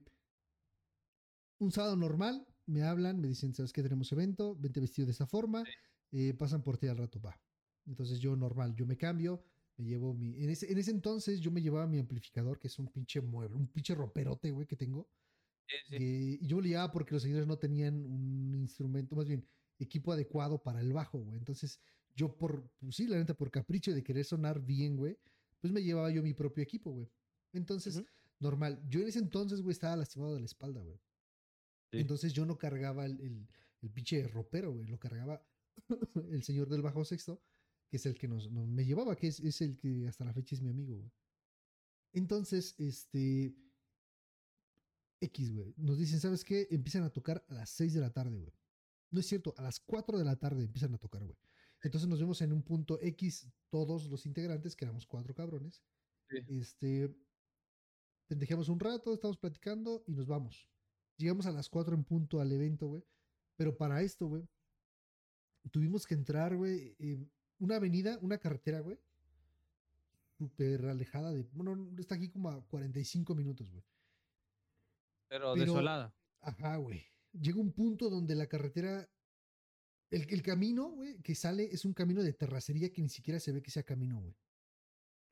[1.59, 3.83] un sábado normal, me hablan, me dicen, ¿sabes qué?
[3.83, 5.63] Tenemos evento, vente vestido de esta forma,
[6.11, 7.39] eh, pasan por ti al rato, va.
[7.85, 9.43] Entonces yo normal, yo me cambio,
[9.77, 10.43] me llevo mi...
[10.43, 13.57] En ese, en ese entonces yo me llevaba mi amplificador, que es un pinche mueble,
[13.57, 15.07] un pinche roperote, güey, que tengo.
[15.67, 16.39] Sí, sí.
[16.41, 19.47] Y yo me lo llevaba porque los señores no tenían un instrumento, más bien
[19.79, 21.37] equipo adecuado para el bajo, güey.
[21.37, 21.79] Entonces,
[22.15, 25.17] yo por, pues sí, la neta, por capricho de querer sonar bien, güey,
[25.59, 27.09] pues me llevaba yo mi propio equipo, güey.
[27.53, 28.01] Entonces,
[28.39, 28.81] normal.
[28.89, 30.99] Yo en ese entonces, güey, estaba lastimado de la espalda, güey.
[31.91, 31.99] Sí.
[31.99, 33.47] Entonces yo no cargaba el, el,
[33.81, 34.87] el pinche ropero, güey.
[34.87, 35.41] Lo cargaba
[36.31, 37.41] el señor del bajo sexto,
[37.89, 40.33] que es el que nos, nos- me llevaba, que es, es el que hasta la
[40.33, 41.11] fecha es mi amigo, güey.
[42.13, 43.55] Entonces, este.
[45.19, 45.73] X, güey.
[45.77, 46.67] Nos dicen, ¿sabes qué?
[46.69, 48.53] Empiezan a tocar a las 6 de la tarde, güey.
[49.09, 51.37] No es cierto, a las 4 de la tarde empiezan a tocar, güey.
[51.81, 55.83] Entonces nos vemos en un punto X, todos los integrantes, que éramos cuatro cabrones.
[56.29, 56.37] Sí.
[56.49, 57.15] Este.
[58.27, 60.69] Pendejamos un rato, estamos platicando y nos vamos.
[61.17, 63.03] Llegamos a las 4 en punto al evento, güey.
[63.55, 64.47] Pero para esto, güey,
[65.71, 68.99] tuvimos que entrar, güey, en una avenida, una carretera, güey.
[70.37, 71.43] Súper alejada de.
[71.51, 73.83] Bueno, está aquí como a 45 minutos, güey.
[75.29, 76.15] Pero, pero- desolada.
[76.41, 77.03] Ajá, güey.
[77.33, 79.09] Llega un punto donde la carretera.
[80.09, 83.51] El, el camino, güey, que sale es un camino de terracería que ni siquiera se
[83.51, 84.33] ve que sea camino, güey.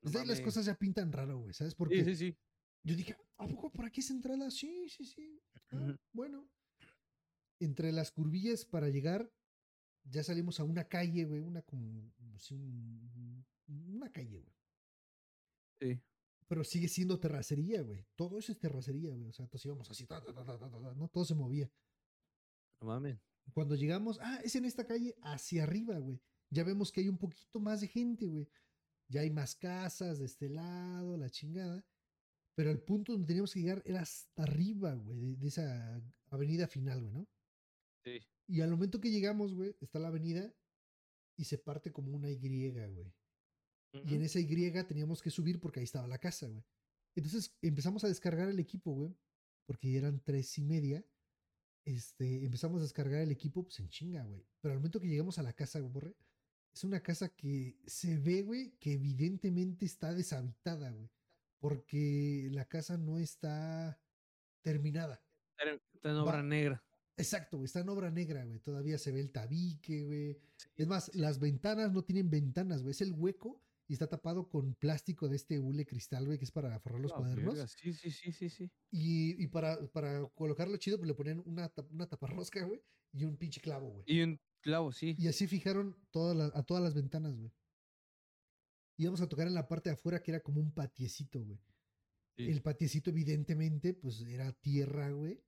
[0.02, 1.74] No Desde ahí las cosas ya pintan raro, güey, ¿sabes?
[1.74, 2.38] Porque Sí, sí, sí.
[2.82, 4.50] yo dije, ¿a poco por aquí es entrada?
[4.50, 5.40] Sí, sí, sí.
[5.72, 5.96] Ah.
[6.12, 6.46] Bueno.
[7.58, 9.32] Entre las curvillas para llegar,
[10.10, 12.12] ya salimos a una calle, güey, una como.
[12.38, 14.54] sí, un- una calle, güey.
[15.80, 16.00] Sí.
[16.48, 18.06] Pero sigue siendo terracería, güey.
[18.14, 19.28] Todo eso es terracería, güey.
[19.28, 21.08] O sea, entonces íbamos así, ta, ta, ta, ta, ta, ta, ¿no?
[21.08, 21.70] Todo se movía.
[22.80, 23.18] No mames.
[23.52, 26.20] Cuando llegamos, ah, es en esta calle hacia arriba, güey.
[26.50, 28.48] Ya vemos que hay un poquito más de gente, güey.
[29.08, 31.84] Ya hay más casas de este lado, la chingada.
[32.54, 36.00] Pero el punto donde teníamos que llegar era hasta arriba, güey, de, de esa
[36.30, 37.28] avenida final, güey, ¿no?
[38.06, 38.20] Sí.
[38.46, 40.54] Y al momento que llegamos, güey, está la avenida
[41.36, 43.12] y se parte como una Y, güey.
[44.04, 46.62] Y en esa Y teníamos que subir porque ahí estaba la casa, güey.
[47.16, 49.16] Entonces empezamos a descargar el equipo, güey.
[49.66, 51.04] Porque eran tres y media.
[51.84, 54.46] Este, empezamos a descargar el equipo, pues en chinga, güey.
[54.60, 56.16] Pero al momento que llegamos a la casa, güey, borre,
[56.74, 61.10] es una casa que se ve, güey, que evidentemente está deshabitada, güey.
[61.58, 63.98] Porque la casa no está
[64.62, 65.24] terminada.
[65.58, 66.85] Está en- Está en obra Va- negra.
[67.18, 68.58] Exacto, güey, está en obra negra, güey.
[68.60, 70.34] Todavía se ve el tabique, güey.
[70.56, 71.18] Sí, Es más, sí.
[71.18, 72.90] las ventanas no tienen ventanas, güey.
[72.90, 76.50] Es el hueco y está tapado con plástico de este hule cristal, güey, que es
[76.50, 77.54] para forrar los La cuadernos.
[77.54, 78.70] verga, Sí, sí, sí, sí, sí.
[78.90, 83.36] Y, y para, para colocarlo chido, pues le ponían una, una taparrosca, güey, y un
[83.36, 84.04] pinche clavo, güey.
[84.06, 85.14] Y un clavo, sí.
[85.18, 87.50] Y así fijaron todas las- a todas las ventanas, güey.
[88.98, 91.58] Íbamos a tocar en la parte de afuera, que era como un patiecito, güey.
[92.36, 92.44] Sí.
[92.50, 95.42] El patiecito, evidentemente, pues era tierra, güey.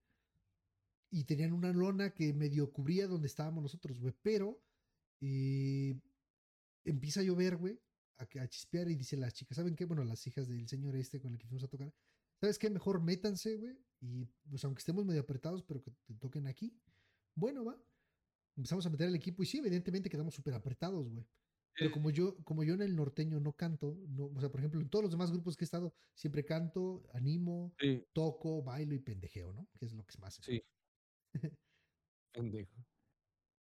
[1.11, 4.15] Y tenían una lona que medio cubría donde estábamos nosotros, güey.
[4.23, 4.63] Pero
[5.21, 5.99] eh,
[6.85, 7.79] empieza a llover, güey,
[8.19, 9.85] a, chispear y dice las chicas, ¿saben qué?
[9.85, 11.93] Bueno, las hijas del señor este con el que fuimos a tocar.
[12.41, 12.71] ¿Sabes qué?
[12.71, 13.77] Mejor métanse, güey.
[14.01, 16.77] Y pues aunque estemos medio apretados, pero que te toquen aquí.
[17.35, 17.81] Bueno, va.
[18.57, 21.25] Empezamos a meter el equipo y sí, evidentemente quedamos súper apretados, güey.
[21.75, 24.81] Pero como yo, como yo en el norteño no canto, no, o sea, por ejemplo,
[24.81, 28.99] en todos los demás grupos que he estado, siempre canto, animo, Sí, toco, bailo y
[28.99, 29.69] pendejeo, ¿no?
[29.79, 30.41] Que es lo que es más.
[30.43, 30.61] sí.
[32.33, 32.85] Pendejo.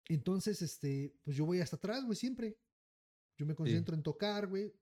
[0.09, 2.57] Entonces, este, pues yo voy hasta atrás, güey, siempre.
[3.37, 4.73] Yo me concentro en tocar, güey.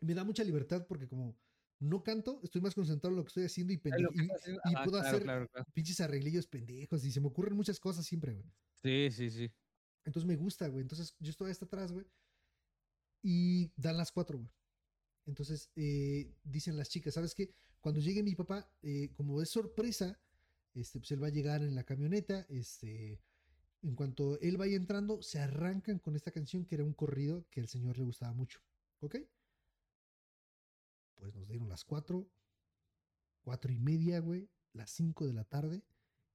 [0.00, 1.38] Me da mucha libertad porque como
[1.78, 4.60] no canto, estoy más concentrado en lo que estoy haciendo y, que y, haciendo.
[4.64, 5.66] y Ajá, puedo claro, hacer claro, claro.
[5.72, 8.50] pinches arreglillos pendejos y se me ocurren muchas cosas siempre, güey.
[8.82, 9.52] Sí, sí, sí.
[10.04, 10.82] Entonces me gusta, güey.
[10.82, 12.06] Entonces yo estoy hasta atrás, güey.
[13.22, 14.50] Y dan las cuatro, güey.
[15.26, 17.52] Entonces eh, dicen las chicas, ¿sabes qué?
[17.80, 20.18] Cuando llegue mi papá, eh, como es sorpresa,
[20.76, 22.46] este, pues él va a llegar en la camioneta.
[22.48, 23.20] Este,
[23.82, 27.60] en cuanto él vaya entrando, se arrancan con esta canción que era un corrido que
[27.60, 28.60] al señor le gustaba mucho.
[29.00, 29.16] ¿Ok?
[31.16, 32.28] Pues nos dieron las cuatro,
[33.42, 35.82] cuatro y media, güey, las cinco de la tarde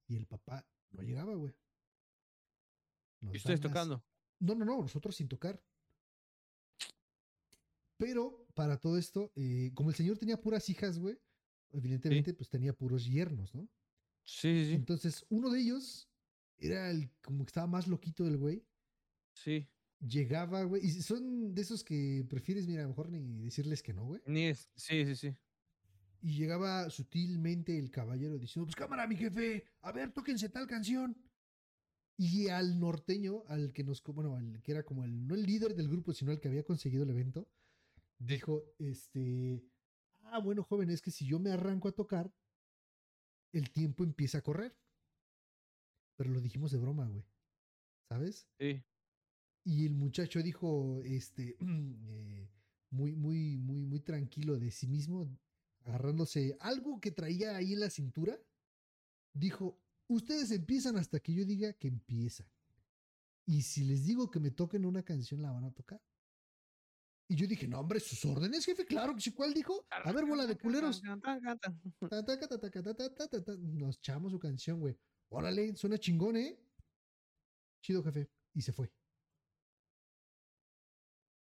[0.08, 1.54] y el papá no llegaba, güey.
[3.20, 4.04] Nos ¿Y ustedes las- tocando?
[4.40, 5.62] no, no, no, nosotros sin tocar.
[7.96, 11.16] Pero para todo esto, eh, como el señor tenía puras hijas, güey,
[11.70, 13.68] evidentemente, pues tenía puros yernos, ¿no?
[14.24, 14.72] Sí, sí, sí.
[14.74, 16.08] Entonces, uno de ellos
[16.58, 18.64] era el como que estaba más loquito del güey.
[19.34, 19.68] Sí.
[20.00, 23.92] Llegaba, güey, y son de esos que prefieres, mira, a lo mejor ni decirles que
[23.92, 24.20] no, güey.
[24.26, 24.70] Ni es.
[24.74, 25.36] Sí, sí, sí.
[26.20, 31.16] Y llegaba sutilmente el caballero diciendo, pues cámara, mi jefe, a ver, tóquense tal canción.
[32.16, 35.74] Y al norteño, al que nos, bueno, al que era como el, no el líder
[35.74, 37.48] del grupo, sino el que había conseguido el evento,
[38.18, 39.64] dijo, este,
[40.24, 42.32] ah, bueno, joven, es que si yo me arranco a tocar,
[43.52, 44.76] el tiempo empieza a correr.
[46.16, 47.24] Pero lo dijimos de broma, güey.
[48.08, 48.46] ¿Sabes?
[48.58, 48.82] Sí.
[49.64, 52.48] Y el muchacho dijo, este, eh,
[52.90, 55.28] muy, muy, muy, muy tranquilo de sí mismo,
[55.84, 58.38] agarrándose algo que traía ahí en la cintura,
[59.32, 62.46] dijo, ustedes empiezan hasta que yo diga que empiezan.
[63.46, 66.00] Y si les digo que me toquen una canción, la van a tocar.
[67.28, 69.86] Y yo dije, no, hombre, sus órdenes, jefe, claro que sí, ¿cuál dijo?
[69.90, 71.02] A ver, bola de culeros.
[73.58, 74.98] Nos echamos su canción, güey.
[75.30, 76.58] Órale, suena chingón, ¿eh?
[77.82, 78.30] Chido, jefe.
[78.54, 78.92] Y se fue.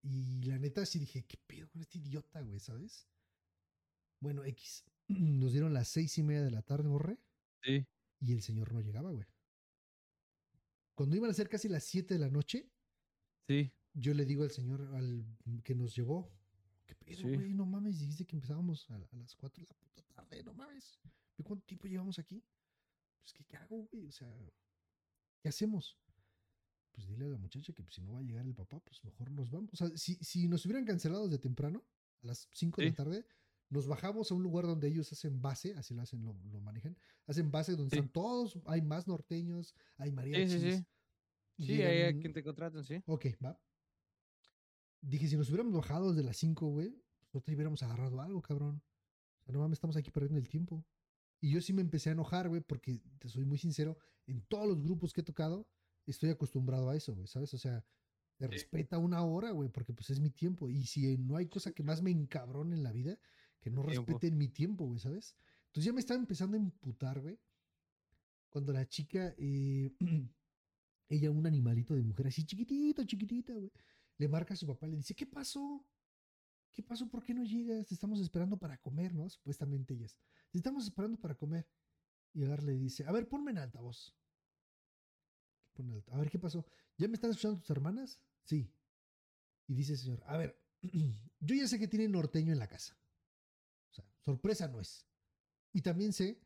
[0.03, 2.59] Y la neta sí dije, ¿qué pedo con este idiota, güey?
[2.59, 3.09] ¿Sabes?
[4.21, 4.85] Bueno, X.
[5.09, 7.19] Nos dieron las seis y media de la tarde, borré.
[7.63, 7.87] Sí.
[8.21, 9.27] Y el señor no llegaba, güey.
[10.95, 12.71] Cuando iban a ser casi las siete de la noche.
[13.49, 15.25] Sí yo le digo al señor al
[15.63, 16.31] que nos llevó,
[16.87, 17.35] ¿qué pedo, Sí.
[17.35, 17.55] güey?
[17.55, 20.99] No mames, dijiste que empezábamos a, a las 4 de la puta tarde, no mames.
[21.37, 22.43] ¿Ve cuánto tiempo llevamos aquí?
[23.21, 24.07] Pues, ¿qué, qué hago, güey?
[24.07, 24.29] O sea,
[25.41, 25.99] ¿qué hacemos?
[26.93, 29.03] Pues dile a la muchacha que pues, si no va a llegar el papá, pues
[29.05, 29.71] mejor nos vamos.
[29.73, 31.85] O sea, si, si nos hubieran cancelado desde temprano,
[32.23, 32.91] a las 5 de Sí.
[32.91, 33.27] la tarde,
[33.71, 36.97] nos bajamos a un lugar donde ellos hacen base, así lo hacen, lo, lo manejan,
[37.27, 37.97] hacen base donde Sí.
[37.97, 40.61] están todos, hay más norteños, hay Sí, mariachis.
[40.61, 40.87] sí, sí.
[41.57, 43.03] y Sí, ahí a quien te contratan, sí.
[43.07, 43.59] Ok, va.
[45.03, 48.83] Dije, si nos hubiéramos bajado desde las 5, güey, pues nosotros hubiéramos agarrado algo, cabrón.
[49.41, 50.87] O sea, no mames, estamos aquí perdiendo el tiempo.
[51.41, 54.69] Y yo sí me empecé a enojar, güey, porque te soy muy sincero, en todos
[54.69, 55.69] los grupos que he tocado,
[56.07, 57.53] estoy acostumbrado a eso, güey, ¿sabes?
[57.53, 57.85] O sea,
[58.37, 58.53] te Sí.
[58.53, 60.71] respeta una hora, güey, porque pues es mi tiempo.
[60.71, 63.19] Y si no hay cosa que más me encabrone en la vida,
[63.61, 65.37] que no respeten mi tiempo, güey, ¿sabes?
[65.67, 67.41] Entonces ya me estaba empezando a imputar, güey.
[68.49, 69.91] Cuando la chica, eh,
[71.09, 73.71] ella, un animalito de mujer así chiquitito, chiquitita, güey,
[74.23, 75.85] le marca a su papá y le dice, ¿qué pasó?
[76.71, 77.09] ¿Qué pasó?
[77.09, 77.87] ¿Por qué no llegas?
[77.89, 79.29] Te estamos esperando para comer, ¿no?
[79.29, 80.17] Supuestamente ellas.
[80.51, 81.69] Te estamos esperando para comer.
[82.33, 84.15] Y Agar le dice, a ver, ponme en altavoz.
[86.13, 86.65] A ver, ¿qué pasó?
[86.97, 88.21] ¿Ya me están escuchando tus hermanas?
[88.45, 88.73] Sí.
[89.67, 90.57] Y dice el señor, a ver,
[91.41, 92.97] yo ya sé que tiene norteño en la casa.
[93.91, 95.05] O sea, sorpresa no es.
[95.73, 96.41] Y también sé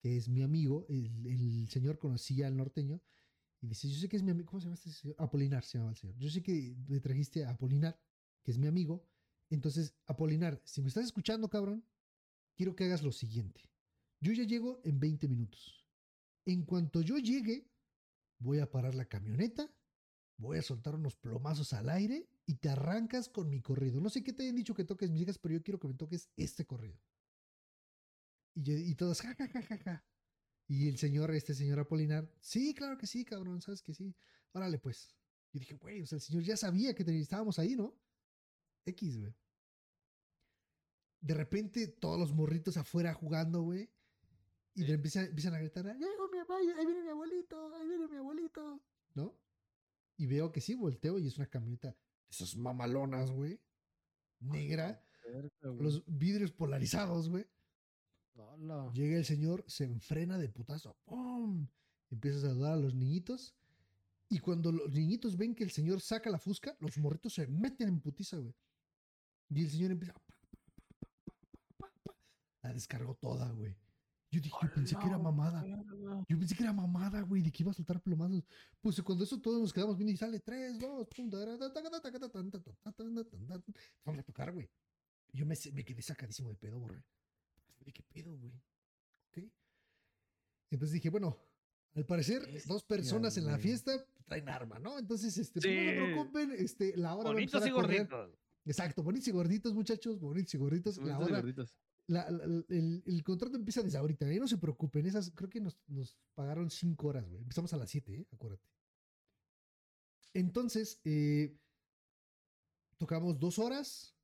[0.00, 3.00] que es mi amigo, el señor conocía al norteño,
[3.60, 5.16] y dice, yo sé que es mi amigo, ¿cómo se llama este señor?
[5.18, 6.16] Apolinar se llama el señor.
[6.18, 8.00] Yo sé que me trajiste a Apolinar,
[8.42, 9.06] que es mi amigo.
[9.50, 11.84] Entonces, Apolinar, si me estás escuchando, cabrón,
[12.56, 13.70] quiero que hagas lo siguiente.
[14.20, 15.86] Yo ya llego en 20 minutos.
[16.46, 17.70] En cuanto yo llegue,
[18.38, 19.70] voy a parar la camioneta,
[20.38, 24.00] voy a soltar unos plomazos al aire y te arrancas con mi corrido.
[24.00, 25.94] No sé qué te hayan dicho que toques mis hijas, pero yo quiero que me
[25.94, 26.98] toques este corrido.
[28.54, 30.09] Y, yo- y todos, ja, ja, ja, ja, ja.
[30.70, 34.14] Y el señor, este señor Apolinar, sí, claro que sí, cabrón, sabes que sí.
[34.52, 35.16] Órale, pues.
[35.52, 37.98] Yo dije, güey, o sea, el señor ya sabía que estábamos ahí, ¿no?
[38.86, 39.34] X, güey.
[41.20, 43.90] De repente, todos los morritos afuera jugando, güey.
[44.74, 48.06] Y le empiezan, empiezan a gritar, "Ya llegó mi ahí viene mi abuelito, ahí viene
[48.06, 48.80] mi abuelito,
[49.14, 49.36] ¿no?
[50.18, 51.96] Y veo que sí, volteo y es una camioneta
[52.28, 53.60] esas mamalonas, güey.
[54.38, 55.04] Negra,
[55.62, 57.44] los vidrios polarizados, güey.
[58.34, 58.90] Hola.
[58.94, 60.96] Llega el señor, se enfrena de putazo.
[61.04, 61.66] ¡Pum!
[62.10, 63.54] Empieza a saludar a los niñitos.
[64.28, 67.88] Y cuando los niñitos ven que el señor saca la fusca, los morritos se meten
[67.88, 68.54] en putiza, güey.
[69.50, 70.14] Y el señor empieza.
[72.62, 73.76] La descargó toda, güey.
[74.30, 75.64] Yo dije, yo pensé que era mamada.
[76.28, 78.44] Yo pensé que era mamada, güey, de que iba a soltar plomazos.
[78.80, 81.30] Pues cuando eso todos nos quedamos viendo y sale 3, 2, pum.
[84.04, 84.70] Vamos a tocar, güey.
[85.32, 87.02] Yo me, me quedé sacadísimo de pedo, borré.
[87.92, 88.52] ¿Qué pedo, güey?
[89.28, 89.50] ¿Ok?
[90.70, 91.38] Entonces dije, bueno,
[91.94, 94.98] al parecer, dos personas en la fiesta traen arma, ¿no?
[94.98, 98.30] Entonces, este, pues, no se preocupen, este, la hora Bonitos y gorditos.
[98.64, 100.98] Exacto, bonitos y gorditos, muchachos, bonitos y gorditos.
[100.98, 101.42] la hora,
[102.68, 104.38] el, contrato empieza desde ahorita, ¿eh?
[104.38, 107.42] no se preocupen, esas creo que nos, nos pagaron cinco horas, güey.
[107.42, 108.26] Empezamos a las siete, ¿eh?
[108.32, 108.68] acuérdate.
[110.34, 111.56] Entonces, eh,
[112.98, 114.14] tocamos dos horas,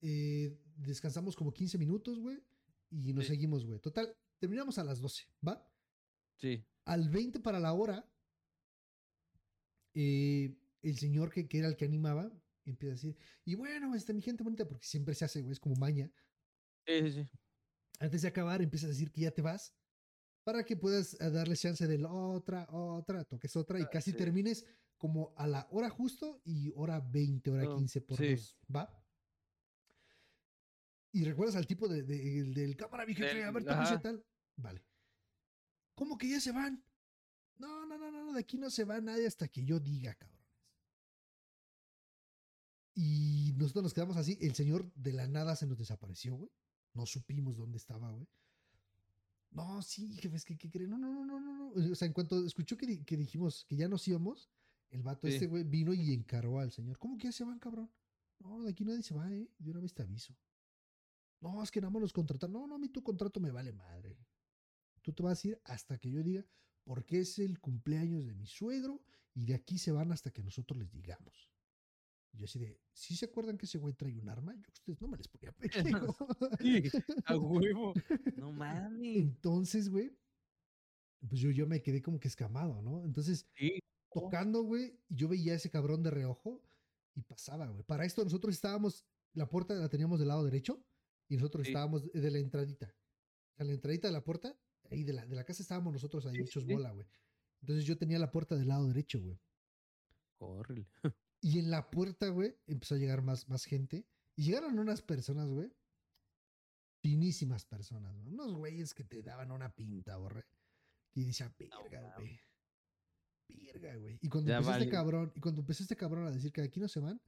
[0.00, 2.42] eh, descansamos como 15 minutos, güey,
[2.90, 3.78] y nos seguimos, güey.
[3.80, 5.66] Total, terminamos a las 12, ¿va?
[6.36, 6.64] Sí.
[6.84, 8.08] Al 20 para la hora,
[9.94, 12.30] eh, el señor que, que, era el que animaba
[12.64, 15.60] empieza a decir, y bueno, este, mi gente bonita, porque siempre se hace, güey, es
[15.60, 16.12] como maña.
[16.86, 17.28] Sí, sí, sí.
[17.98, 19.74] Antes de acabar, empieza a decir que ya te vas
[20.44, 24.12] para que puedas eh, darle chance de la otra, otra, toques otra y ah, casi
[24.12, 24.64] termines
[24.96, 28.88] como a la hora justo y hora 20, hora 15 por dos, ¿va?
[31.16, 34.22] Y recuerdas al tipo de, del cámara, mi jefe, a ver, tal.
[34.56, 34.84] Vale.
[35.94, 36.84] ¿Cómo que ya se van?
[37.56, 40.46] No, no, no, no, de aquí no se va nadie hasta que yo diga, cabrones.
[42.94, 44.36] Y nosotros nos quedamos así.
[44.42, 46.50] El señor de la nada se nos desapareció, güey.
[46.92, 48.28] No supimos dónde estaba, güey.
[49.52, 50.90] No, sí, jefes, ¿qué, qué creen?
[50.90, 51.92] No, no, no, no, no.
[51.92, 54.50] O sea, en cuanto escuchó que, que dijimos que ya nos íbamos,
[54.90, 56.98] el vato este, güey, vino y encaró al señor.
[56.98, 57.90] ¿Cómo que ya se van, cabrón?
[58.38, 59.48] No, de aquí nadie se va, ¿eh?
[59.56, 60.36] De una vez te aviso.
[61.40, 62.52] No, es que nada más los contrataron.
[62.52, 64.18] No, no, a mí tu contrato me vale madre.
[65.02, 66.44] Tú te vas a ir hasta que yo diga,
[66.84, 69.02] porque es el cumpleaños de mi suegro
[69.34, 71.50] y de aquí se van hasta que nosotros les digamos.
[72.32, 74.54] Y yo así de, ¿sí se acuerdan que ese güey trae un arma?
[74.54, 75.52] Yo ustedes no me les ponía
[76.12, 76.16] pendejo.
[76.60, 76.82] sí,
[77.26, 77.94] a huevo.
[78.36, 79.16] No mames.
[79.16, 80.16] Entonces, güey,
[81.28, 83.04] pues yo, yo me quedé como que escamado, ¿no?
[83.04, 83.46] Entonces,
[84.12, 86.62] tocando, güey, y yo veía a ese cabrón de reojo
[87.14, 87.84] y pasaba, güey.
[87.84, 90.84] Para esto nosotros estábamos, la puerta la teníamos del lado derecho
[91.28, 92.94] y nosotros estábamos de la entradita.
[93.58, 94.56] A la entradita de la puerta
[94.90, 97.06] ahí de la, de la casa estábamos nosotros ahí hechos bola, güey.
[97.60, 99.38] Entonces yo tenía la puerta del lado derecho, güey.
[100.38, 100.86] Horrible.
[101.40, 104.06] Y en la puerta, güey, empezó a llegar más, más gente.
[104.36, 105.72] Y llegaron unas personas, güey.
[107.02, 108.24] Finísimas personas, ¿no?
[108.24, 110.44] Unos güeyes que te daban una pinta, borre.
[111.14, 112.40] Y decía, verga, güey.
[113.48, 114.18] Verga, güey.
[114.20, 116.88] Y cuando empezó este cabrón, y cuando empezó este cabrón a decir que aquí no
[116.88, 117.20] se van,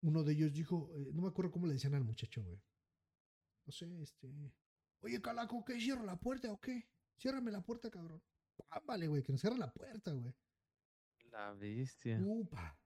[0.00, 2.60] uno de ellos dijo, eh, no me acuerdo cómo le decían al muchacho, güey.
[3.66, 4.28] No sé, este.
[5.00, 5.80] Oye, Calaco, ¿qué?
[5.80, 6.88] ¿Cierra la puerta o qué?
[7.18, 8.22] Ciérrame la puerta, cabrón.
[8.84, 10.34] vale, güey, que nos cierra la puerta, güey.
[11.30, 12.20] La bestia.
[12.22, 12.78] Upa.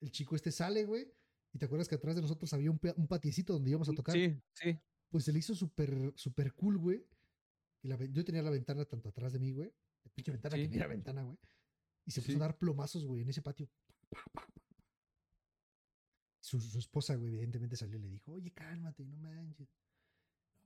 [0.00, 1.12] El chico este sale, güey.
[1.52, 4.14] Y te acuerdas que atrás de nosotros había un, un patiecito donde íbamos a tocar.
[4.14, 4.78] Sí, sí.
[5.10, 7.06] Pues se le hizo súper, súper cool, güey.
[7.82, 9.72] Y la, yo tenía la ventana tanto atrás de mí, güey.
[10.04, 11.38] La pinche ventana que mira ventana, güey.
[12.06, 13.68] Y se puso a dar plomazos, güey, en ese patio.
[16.40, 19.68] Su, su, esposa, güey, evidentemente salió y le dijo, oye, cálmate, no manches.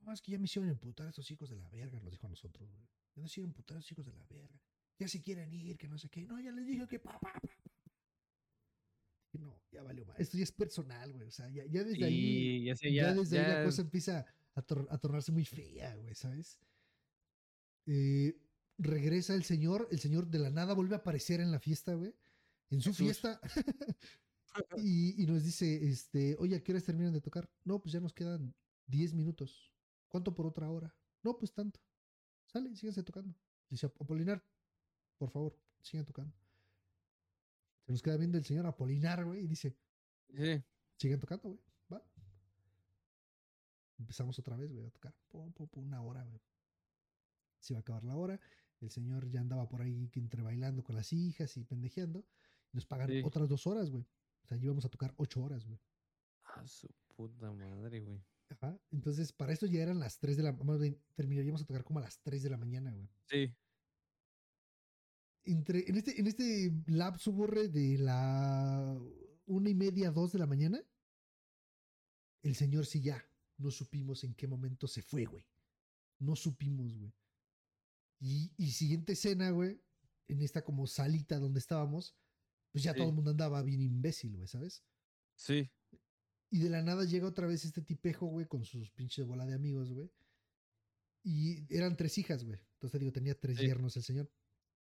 [0.07, 2.29] No, es que ya me hicieron emputar a esos hijos de la verga, nos dijo
[2.29, 2.87] a nosotros, güey.
[3.17, 4.63] Ya nos hicieron emputar a esos hijos de la verga.
[5.01, 6.25] Ya se quieren ir, que no sé qué.
[6.25, 7.33] No, ya les dije que pa, pa,
[9.33, 10.21] No, ya valió más.
[10.21, 11.27] Esto ya es personal, güey.
[11.27, 12.67] O sea, ya, ya desde ahí.
[12.67, 16.61] Ya, ya, desde ahí la cosa empieza a, a tornarse muy fea, güey, ¿sabes?
[17.87, 18.41] Eh,
[18.79, 22.15] regresa el señor, el señor de la nada vuelve a aparecer en la fiesta, güey.
[22.71, 23.41] En su fiesta.
[24.79, 27.51] y, y, nos dice, este, oye, ¿a qué terminan de tocar?
[27.65, 28.55] No, pues ya nos quedan
[28.87, 29.73] 10 minutos.
[30.17, 30.97] ¿Cuánto por otra hora?
[31.23, 31.79] No, pues tanto.
[32.47, 33.37] Sale, síganse tocando.
[33.69, 34.43] Dice Apolinar,
[35.19, 36.35] por favor, sigan tocando.
[37.85, 39.77] Se nos queda viendo el señor Apolinar, güey, y dice,
[40.35, 40.65] sí.
[40.97, 41.61] siguen tocando, güey,
[41.93, 42.03] va.
[43.99, 45.15] Empezamos otra vez, güey, a tocar.
[45.29, 46.41] Pum, pum, pum, una hora, güey.
[47.59, 48.41] Se iba a acabar la hora.
[48.81, 52.21] El señor ya andaba por ahí entre bailando con las hijas y pendejeando.
[52.73, 54.07] Y nos pagan otras dos horas, güey.
[54.45, 55.79] O sea, íbamos a tocar ocho horas, güey.
[56.45, 58.25] A su puta madre, güey.
[58.49, 58.79] Ajá.
[58.91, 60.97] Entonces, para esto ya eran las 3 de la mañana.
[61.15, 63.09] Terminaríamos a tocar como a las 3 de la mañana, güey.
[63.27, 63.55] Sí.
[65.45, 69.01] Entre, en, este, en este lapso borre de la
[69.47, 70.83] una y media, dos de la mañana,
[72.43, 73.25] el señor sí ya.
[73.59, 75.47] No supimos en qué momento se fue, güey.
[76.19, 77.13] No supimos, güey.
[78.19, 79.81] Y, y siguiente escena, güey,
[80.29, 82.17] en esta como salita donde estábamos,
[82.73, 84.85] pues ya todo el mundo andaba bien imbécil, güey, ¿sabes?
[85.35, 85.71] Sí.
[86.51, 89.55] Y de la nada llega otra vez este tipejo, güey, con sus pinches bola de
[89.55, 90.11] amigos, güey.
[91.23, 92.61] Y eran tres hijas, güey.
[92.75, 94.31] Entonces digo, tenía tres yernos el señor.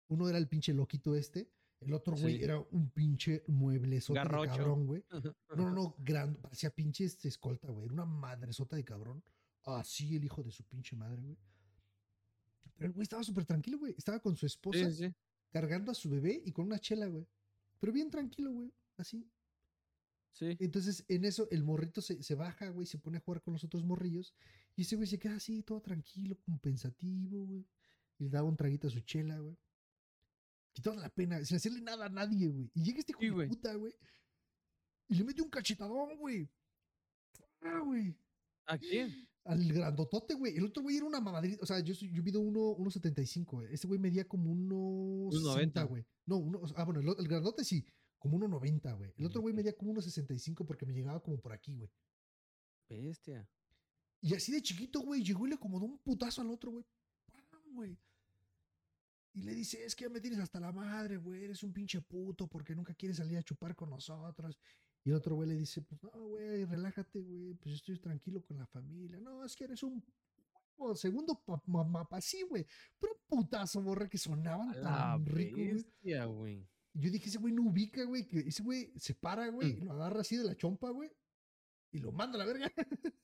[0.09, 1.51] Uno era el pinche loquito este.
[1.81, 5.05] El otro, güey, era un pinche mueblezote de cabrón, güey.
[5.57, 6.39] No, no, no, grande.
[6.39, 7.87] Parecía pinche este escolta, güey.
[7.87, 9.23] Era una madresota de cabrón.
[9.65, 11.37] Así el hijo de su pinche madre, güey.
[12.75, 13.95] Pero el güey estaba súper tranquilo, güey.
[13.97, 14.89] Estaba con su esposa
[15.51, 17.27] cargando a su bebé y con una chela, güey.
[17.79, 18.73] Pero bien tranquilo, güey.
[18.97, 19.31] Así.
[20.35, 20.57] Sí.
[20.59, 23.63] Entonces, en eso, el morrito se, se baja, güey, se pone a jugar con los
[23.65, 24.35] otros morrillos.
[24.77, 27.65] Y ese güey se queda así, todo tranquilo, como pensativo, güey.
[28.19, 29.57] Y le daba un traguito a su chela, güey.
[30.77, 32.69] Y toda la pena, sin hacerle nada a nadie, güey.
[32.75, 33.49] Y llega este hijo Sí, de güey.
[33.49, 33.95] puta, güey.
[35.09, 36.51] Y le mete un cachetadón, güey.
[37.61, 38.15] Ah, güey.
[38.67, 39.29] ¿A quién?
[39.45, 40.57] Al grandotote, güey.
[40.57, 41.63] El otro güey era una mamadrita.
[41.63, 43.73] O sea, yo, yo mido uno- 1.75, güey.
[43.73, 45.55] Ese güey medía como unos 1.90.
[45.55, 46.05] 60, güey.
[46.27, 47.85] No, uno, ah, bueno, el, el grandote sí,
[48.25, 49.13] como 1.90, güey.
[49.19, 51.91] El otro güey medía como 1.65 porque me llegaba como por aquí, güey.
[52.89, 53.47] Bestia.
[54.23, 56.85] Y así de chiquito, güey, llegó y le acomodó un putazo al otro, güey.
[57.51, 57.99] ¡Pam, güey!
[59.35, 61.45] Y le dice, es que ya me tienes hasta la madre, güey.
[61.45, 64.59] Eres un pinche puto porque nunca quieres salir a chupar con nosotros.
[65.05, 67.53] Y el otro güey le dice, pues no, güey, relájate, güey.
[67.55, 69.19] Pues estoy tranquilo con la familia.
[69.21, 70.03] No, es que eres un.
[70.95, 72.67] Segundo pa- mamá, sí, güey.
[72.99, 76.67] Pero putazo, borra, que sonaban la tan rico, güey.
[76.95, 78.27] Yo dije, ese güey no ubica, güey.
[78.27, 79.77] Que ese güey se para, güey, Mm.
[79.77, 81.11] y lo agarra así de la chompa, güey.
[81.93, 82.73] Y lo manda a la verga.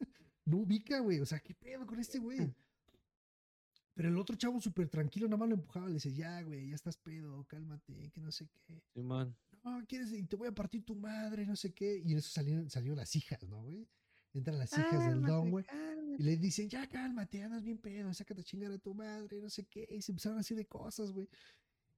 [0.45, 1.21] no ubica, güey.
[1.21, 2.41] O sea, ¿qué pedo con este güey?
[2.41, 2.55] Mm.
[3.95, 5.89] Pero el otro chavo súper tranquilo, nada más lo empujaba.
[5.89, 8.83] Le dice, ya, güey, ya estás pedo, cálmate, que no sé qué.
[8.95, 9.37] Simón.
[9.63, 11.99] No, quieres, y te voy a partir tu madre, no sé qué.
[12.05, 13.87] Y en eso salieron, salieron las hijas, ¿no, güey?
[14.33, 15.65] Entran las hijas del don, güey.
[16.19, 19.51] Y le dicen, ya cálmate, andas bien pedo, sácate a chingar a tu madre, no
[19.51, 19.87] sé qué.
[19.91, 21.29] Y se empezaron a decir de cosas, güey.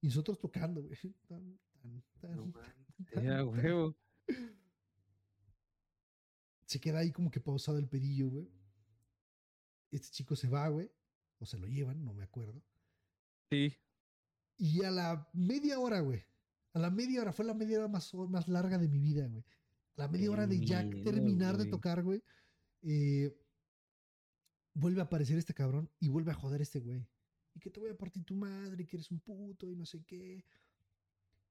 [0.02, 0.96] Y nosotros tocando, güey.
[1.28, 2.36] Tan, tan, tan,
[3.24, 3.96] No huevo.
[6.66, 8.50] Se queda ahí como que pausado el pedillo, güey.
[9.90, 10.90] Este chico se va, güey.
[11.38, 12.62] O se lo llevan, no me acuerdo.
[13.50, 13.76] Sí.
[14.58, 16.24] Y a la media hora, güey.
[16.74, 19.44] A la media hora, fue la media hora más, más larga de mi vida, güey.
[19.96, 22.22] A la media hora de ya miedo, terminar de tocar, güey.
[22.82, 23.36] eh,
[24.74, 27.06] vuelve a aparecer este cabrón y vuelve a joder a este güey.
[27.54, 30.02] Y que te voy a partir tu madre, que eres un puto y no sé
[30.04, 30.44] qué.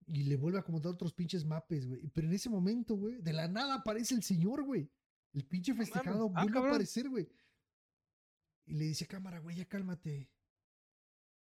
[0.08, 2.08] Y le vuelve a acomodar otros pinches mapes, güey.
[2.14, 4.90] Pero en ese momento, güey, de la nada aparece el señor, güey.
[5.34, 7.30] El pinche festejado Ah, vuelve a aparecer, güey.
[8.66, 10.30] Y le dice, cámara, güey, ya cálmate.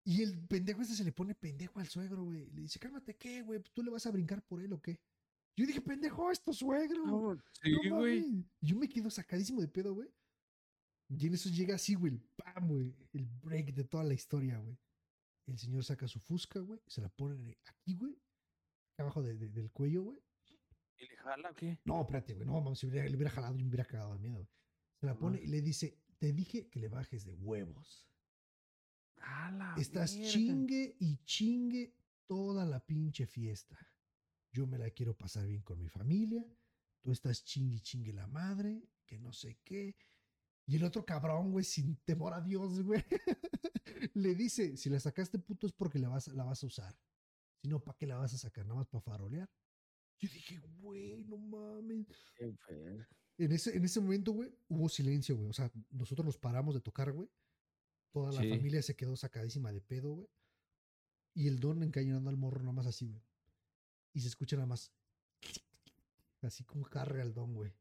[0.04, 2.50] Y el pendejo este se le pone pendejo al suegro, güey.
[2.52, 3.60] Le dice, cálmate, ¿qué, güey?
[3.74, 5.00] ¿Tú le vas a brincar por él o qué?
[5.56, 7.06] Yo dije, pendejo, es tu suegro.
[7.06, 7.42] No,
[7.90, 8.44] güey.
[8.60, 10.08] Yo me quedo sacadísimo de pedo, güey.
[11.08, 12.94] Y en eso llega así, güey, el pam, güey.
[13.12, 14.76] El break de toda la historia, güey.
[15.46, 16.80] El señor saca su fusca, güey.
[16.86, 18.16] Se la pone aquí, güey.
[18.98, 20.18] Abajo de- de- del cuello, güey.
[20.98, 21.78] ¿Y le jala o qué?
[21.84, 22.46] No, espérate, güey.
[22.46, 24.36] No, si hubiera- le hubiera jalado, yo me hubiera cagado de miedo.
[24.38, 24.48] güey.
[25.00, 28.08] Se la pone y le dice, te dije que le bajes de huevos.
[29.76, 31.94] Estás chingue y chingue
[32.26, 33.78] toda la pinche fiesta.
[34.52, 36.44] Yo me la quiero pasar bien con mi familia.
[37.02, 39.94] Tú estás chingue y chingue la madre, que no sé qué.
[40.66, 43.04] Y el otro cabrón, güey, sin temor a Dios, güey,
[44.14, 46.98] le dice, si la sacaste puto es porque la vas, la vas a usar.
[47.62, 48.64] Si no, ¿para qué la vas a sacar?
[48.66, 49.48] Nada más para farolear.
[50.18, 52.06] Yo dije, güey, no mames.
[53.38, 55.48] En ese, en ese momento, güey, hubo silencio, güey.
[55.50, 57.28] O sea, nosotros nos paramos de tocar, güey.
[58.12, 58.48] Toda la Sí.
[58.48, 60.28] familia se quedó sacadísima de pedo, güey.
[61.34, 63.22] Y el don encañonando al morro nada más así, güey.
[64.14, 64.90] Y se escucha nada más.
[66.40, 67.74] Así como carga al don, güey.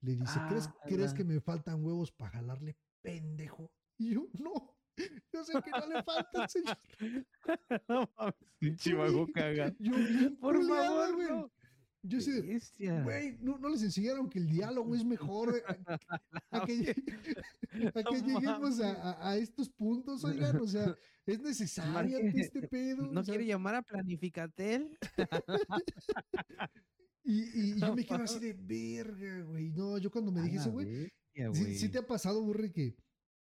[0.00, 3.72] Le dice, ¿crees, Ah, ¿crees la- que me faltan huevos para jalarle, pendejo?
[3.98, 4.76] Y yo, no.
[5.32, 6.78] Yo sé que no le faltan, señor.
[7.88, 8.34] no mames,
[9.34, 9.74] caga.
[9.78, 9.92] Yo
[10.40, 11.28] Por culiado, favor, güey.
[11.28, 11.52] no.
[12.02, 12.30] Yo sí,
[13.02, 15.50] güey, no, no les enseñaron que el diálogo es mejor.
[15.50, 15.98] güey, a-
[16.50, 16.94] a que-
[17.94, 20.94] a que No lleguemos a, estos puntos, oigan, o sea,
[21.26, 23.02] es necesario este pedo.
[23.10, 24.96] ¿No o sea, quiere llamar a Planificatel?
[27.26, 27.42] Y,
[27.76, 29.70] y yo me quedo así de verga, güey.
[29.72, 30.86] No, yo cuando me dije eso, güey,
[31.78, 32.96] sí, te ha pasado, burri, que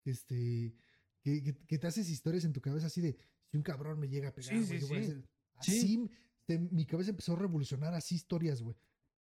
[0.06, 0.76] este,
[1.22, 3.18] que, que- que te haces historias en tu cabeza así de
[3.48, 5.30] si un cabrón me llega a pegar, güey, sí, yo voy a hacer.
[5.62, 5.78] Sí.
[5.78, 6.10] Así,
[6.72, 8.76] mi cabeza empezó a revolucionar así historias, güey.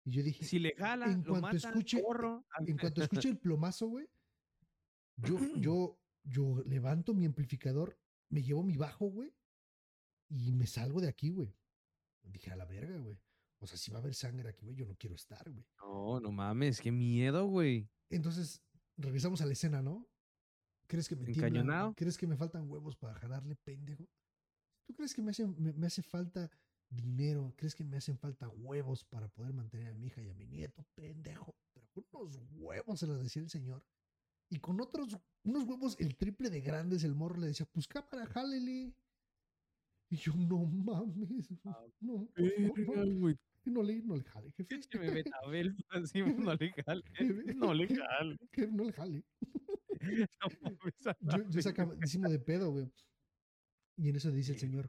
[0.04, 2.44] Y yo dije, Si le jala, en lo cuanto mata, escuche- corro.
[2.66, 4.06] en cuanto escuche el plomazo, güey,
[5.16, 7.98] yo, yo, yo levanto mi amplificador,
[8.28, 9.32] me llevo mi bajo, güey,
[10.28, 11.54] y me salgo de aquí, güey.
[12.22, 13.18] Dije, a la verga, güey.
[13.64, 15.66] O sea, si va a haber sangre aquí, güey, yo no quiero estar, güey.
[15.78, 17.88] No, no mames, qué miedo, güey.
[18.10, 18.62] Entonces,
[18.98, 20.06] regresamos a la escena, ¿no?
[20.86, 21.94] ¿Crees que me tiemblan?
[21.94, 24.06] ¿Crees que me faltan huevos para jalarle, pendejo?
[24.86, 26.50] ¿Tú crees que me hace, me, me hace falta
[26.90, 27.54] dinero?
[27.56, 30.46] ¿Crees que me hacen falta huevos para poder mantener a mi hija y a mi
[30.46, 31.56] nieto, pendejo?
[31.72, 33.82] Pero con unos huevos se los decía el señor.
[34.50, 38.26] Y con otros, unos huevos el triple de grandes, el morro le decía, pues cámara,
[38.26, 38.94] jálele.
[40.10, 41.50] Y yo, no mames.
[42.00, 43.38] No, por favor, Verga, no, güey.
[43.70, 44.82] No le, no le jale, jefe.
[44.90, 46.20] Se me ve Tabel, así,
[46.52, 47.02] no le jale.
[47.56, 48.38] No le jale.
[48.52, 49.24] Que no le jale.
[50.40, 52.90] A Yo, yo sacadísimo de pedo, güey.
[53.96, 54.88] Y en eso dice el señor,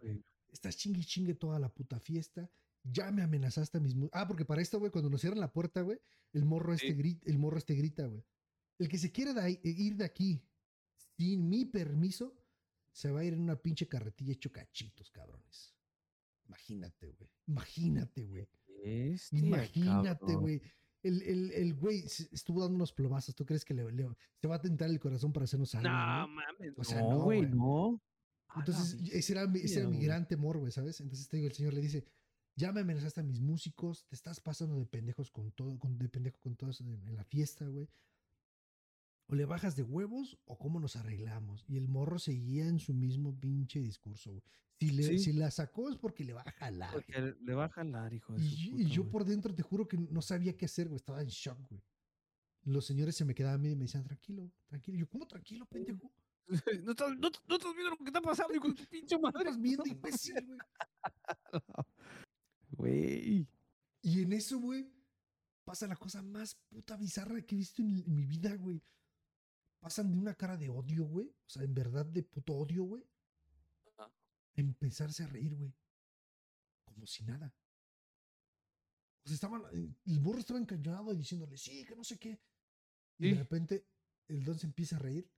[0.51, 2.49] estás chingue chingue toda la puta fiesta.
[2.83, 3.95] ya me amenazaste a mis...
[4.11, 5.99] Ah, porque para esto, güey, cuando nos cierran la puerta, güey,
[6.33, 6.93] el morro este, Sí.
[6.93, 8.23] grita, el morro este grita, güey.
[8.77, 10.43] El que se quiere de ahí- ir de aquí
[11.17, 12.35] sin mi permiso,
[12.91, 15.73] se va a ir en una pinche carretilla hecho cachitos, cabrones.
[16.47, 17.29] Imagínate, güey.
[17.47, 18.47] Imagínate, güey.
[18.85, 20.61] Bestia, Imagínate, güey.
[21.03, 23.35] El, el, el güey estuvo dando unos plomazos.
[23.35, 24.09] ¿Tú crees que le, le-
[24.41, 25.87] se va a tentar el corazón para hacernos algo?
[26.27, 26.73] No, mames.
[26.77, 28.01] O sea, no, güey, no.
[28.55, 30.99] Entonces, ese era, mi- ese era mi gran temor, güey, ¿sabes?
[31.01, 32.05] Entonces te digo, el señor le dice,
[32.55, 36.09] ya me amenazaste a mis músicos, te estás pasando de pendejos con todo, con, de
[36.09, 37.87] pendejo con todos en, en la fiesta, güey.
[39.27, 41.65] O le bajas de huevos o cómo nos arreglamos.
[41.67, 44.43] Y el morro seguía en su mismo pinche discurso, güey.
[44.79, 45.19] Si, le, Sí.
[45.19, 46.91] si la sacó es porque le va a jalar.
[46.93, 49.11] Porque le- le va a jalar, hijo de Y, su yo- y puta, yo güey.
[49.11, 50.97] por dentro te juro que no sabía qué hacer, güey.
[50.97, 51.81] Estaba en shock, güey.
[52.63, 54.97] Los señores se me quedaban viendo y me decían, tranquilo, tranquilo.
[54.97, 56.11] Y yo, ¿cómo tranquilo, pendejo?
[56.83, 59.21] ¿No estás, no, no estás viendo lo que está pasando, hijo de tu pinche ¿Qué
[59.21, 59.39] madre?
[59.43, 60.57] estás viendo, imbécil, güey?
[62.71, 63.47] Güey.
[64.01, 64.87] Y en eso, güey,
[65.63, 68.81] pasa la cosa más puta bizarra que he visto en, en mi vida, güey.
[69.79, 71.27] Pasan de una cara de odio, güey.
[71.27, 73.03] O sea, en verdad de puto odio, güey.
[74.57, 75.73] A empezarse a reír, güey.
[76.85, 77.53] Como si nada.
[79.23, 79.63] O sea, estaban.
[80.05, 82.39] El burro estaba encañonado y diciéndole, sí, que no sé qué.
[83.17, 83.87] Y de repente
[84.27, 85.29] el don se empieza a reír.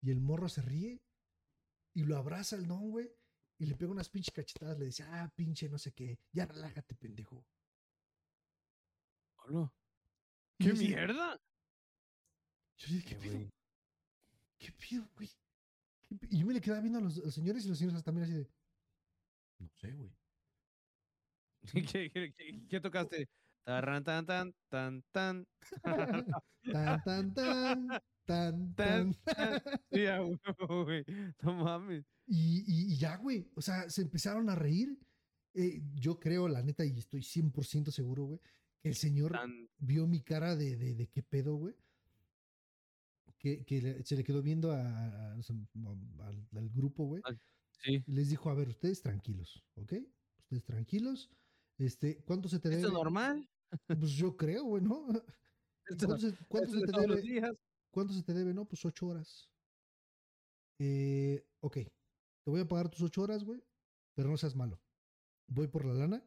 [0.00, 1.02] Y el morro se ríe.
[1.94, 3.10] Y lo abraza el don, güey.
[3.58, 4.78] Y le pega unas pinches cachetadas.
[4.78, 6.18] Le dice, ah, pinche, no sé qué.
[6.32, 7.46] Ya relájate, pendejo.
[9.44, 9.72] Hola.
[10.58, 11.40] ¿Qué mierda?
[12.78, 13.50] Yo dije, ¿qué güey.
[14.58, 15.30] ¿Qué pedo, güey?
[16.18, 17.78] ¿Qué pe-?" Y yo me le quedaba viendo a los, a los señores y los
[17.78, 18.48] señores también así de.
[19.60, 20.10] No sé, güey.
[21.92, 23.28] ¿Qué, qué, qué- qué tocaste?
[23.64, 25.46] Tarran, tan, tan, tan, tan.
[26.64, 29.12] Tan, tan, tan, tan, Tan, tan.
[29.90, 30.04] Sí,
[30.84, 31.04] güey.
[31.42, 32.04] No mames.
[32.26, 33.48] Y, y- y ya, güey.
[33.56, 34.96] O sea, se empezaron a reír.
[35.54, 38.40] Eh, yo creo, la neta, y estoy 100% seguro, güey,
[38.80, 41.74] que el señor Tan, vio mi cara de, de, de qué pedo, güey.
[43.38, 47.22] Que, se le quedó viendo a- a- a- al, al grupo, güey.
[47.82, 48.02] sí.
[48.06, 49.94] les dijo, a ver, ustedes tranquilos, ¿ok?
[50.38, 51.28] Ustedes tranquilos.
[51.78, 52.88] Este, ¿cuánto se te ¿Esto debe?
[52.88, 53.48] es normal?
[53.86, 55.06] Pues yo creo, güey, ¿no?
[55.86, 57.00] ¿Esto, ¿Cuánto se, cuánto esto se de te
[57.40, 57.58] debe?
[57.90, 58.54] ¿Cuánto se te debe?
[58.54, 59.50] No, pues ocho horas.
[60.78, 63.62] Eh, ok, te voy a pagar tus ocho horas, güey,
[64.14, 64.80] pero no seas malo.
[65.48, 66.22] Voy por la lana.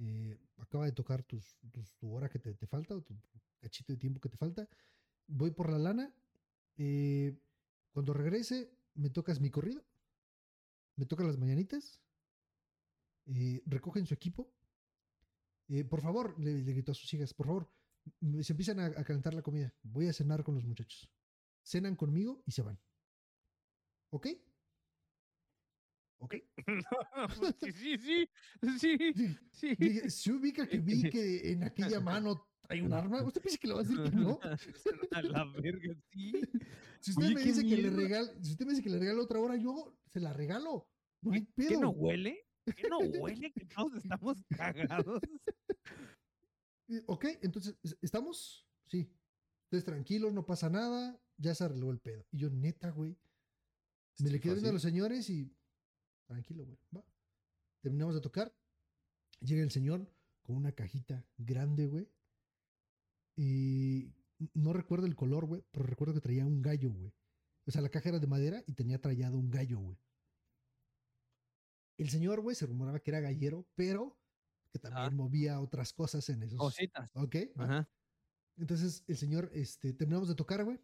[0.00, 3.16] eh, acaba de tocar tus, tus- tu hora que te, te falta o tu
[3.58, 4.68] cachito de tiempo que te falta.
[5.28, 6.12] Voy por la lana.
[6.76, 7.36] eh,
[7.92, 9.84] cuando regrese, me tocas mi corrido.
[10.96, 12.00] Me tocan las mañanitas.
[13.26, 14.50] eh, recogen su equipo.
[15.68, 17.70] Eh, por favor, le, le gritó a sus hijas, por favor,
[18.42, 19.74] se empiezan a, a calentar la comida.
[19.82, 21.10] Voy a cenar con los muchachos.
[21.62, 22.78] Cenan conmigo y se van.
[24.10, 24.26] ¿Ok?
[26.20, 26.34] ¿Ok?
[27.72, 28.28] sí, sí,
[28.78, 28.98] sí,
[29.52, 33.22] sí, Sí, Se ubica que vi que en aquella mano trae un arma.
[33.22, 34.38] ¿Usted piensa que le va a decir que no?
[35.12, 36.32] A la verga, sí.
[37.00, 38.98] Si usted Oye, me qué dice que le regala, si usted me dice que le
[38.98, 40.88] regala otra hora, yo se la regalo.
[41.22, 41.80] No hay ¿Qué pedo.
[41.80, 42.46] no huele?
[42.76, 43.52] ¿Qué no huele?
[43.52, 45.20] Que todos estamos cagados.
[47.06, 48.66] Ok, entonces, ¿es- ¿estamos?
[48.86, 49.10] Sí.
[49.66, 52.26] Ustedes tranquilos, no pasa nada, ya se arregló el pedo.
[52.30, 53.16] Y yo, neta, güey.
[54.20, 55.54] Me le quedé viendo a los señores y.
[56.26, 56.78] Tranquilo, güey.
[56.96, 57.04] Va.
[57.82, 58.54] Terminamos de tocar.
[59.40, 60.10] Llega el señor
[60.42, 62.08] con una cajita grande, güey.
[63.40, 64.12] Y
[64.52, 67.14] no recuerdo el color, güey, pero recuerdo que traía un gallo, güey.
[67.66, 69.96] O sea, la caja era de madera y tenía trallado un gallo, güey.
[71.98, 74.18] El señor, güey, se rumoraba que era gallero, pero
[74.72, 75.14] que también Ajá.
[75.14, 76.58] movía otras cosas en esos.
[76.58, 77.12] Cositas.
[77.14, 77.36] Ok.
[77.54, 77.88] Ajá.
[78.56, 80.80] Entonces, el señor, este, terminamos de tocar, güey.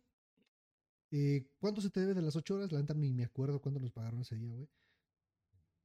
[1.11, 2.71] Eh, ¿Cuánto se te debe de las ocho horas?
[2.71, 4.69] La neta ni me acuerdo cuándo nos pagaron ese día, güey.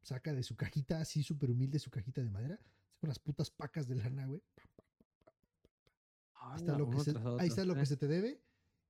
[0.04, 2.58] Saca de su cajita, así súper humilde, su cajita de madera.
[2.58, 4.44] Saca unas putas pacas de lana, güey.
[6.52, 7.86] Ahí está, lo que se, ahí está lo que ¿eh?
[7.86, 8.42] se te debe.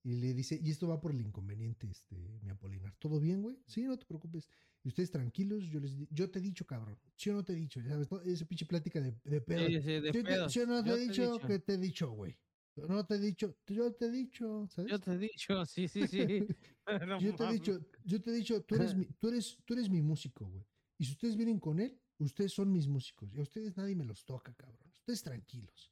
[0.02, 2.96] Y le dice, y esto va por el inconveniente, este, mi Apolinar.
[3.00, 3.60] ¿Todo bien, güey?
[3.68, 4.50] Sí, no te preocupes.
[4.82, 6.98] Y ustedes tranquilos, yo les yo te he dicho, cabrón.
[7.18, 8.22] Yo no te he dicho, ya sabes, ¿no?
[8.22, 9.68] esa pinche plática de, de pedo.
[9.68, 12.12] Sí, sí, de yo, te- yo no te Yo he dicho que te he dicho,
[12.12, 12.40] güey.
[12.76, 14.90] Yo no te he dicho, yo te he dicho, ¿sabes?
[14.90, 16.26] Yo te he dicho, sí, sí, sí.
[17.06, 19.74] No Yo te he dicho, yo te he dicho, tú eres mi, tú eres, tú
[19.74, 20.66] eres mi músico, güey.
[20.98, 23.32] Y si ustedes vienen con él, ustedes son mis músicos.
[23.34, 24.90] Y a ustedes nadie me los toca, cabrón.
[24.96, 25.92] Ustedes tranquilos.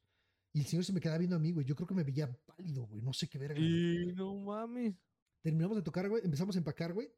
[0.58, 1.66] Y el señor se me quedaba viendo a mí, güey.
[1.68, 3.02] Yo creo que me veía pálido, güey.
[3.02, 3.60] No sé qué verga.
[3.60, 4.96] Y no mames.
[5.44, 6.24] Terminamos de tocar, güey.
[6.26, 7.12] Empezamos a empacar, güey.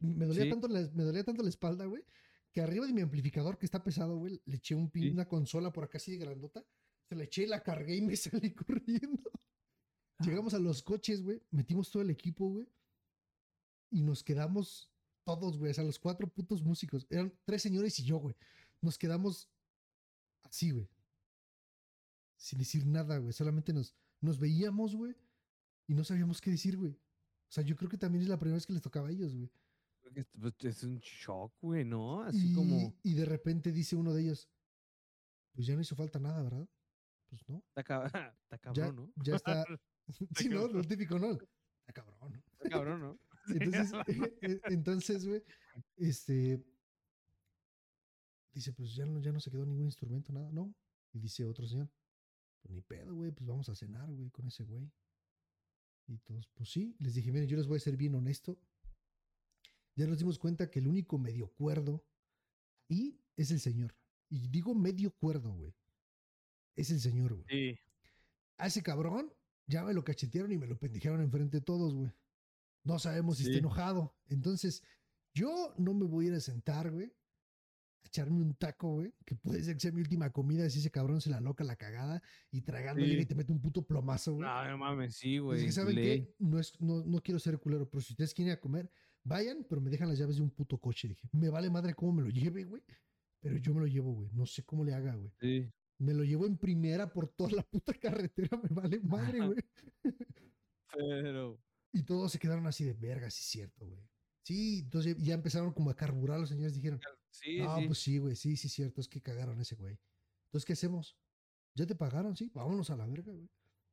[0.00, 0.50] Me dolía, Sí.
[0.50, 2.02] tanto la, me dolía tanto la espalda, güey.
[2.52, 5.10] Que arriba de mi amplificador, que está pesado, güey, le eché un pin- Sí.
[5.10, 6.64] una consola por acá así de grandota.
[7.08, 8.16] Se la eché, la cargué y me
[8.50, 9.30] salí corriendo.
[10.18, 11.40] Llegamos a los coches, güey.
[11.52, 12.68] Metimos todo el equipo, güey.
[13.92, 14.90] Y nos quedamos
[15.24, 15.70] todos, güey.
[15.70, 17.06] O sea, los cuatro putos músicos.
[17.08, 18.34] Eran tres señores y yo, güey.
[18.80, 19.48] Nos quedamos
[20.42, 20.88] Así, güey.
[22.40, 23.34] Sin decir nada, güey.
[23.34, 25.14] Solamente nos, nos veíamos, güey.
[25.86, 26.92] Y no sabíamos qué decir, güey.
[26.92, 29.34] O sea, yo creo que también es la primera vez que les tocaba a ellos,
[29.36, 29.50] güey.
[30.14, 32.22] Es, pues, es un shock, güey, ¿no?
[32.22, 32.94] Así como.
[33.02, 34.48] Y de repente dice uno de ellos,
[35.52, 36.66] pues ya no hizo falta nada, ¿verdad?
[37.28, 37.62] Pues no.
[37.68, 39.12] Está, cab- cabrón, ¿no?
[39.22, 39.64] ya está.
[40.36, 41.32] sí, no, lo típico, ¿no?
[41.32, 42.42] Está cabrón, ¿no?
[42.52, 43.20] Está cabrón, ¿no?
[43.48, 43.92] Entonces,
[44.40, 45.42] e- entonces, güey,
[45.96, 46.64] este.
[48.52, 50.74] Dice, pues ya no, ya no se quedó ningún instrumento, nada, ¿no?
[51.12, 51.90] Y dice otro señor,
[52.62, 54.90] pues ni pedo, güey, pues vamos a cenar, güey, con ese güey.
[56.06, 58.58] Y todos, pues sí, les dije, miren, yo les voy a ser bien honesto.
[59.96, 62.04] Ya nos dimos cuenta que el único medio cuerdo
[62.88, 63.94] ahí es el señor.
[64.28, 65.74] Y digo medio cuerdo, güey.
[66.76, 67.46] Es el señor, güey.
[67.48, 67.78] Sí.
[68.56, 69.32] A ese cabrón
[69.66, 72.12] ya me lo cachetearon y me lo pendejaron enfrente de todos, güey.
[72.82, 74.16] No sabemos si está enojado.
[74.28, 74.82] Entonces,
[75.32, 77.12] yo no me voy a ir a sentar, güey.
[78.04, 79.12] Echarme un taco, güey.
[79.24, 81.76] Que puede ser que sea mi última comida si ese cabrón se la loca la
[81.76, 83.12] cagada y tragando Sí.
[83.12, 84.48] y te mete un puto plomazo, güey.
[84.48, 85.64] No, no mames, sí, Es güey.
[85.66, 88.58] que saben que no, es, no, no quiero ser culero, pero si ustedes quieren ir
[88.58, 88.90] a comer,
[89.22, 91.08] vayan, pero me dejan las llaves de un puto coche.
[91.08, 92.82] Dije, me vale madre cómo me lo lleve, güey.
[93.40, 94.30] Pero yo me lo llevo, güey.
[94.32, 95.30] No sé cómo le haga, güey.
[95.40, 95.70] Sí.
[95.98, 99.58] Me lo llevo en primera por toda la puta carretera, me vale madre, güey.
[100.92, 101.60] Pero.
[101.92, 104.00] Y todos se quedaron así de verga, sí es cierto, güey.
[104.42, 107.86] Sí, entonces ya empezaron como a carburar los señores, dijeron, Sí, no, sí.
[107.86, 109.98] pues sí, güey, sí, sí cierto, es que cagaron a ese güey.
[110.46, 111.16] Entonces, ¿qué hacemos?
[111.74, 112.36] ¿Ya te pagaron?
[112.36, 113.48] Sí, vámonos a la verga, güey.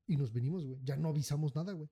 [0.08, 0.80] Y nos venimos, güey.
[0.84, 1.90] Ya no avisamos nada, güey.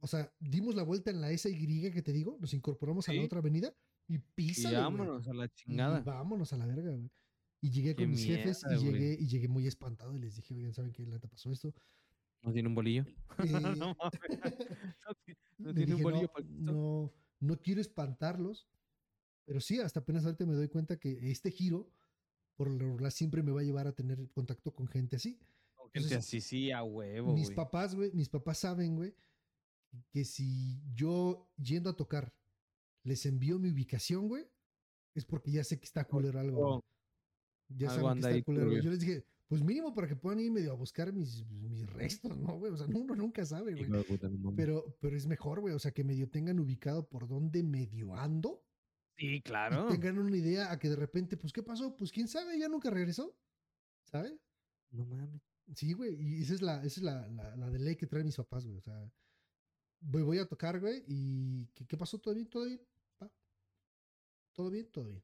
[0.00, 3.22] O sea, dimos la vuelta en la SY que te digo, nos incorporamos a la
[3.22, 3.72] otra avenida
[4.08, 4.82] y y písale, güey.
[4.82, 6.00] vámonos a la Y chingada.
[6.00, 7.10] vámonos a la verga, güey.
[7.60, 8.80] Y llegué Qué con mis jefes y güey.
[8.80, 11.04] llegué, y llegué muy espantado y les dije, oigan, ¿saben qué?
[11.06, 11.72] La neta pasó esto.
[12.42, 13.04] ¿No tiene un bolillo?
[13.38, 13.38] Eh,
[13.78, 13.96] no.
[15.58, 18.66] No tiene un bolillo no, para no, no quiero espantarlos,
[19.44, 21.90] pero sí, hasta apenas ahorita me doy cuenta que este giro,
[22.56, 25.38] por lo regular, siempre me va a llevar a tener contacto con gente así.
[25.74, 29.14] Con Gente así, sí, a huevo, mis papás, güey, mis papás saben, güey,
[30.10, 32.32] que si yo yendo a tocar
[33.04, 34.46] les envío mi ubicación, güey,
[35.14, 36.84] es porque ya sé que está culero algo.
[37.68, 38.72] Ya algo saben que está culero.
[38.72, 42.38] Yo les dije, pues mínimo para que puedan ir medio a buscar mis, mis restos,
[42.38, 42.72] ¿no, güey?
[42.72, 43.86] O sea, uno nunca sabe, güey.
[44.56, 45.74] Pero, pero es mejor, güey.
[45.74, 48.62] O sea, que medio tengan ubicado por dónde medio ando.
[49.16, 49.86] Sí, Y claro.
[49.88, 51.96] tengan una idea a que de repente, pues, ¿qué pasó?
[51.96, 53.36] Pues quién sabe, ya nunca regresó.
[54.04, 54.34] ¿Sabes?
[54.90, 55.42] No mames.
[55.74, 56.14] Sí, güey.
[56.20, 58.64] Y esa es la, esa es la, la, la de ley que traen mis papás,
[58.66, 58.76] güey.
[58.78, 59.10] O sea,
[60.00, 61.04] voy, voy a tocar, güey.
[61.06, 62.18] ¿Y qué, qué pasó?
[62.18, 62.48] ¿Todo bien?
[62.48, 62.80] ¿Todo bien?
[63.22, 63.30] ¿Va?
[64.52, 64.90] ¿Todo bien?
[64.90, 65.22] Todo bien.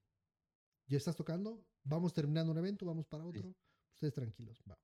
[0.87, 1.67] ¿Ya estás tocando?
[1.85, 3.55] Vamos terminando un evento, vamos para otro.
[3.95, 4.79] Ustedes tranquilos, va.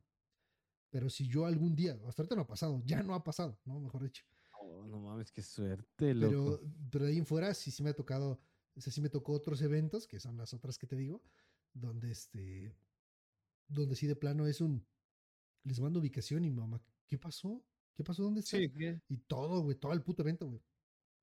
[0.90, 3.80] Pero si yo algún día, hasta ahorita no ha pasado, ya no ha pasado, ¿no?
[3.80, 4.24] Mejor dicho.
[4.60, 6.60] Oh, no mames, qué suerte, loco.
[6.60, 8.40] Pero, pero de ahí en fuera sí, sí me ha tocado,
[8.76, 11.22] o sea, sí me tocó otros eventos, que son las otras que te digo,
[11.72, 12.74] donde este,
[13.68, 14.86] donde sí de plano es un,
[15.64, 17.64] les mando ubicación y mamá, ¿qué pasó?
[17.94, 18.22] ¿Qué pasó?
[18.22, 18.60] ¿Dónde estás?
[18.60, 19.00] Sí.
[19.08, 20.60] Y todo, güey, todo el puto evento, güey.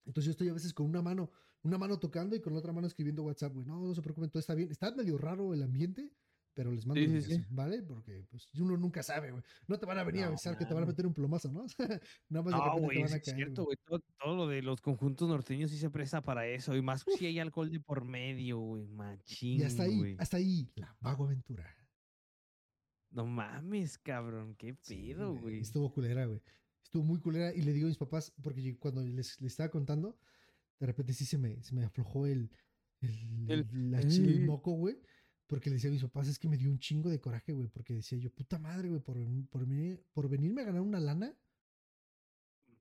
[0.06, 1.30] Entonces yo estoy a veces con una mano,
[1.62, 3.66] una mano tocando y con la otra mano escribiendo WhatsApp, güey.
[3.66, 4.70] No, no se preocupen, todo está bien.
[4.70, 6.10] Está medio raro el ambiente,
[6.56, 7.44] pero les mando Sí, sí.
[7.50, 7.82] ¿vale?
[7.82, 9.42] Porque pues uno nunca sabe, güey.
[9.68, 11.66] No te van a venir a avisar que te van a meter un plomazo, ¿no?
[12.30, 13.36] Nada más de No, repente te güey, van a es caer.
[13.36, 13.76] cierto, güey.
[13.84, 16.74] Todo, todo lo de los conjuntos norteños sí se presta para eso.
[16.74, 18.86] Y más si hay alcohol de por medio, güey.
[18.88, 20.16] Machín, Y hasta ahí, güey.
[20.18, 21.66] hasta ahí, la vago aventura.
[23.10, 24.54] No mames, cabrón.
[24.56, 25.60] Qué pedo, güey.
[25.60, 26.40] Estuvo culera, güey.
[26.82, 30.18] Estuvo muy culera y le digo a mis papás, porque cuando les, les estaba contando,
[30.80, 32.50] de repente sí se me, se me aflojó el,
[33.00, 34.40] el, El- la chi- el Sí.
[34.40, 34.96] moco, güey.
[35.46, 37.68] Porque le decía a mis papás, es que me dio un chingo de coraje, güey.
[37.68, 39.16] Porque decía yo, puta madre, güey, por,
[39.48, 39.64] por,
[40.12, 41.34] por venirme a ganar una lana.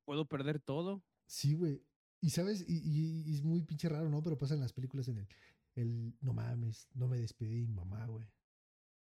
[0.06, 1.04] Puedo perder todo.
[1.28, 1.82] Sí, güey.
[2.22, 4.22] Y sabes, y, y- y es muy pinche raro, ¿no?
[4.24, 5.28] Pero pasa en las películas en el,
[5.76, 8.28] el no mames, no me despedí de mi mamá, güey.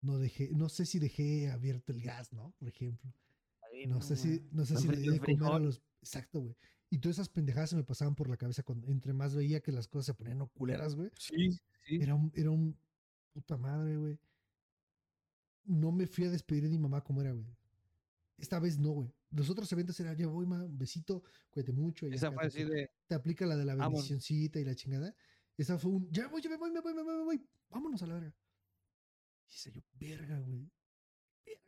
[0.01, 2.55] No dejé, no sé si dejé abierto el gas, ¿no?
[2.59, 3.13] Por ejemplo.
[3.73, 5.83] Ay, No sé si, no sé No si le de comer a los.
[6.01, 6.57] Exacto, güey.
[6.91, 9.73] Y todas esas pendejadas se me pasaban por la cabeza cuando entre más veía que
[9.73, 11.11] las cosas se ponían culeras, güey.
[11.19, 11.53] Sí,
[11.87, 11.97] sí.
[12.03, 12.77] Era un, era un
[13.33, 14.19] puta madre, güey.
[15.65, 17.47] No me fui a despedir de mi mamá como era, güey.
[18.39, 19.15] Esta vez no, güey.
[19.31, 22.07] Los otros eventos era, ya voy, ma, un besito, cuídate mucho.
[22.07, 22.91] y Esa fue así de.
[23.07, 24.09] te aplica la de la Vámonos.
[24.09, 25.15] bendicioncita y la chingada.
[25.57, 27.49] Esa fue un, ya voy, ya me voy, me voy, me voy, me voy.
[27.71, 28.35] Vámonos a la verga.
[29.49, 30.71] Y dice yo, verga, güey.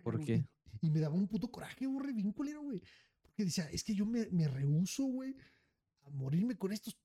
[0.02, 0.26] ¿Por güey".
[0.26, 0.48] qué?
[0.80, 2.82] Y, me daba un puto coraje, güey, bien culero, güey.
[3.22, 5.36] Porque decía, es que yo me, me rehuso, güey,
[6.02, 6.98] a morirme con estos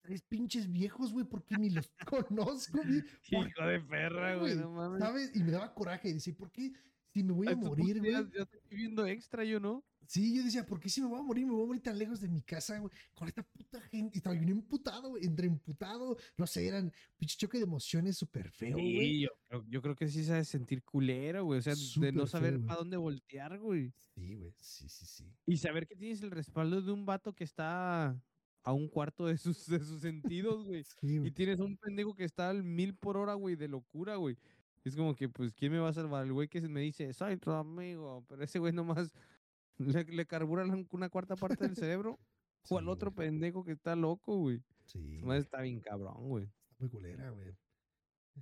[0.00, 3.02] tres pinches viejos, güey, porque ni los conozco, güey.
[3.30, 4.56] ¿Por Hijo de perra, güey.
[4.56, 5.00] No mames.
[5.00, 5.30] ¿Sabes?
[5.36, 6.08] Y me daba coraje.
[6.08, 6.72] Y decía, ¿por qué?
[7.12, 8.12] si me voy a Ay, tú, ¿por morir, güey.
[8.12, 9.84] ya- estoy viviendo extra, yo no.
[10.06, 11.44] Sí, yo decía, ¿por qué si me voy a morir?
[11.46, 12.92] Me voy a morir tan lejos de mi casa, güey.
[13.14, 14.16] Con esta puta gente.
[14.16, 15.24] Y estaba bien emputado, güey.
[15.24, 16.16] Entre emputado.
[16.36, 18.98] No sé, eran pinche choque de emociones súper feo, güey.
[18.98, 21.58] Sí, yo creo, yo creo que sí se sentir culero, güey.
[21.60, 23.92] O sea, de no saber feo, para dónde voltear, güey.
[24.14, 24.52] Sí, güey.
[24.60, 25.24] Sí, sí, sí.
[25.46, 28.20] Y saber que tienes el respaldo de un vato que está
[28.62, 30.84] a un cuarto de sus, de sus sentidos, güey.
[31.00, 34.36] Sí, Y tienes un pendejo que está al mil por hora, güey, de locura, güey.
[34.84, 36.24] Es como que, pues, ¿quién me va a salvar?
[36.24, 38.24] El güey que me dice, soy tu amigo.
[38.28, 39.10] Pero ese güey nomás
[39.78, 42.18] le, le carbura una cuarta parte del cerebro.
[42.70, 43.28] o al otro güey.
[43.28, 44.62] pendejo que está loco, güey.
[44.86, 44.98] Sí.
[44.98, 45.22] Güey.
[45.22, 46.44] madre está bien cabrón, güey.
[46.44, 47.56] Está muy culera, güey.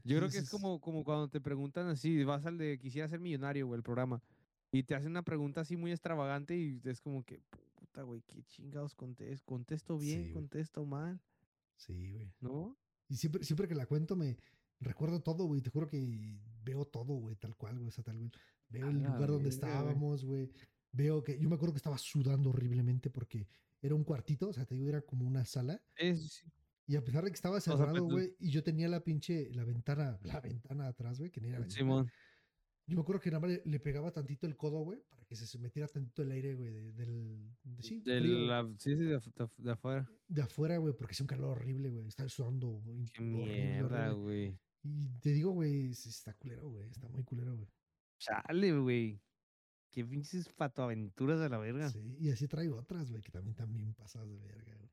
[0.04, 3.20] Yo creo que es como, como cuando te preguntan así, vas al de quisiera ser
[3.20, 4.22] millonario, güey, el programa.
[4.70, 7.42] Y te hacen una pregunta así muy extravagante y es como que,
[7.98, 9.44] puta, güey, qué chingados contesto.
[9.46, 10.26] ¿Contesto bien?
[10.26, 10.32] Sí.
[10.32, 11.20] ¿Contesto mal?
[11.76, 12.32] Sí, güey.
[12.40, 12.76] ¿No?
[13.08, 14.36] Y siempre, siempre que la cuento me
[14.80, 15.60] recuerdo todo, güey.
[15.62, 17.88] Te juro que veo todo, güey, tal cual, güey.
[17.88, 18.30] O sea, tal, güey.
[18.68, 20.50] Veo el lugar donde estábamos, güey.
[20.92, 21.38] Veo que.
[21.38, 23.48] Yo me acuerdo que estaba sudando horriblemente porque
[23.80, 25.80] era un cuartito, o sea, te digo, era como una sala.
[25.96, 26.44] Es,
[26.86, 29.50] Y a pesar de que estaba cerrado, pues, tú- güey, y yo tenía la pinche,
[29.50, 31.78] la ventana, la ventana atrás, güey, que ni era ventana.
[31.78, 32.10] Simón.
[32.88, 35.36] Yo me acuerdo que nada más le, le pegaba tantito el codo, güey, para que
[35.36, 37.50] se, metiera tantito el aire, güey, de- del.
[37.62, 40.10] de- sí, De frío, la, sí, sí, de, afu- de afu- de afuera.
[40.26, 42.06] de afuera, güey, porque hacía un calor horrible, güey.
[42.08, 42.68] Estaba sudando.
[42.68, 44.58] güey, Qué mierda, güey.
[44.82, 46.88] Y te digo, güey, está culero, güey.
[46.88, 47.68] Está muy culero, güey.
[48.18, 49.20] Chale, güey.
[49.90, 51.90] Qué pinches patoaventuras de la verga.
[51.90, 54.90] Sí, y así traigo otras, güey, que también también pasas de verga, güey.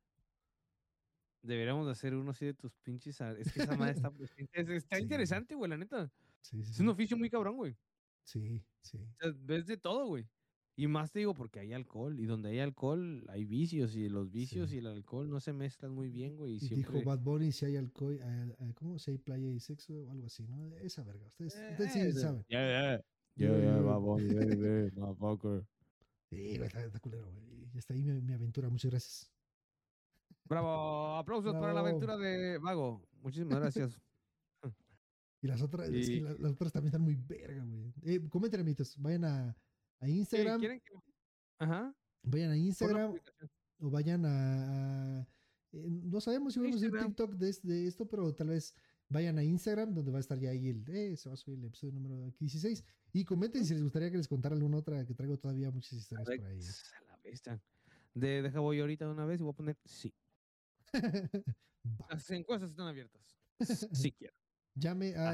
[1.44, 3.22] Deberíamos de hacer uno así de tus pinches.
[3.22, 4.12] Es que esa madre está,
[4.54, 5.04] es- está Sí.
[5.04, 6.12] interesante, güey, la neta.
[6.46, 6.72] Sí, sí.
[6.72, 7.76] Es un oficio muy cabrón, güey.
[8.24, 8.98] Sí, sí.
[8.98, 10.28] O sea, ves de todo, güey.
[10.78, 12.20] Y más te digo porque hay alcohol.
[12.20, 13.96] Y donde hay alcohol, hay vicios.
[13.96, 14.76] Y los vicios Sí.
[14.76, 16.56] y el alcohol no se mezclan muy bien, güey.
[16.56, 17.00] Y, siempre...
[17.00, 19.00] dijo Bad Bunny si hay alcohol, eh, eh, ¿cómo?
[19.00, 20.76] Si hay playa y sexo o algo así, ¿no?
[20.78, 21.26] Esa verga.
[21.26, 22.46] Ustedes, ustedes sí Eh, saben.
[22.50, 23.06] Ya, ya.
[23.38, 25.66] Ya, Ya, vamos, baby, motherfucker.
[26.30, 27.70] Sí, güey, está, está culero, güey.
[27.74, 28.70] Y hasta ahí mi, mi aventura.
[28.70, 29.32] Muchas gracias.
[30.46, 33.02] Bravo, aplausos para la aventura de Vago.
[33.22, 34.00] Muchísimas gracias.
[35.42, 37.94] Y las otras, es que las, otras también están muy verga, güey.
[38.04, 38.98] Eh, comenten, amiguitos.
[38.98, 39.50] Vayan a,
[40.00, 40.60] a Sí, Instagram.
[40.60, 40.94] ¿Quieren que...
[41.60, 41.96] Ajá.
[42.24, 43.14] Vayan a Instagram.
[43.80, 45.28] o vayan a, a-
[45.74, 47.08] eh, no sabemos si vamos a Instagram.
[47.10, 48.74] TikTok de, es- de esto, pero tal vez
[49.10, 51.60] vayan a Instagram donde va a estar ya ahí el, eh, se va a subir
[51.60, 52.84] el episodio número 16
[53.14, 56.26] y comenten si les gustaría que les contara alguna otra que traigo todavía muchas historias
[56.26, 56.40] por ahí.
[56.56, 57.62] Alex, A la bestia.
[58.16, 60.12] De, deja voy ahorita de una vez y voy a poner sí.
[62.10, 63.22] Las encuestas están abiertas.
[63.94, 64.34] Sí quiero.
[64.76, 65.34] Llame a,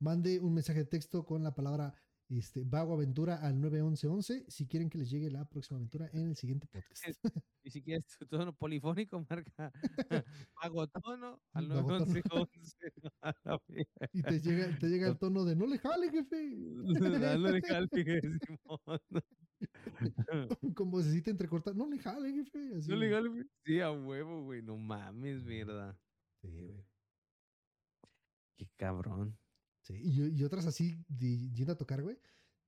[0.00, 1.94] mande un mensaje de texto con la palabra
[2.28, 6.36] este, Vago Aventura al 91111 si quieren que les llegue la próxima aventura en el
[6.36, 7.18] siguiente podcast.
[7.62, 9.72] Y si quieres tu tono polifónico, marca
[10.92, 12.06] tono al Vago tono.
[12.06, 12.92] 911.
[13.22, 14.08] A la verga.
[14.12, 16.56] Y te llega, te llega el tono de no le jale, jefe.
[17.00, 17.88] Dale de jale,
[18.46, 19.00] Simón.
[20.74, 22.76] Con vocecita entrecortada, no le jale, jefe.
[22.76, 23.44] Así, No legal, güey.
[23.64, 24.62] Sí, a huevo, güey.
[24.62, 25.96] No mames, verdad.
[26.42, 26.84] Sí, güey.
[28.76, 29.36] Cabrón.
[29.82, 32.18] Sí, y, y otras así, de, yendo a tocar, güey,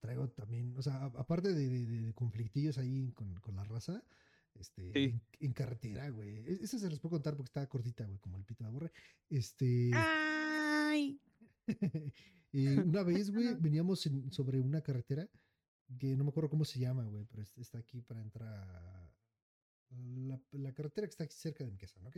[0.00, 4.02] traigo también, o sea, a- aparte de, de- de conflictillos ahí con, con la raza,
[4.54, 5.04] este, Sí.
[5.04, 6.36] en, en carretera, güey.
[6.46, 8.92] E- Esa se los puedo contar porque está cortita, güey, como el pito de borre.
[9.30, 11.20] Este, ¡Ay!
[12.52, 15.28] eh, una vez, güey, veníamos en- sobre una carretera
[15.98, 19.10] que no me acuerdo cómo se llama, güey, pero es- está aquí para entrar a
[19.90, 22.08] la, la carretera que está aquí cerca de mi casa, ¿no?
[22.08, 22.16] Ok.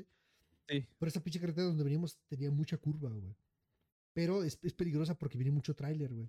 [0.68, 0.86] Sí.
[0.98, 3.34] Pero esa pinche carretera donde veníamos tenía mucha curva, güey.
[4.18, 6.28] Pero es, es peligrosa porque viene mucho tráiler, güey.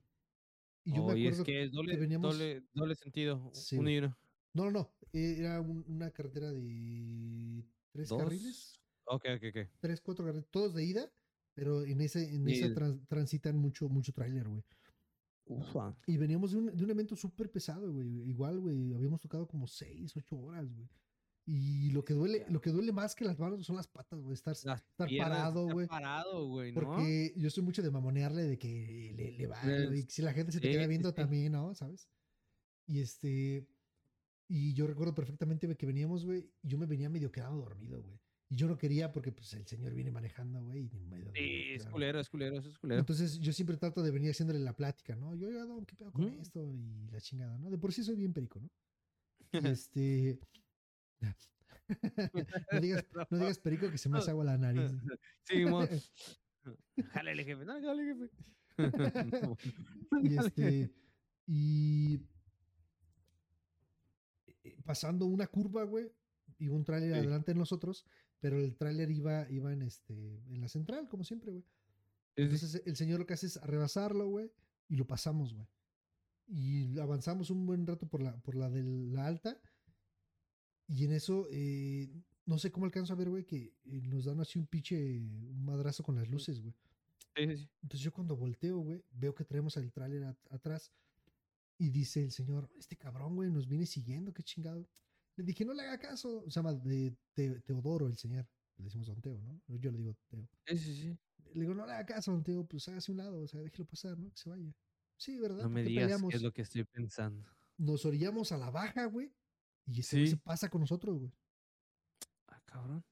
[0.83, 3.49] Y yo me acuerdo es que es doble, veníamos- doble, doble sentido.
[3.53, 3.95] Sí, uno güey.
[3.95, 4.17] y uno.
[4.53, 4.93] No, no, no.
[5.11, 8.21] eh, Era un- una carretera de tres Dos.
[8.21, 9.69] carriles, Ok, ok, ok.
[9.79, 11.11] tres, cuatro carriles, todos de ida,
[11.55, 14.63] pero en ese, en Y esa trans- transitan mucho, mucho tráiler, güey.
[15.45, 15.97] Ufa.
[16.05, 18.29] Y veníamos de un, de un evento súper pesado, güey.
[18.29, 20.87] Igual, güey, habíamos tocado como seis, ocho horas, güey.
[21.51, 24.35] Y lo que duele, lo que duele más que las manos son las patas, güey.
[24.35, 25.87] Estar, estar piernas, parado, estar güey.
[25.87, 26.79] parado, güey, ¿no?
[26.79, 29.59] Porque yo soy mucho de mamonearle de que le, le va,
[29.95, 31.73] y si la gente se te queda viendo también, ¿no?
[31.73, 32.07] ¿Sabes?
[32.85, 33.67] Y este.
[34.47, 38.19] Y yo recuerdo perfectamente que veníamos, güey, y yo me venía medio quedado dormido, güey.
[38.47, 40.89] Y yo no quería porque, pues, el señor viene manejando, güey, y.
[41.33, 42.99] Sí, es culero, es culero, eso es culero.
[42.99, 45.33] Entonces, yo siempre trato de venir haciéndole la plática, ¿no?
[45.33, 46.41] Yo, oiga, don, ¿qué pedo con Ujú.
[46.41, 46.63] esto?
[46.63, 47.71] Y la chingada, ¿no?
[47.71, 48.69] De por sí soy bien perico, ¿no?
[49.51, 50.39] Y este.
[52.71, 54.91] No, digas, no digas perico que se me hace agua la nariz.
[55.43, 55.63] Sí.
[57.13, 57.65] Jálele, jefe.
[57.65, 59.57] No, jálele, jefe.
[60.21, 60.93] y este
[61.47, 62.21] y
[64.63, 66.11] eh, pasando una curva, güey,
[66.59, 67.19] iba un tráiler Sí.
[67.19, 68.05] adelante de nosotros,
[68.39, 70.13] pero el tráiler iba, iba en este,
[70.53, 71.65] en la central, como siempre, güey.
[72.35, 74.51] Entonces el señor lo que hace es rebasarlo, güey,
[74.87, 75.67] y lo pasamos, güey.
[76.47, 79.59] Y avanzamos un buen rato por la, por la de la alta.
[80.89, 82.09] Y en eso, eh,
[82.45, 85.63] no sé cómo alcanzo a ver, güey, que eh, nos dan así un pinche un
[85.63, 86.73] madrazo con las luces, güey.
[87.35, 87.69] Sí, sí, sí.
[87.83, 90.91] Entonces yo cuando volteo, güey, veo que traemos el tráiler at- atrás
[91.77, 94.89] y dice el señor, este cabrón, güey, nos viene siguiendo, qué chingado.
[95.35, 96.43] Le dije, no le haga caso.
[96.45, 98.45] Se llama de, Te- Teodoro, el señor.
[98.77, 99.61] Le decimos Don Teo, ¿no?
[99.67, 100.49] Yo le digo Teo.
[100.67, 101.17] Sí, sí, sí.
[101.53, 103.85] Le digo, no le haga caso, Don Teo, pues hágase un lado, o sea, déjelo
[103.85, 104.29] pasar, ¿no?
[104.31, 104.73] Que se vaya.
[105.17, 105.63] Sí, ¿verdad?
[105.63, 107.45] No me ¿Por qué digas qué es lo que estoy pensando.
[107.77, 109.31] Nos orillamos a la baja, güey.
[109.91, 110.31] Y ese güey Sí.
[110.31, 111.31] se pasa con nosotros, güey.
[112.47, 113.03] Ah, cabrón.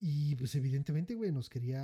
[0.00, 1.80] Y pues evidentemente, güey, nos quería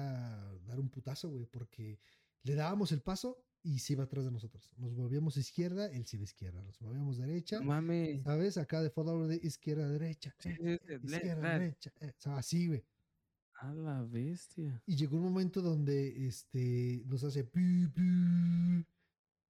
[0.66, 1.98] dar un putazo, güey, porque
[2.42, 4.70] le dábamos el paso y se iba atrás de nosotros.
[4.76, 6.62] Nos volvíamos a izquierda, él se iba a izquierda.
[6.62, 8.22] Nos movíamos derecha, mames.
[8.22, 8.56] ¿sabes?
[8.58, 10.34] Acá de fondo de izquierda a derecha.
[10.40, 11.92] Sí, eh, eh, izquierda, le- derecha.
[12.00, 12.84] eh, o sea, así, güey.
[13.60, 14.82] A la bestia.
[14.86, 18.84] Y llegó un momento donde este, nos hace pi, pi,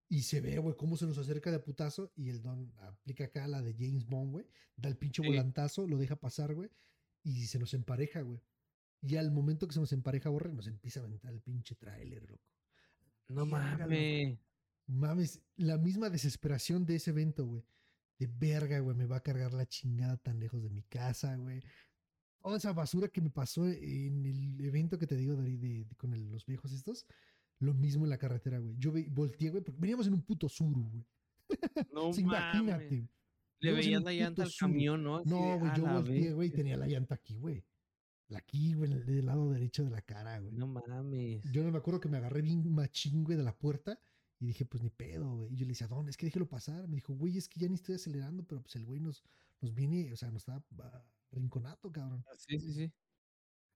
[0.08, 3.46] y se ve, güey, cómo se nos acerca de putazo y el don aplica acá
[3.46, 4.46] la de James Bond, güey.
[4.76, 5.28] Da el pinche Sí.
[5.28, 6.70] volantazo, lo deja pasar, güey,
[7.22, 8.40] y se nos empareja, güey.
[9.02, 12.22] Y al momento que se nos empareja, borre, nos empieza a aventar el pinche tráiler,
[12.28, 12.42] loco.
[13.28, 14.38] No mames.
[14.86, 17.62] Mames, la misma desesperación de ese evento, güey.
[18.18, 21.62] De verga, güey, me va a cargar la chingada tan lejos de mi casa, güey.
[22.40, 25.96] Toda esa basura que me pasó en el evento que te digo de, de- de-
[25.96, 27.06] con el- los viejos estos,
[27.60, 28.76] lo mismo en la carretera, güey.
[28.78, 31.06] Yo volteé, güey, porque veníamos en un puto suru, güey.
[31.92, 32.84] No Sí, imagínate.
[32.84, 33.10] mames.
[33.60, 34.72] Le un la llanta al Suru.
[34.72, 35.16] camión, ¿no?
[35.16, 37.64] Así No, güey, yo volteé, güey, y tenía la llanta aquí, güey.
[38.28, 40.52] La aquí, güey, del lado derecho de la cara, güey.
[40.52, 41.42] No mames.
[41.50, 43.98] Yo no me acuerdo que me agarré bien machín, güey, de la puerta
[44.38, 45.52] y dije, pues ni pedo, güey.
[45.52, 46.86] Y yo le decía, Don, es que déjelo pasar.
[46.86, 49.24] Me dijo, güey, es que ya ni estoy acelerando, pero pues el güey nos,
[49.60, 52.24] nos viene, o sea, nos está ah, rinconato, cabrón.
[52.36, 52.92] Sí, sí, sí.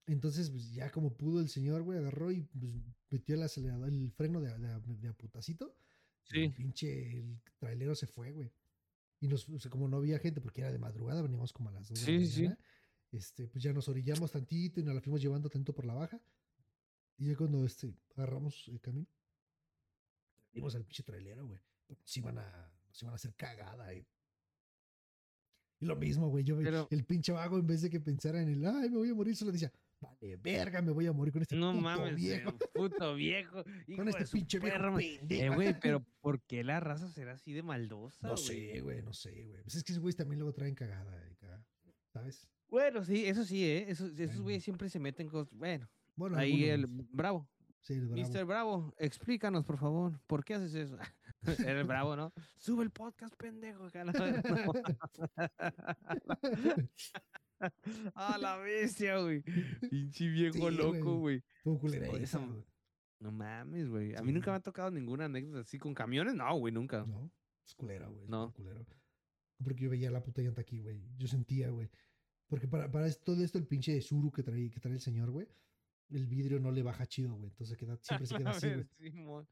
[0.05, 2.73] Entonces, pues ya como pudo el señor, güey, agarró y pues
[3.09, 5.75] metió el acelerador, el freno de, de, de a putacito.
[6.25, 6.39] y Sí.
[6.45, 8.51] El pinche el trailero se fue, güey.
[9.19, 11.71] Y nos, o sea, como no había gente, porque era de madrugada, veníamos como a
[11.71, 12.41] las 2 de Sí, la sí, sí.
[12.43, 12.59] mañana.
[13.11, 16.19] Este, pues ya nos orillamos tantito y nos la fuimos llevando tanto por la baja.
[17.17, 19.07] Y ya cuando este, agarramos el camino,
[20.51, 21.61] dimos al pinche trailero, güey.
[21.87, 24.05] Nos iban a, iban a hacer cagada, eh.
[25.79, 26.43] Y lo mismo, güey.
[26.43, 29.09] Yo, Pero- el pinche vago, en vez de que pensara en el, ay, me voy
[29.09, 29.71] a morir, solo decía,
[30.03, 32.51] vale, verga, me voy a morir con este No puto mames, viejo.
[32.73, 33.63] puto viejo.
[33.87, 35.43] hijo Con este pinche viejo ma- pendejo.
[35.43, 38.27] Eh, güey, pero ¿por qué la raza será así de maldosa?
[38.27, 39.61] No sé, güey, no sé, güey.
[39.63, 41.35] Pues es que esos güeyes también luego traen cagada, eh,
[42.11, 42.47] ¿sabes?
[42.69, 43.85] Bueno, sí, eso sí, ¿eh?
[43.89, 44.43] Esos, esos Bueno.
[44.43, 45.47] güeyes siempre se meten con...
[45.51, 47.47] Bueno, Bueno, ahí el Bravo.
[47.81, 48.29] sí, el bravo.
[48.29, 48.45] Mr.
[48.45, 50.97] Bravo, explícanos, por favor, ¿por qué haces eso?
[51.67, 52.33] Era el Bravo, ¿no?
[52.57, 53.87] Sube el podcast, pendejo.
[54.05, 54.11] no.
[58.15, 59.43] A la bestia, güey.
[59.89, 61.43] Pinche viejo Sí, loco, güey.
[61.63, 62.23] güey.
[63.19, 64.13] No mames, güey.
[64.15, 66.33] A Sí, mí nunca me ha tocado ninguna anécdota así con camiones.
[66.35, 67.05] No, güey, nunca.
[67.05, 67.31] No,
[67.65, 68.27] es culera, güey.
[68.27, 68.51] No.
[68.53, 68.85] Culero.
[69.63, 71.01] Porque yo veía la puta llanta aquí, güey.
[71.17, 71.89] Yo sentía, güey.
[72.47, 75.31] Porque para, para todo esto, el pinche de Suru que trae, que trae el señor,
[75.31, 75.47] güey,
[76.09, 77.49] el vidrio no le baja chido, güey.
[77.49, 78.67] Entonces queda, siempre se queda así,
[78.99, 79.45] güey.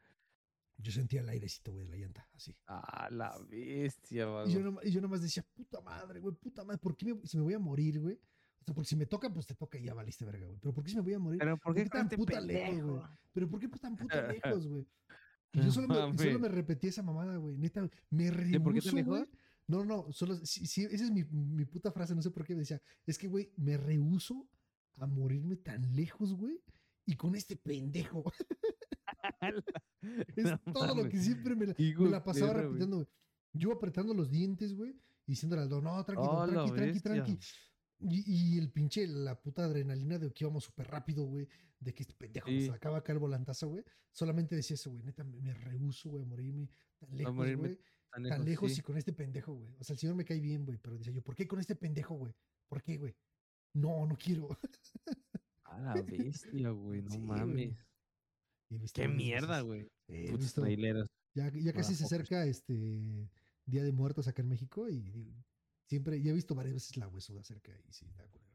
[0.81, 2.55] Yo sentía el airecito, güey, de la llanta, así.
[2.65, 6.79] A la bestia, Y yo, nomás, y yo nomás decía, puta madre, güey, puta madre,
[6.79, 8.15] ¿por qué me, si me voy a morir, güey?
[8.15, 10.59] O sea, porque si me toca, pues te toca y ya valiste verga, güey.
[10.59, 11.39] Pero ¿por qué si me voy a morir?
[11.39, 13.03] Pero ¿por qué tan tan puta lejos, güey?
[13.33, 14.87] Pero ¿por qué pues tan puta lejos, güey?
[15.53, 17.57] Y yo solo me, solo me repetí esa mamada, güey.
[17.57, 19.17] Neta, me ¿De por qué tan rehuso, lejos?
[19.19, 19.29] güey.
[19.67, 22.55] No, no, solo, sí, sí, esa es mi, mi puta frase, no sé por qué
[22.55, 22.81] decía.
[23.05, 24.47] Es que, güey, me rehuso
[24.97, 26.61] a morirme tan lejos, güey.
[27.05, 28.23] Y con este pendejo.
[30.35, 32.63] Es No todo lo que siempre me la, me pasaba güey.
[32.65, 33.07] repitiendo, güey.
[33.53, 34.91] Yo apretando los dientes, güey,
[35.26, 37.39] y diciéndole al don, no, tranqui, Oh, tranqui, tranqui, tranqui.
[37.99, 41.47] Y, y el pinche, la puta adrenalina de que íbamos súper rápido, güey,
[41.80, 43.84] de que este pendejo nos sacaba acá el volantazo, güey.
[44.11, 47.80] Solamente decía eso, güey, neta, me, me rehuso, güey, a morirme tan lejos, morirme güey.
[48.11, 48.80] Tan Tan lejos sí.
[48.80, 49.73] y con este pendejo, güey.
[49.80, 51.76] O sea, el señor me cae bien, güey, pero decía yo, ¿por qué con este
[51.76, 52.34] pendejo, güey?
[52.68, 53.15] ¿Por qué, güey?
[53.73, 54.49] No, no quiero.
[55.63, 57.01] A la bestia, güey.
[57.03, 57.77] No Sí, mames.
[58.93, 59.88] Qué mierda, güey.
[61.34, 63.30] Ya, ya casi se acerca este
[63.65, 65.31] Día de Muertos acá en México y digo,
[65.85, 68.52] siempre, ya he visto varias veces la huesuda cerca y sí, está culero.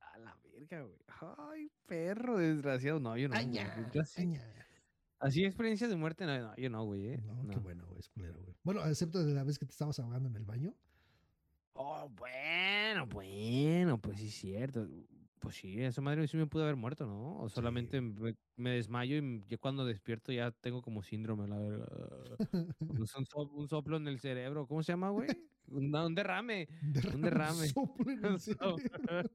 [0.00, 0.98] A la verga, güey.
[1.38, 2.98] Ay, perro desgraciado.
[2.98, 3.36] No, yo no.
[3.36, 4.42] Aña, Yo así, aña.
[5.20, 7.08] así experiencias de muerte, no, no, yo no, güey.
[7.08, 7.18] ¿eh?
[7.24, 7.62] No, qué No.
[7.62, 8.54] bueno, güey, es culero, güey.
[8.64, 10.74] Bueno, excepto de la vez que te estabas ahogando en el baño.
[11.74, 14.88] Oh, bueno, bueno, pues sí es cierto.
[15.40, 17.40] Pues sí, esa madre sí me pudo haber muerto, ¿no?
[17.40, 22.36] O solamente me, me desmayo y yo cuando despierto ya tengo como síndrome, la verdad.
[22.80, 24.66] un, so- un soplo en el cerebro.
[24.66, 25.28] ¿Cómo se llama, güey?
[25.70, 26.66] Un, un derrame.
[26.94, 27.68] Derrame, derrame.
[27.68, 28.78] soplo en el Un soplo.
[28.78, 29.30] cerebro.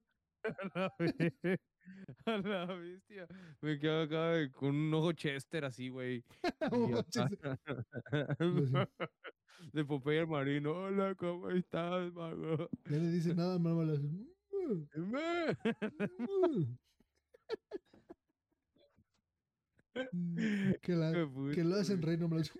[2.25, 3.27] A la a la bestia.
[3.61, 6.23] Me quedo acá con un ojo Chester así, güey.
[6.71, 7.03] Lo
[9.73, 10.71] de Popeye el Marino.
[10.71, 12.69] Hola, ¿cómo estás, mago?
[12.89, 13.85] Ya le dice nada, mamá
[14.65, 16.77] "Mm, mm".
[20.11, 20.37] Mm,
[20.81, 22.15] que, la- Qué que lo hacen güey.
[22.15, 22.43] rey, no me lo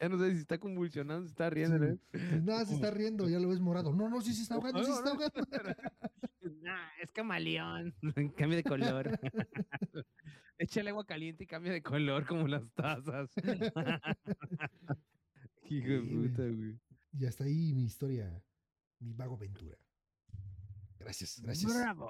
[0.00, 1.98] ya no sé si está convulsionando, si está riendo, ¿eh?
[2.12, 2.18] Sí.
[2.42, 3.92] Nada, se está riendo, ya lo ves morado.
[3.92, 5.40] No, no, sí se está ahogando, sí se está ahogando.
[7.02, 7.94] Es camaleón.
[8.36, 9.18] Cambia de color.
[10.58, 13.30] Échale agua caliente y cambia de color como las tazas.
[15.68, 16.78] Hijo de puta, güey.
[17.12, 18.42] Y hasta ahí mi historia,
[19.00, 19.76] mi vago aventura.
[20.98, 21.72] Gracias, gracias.
[21.72, 22.08] Bravo,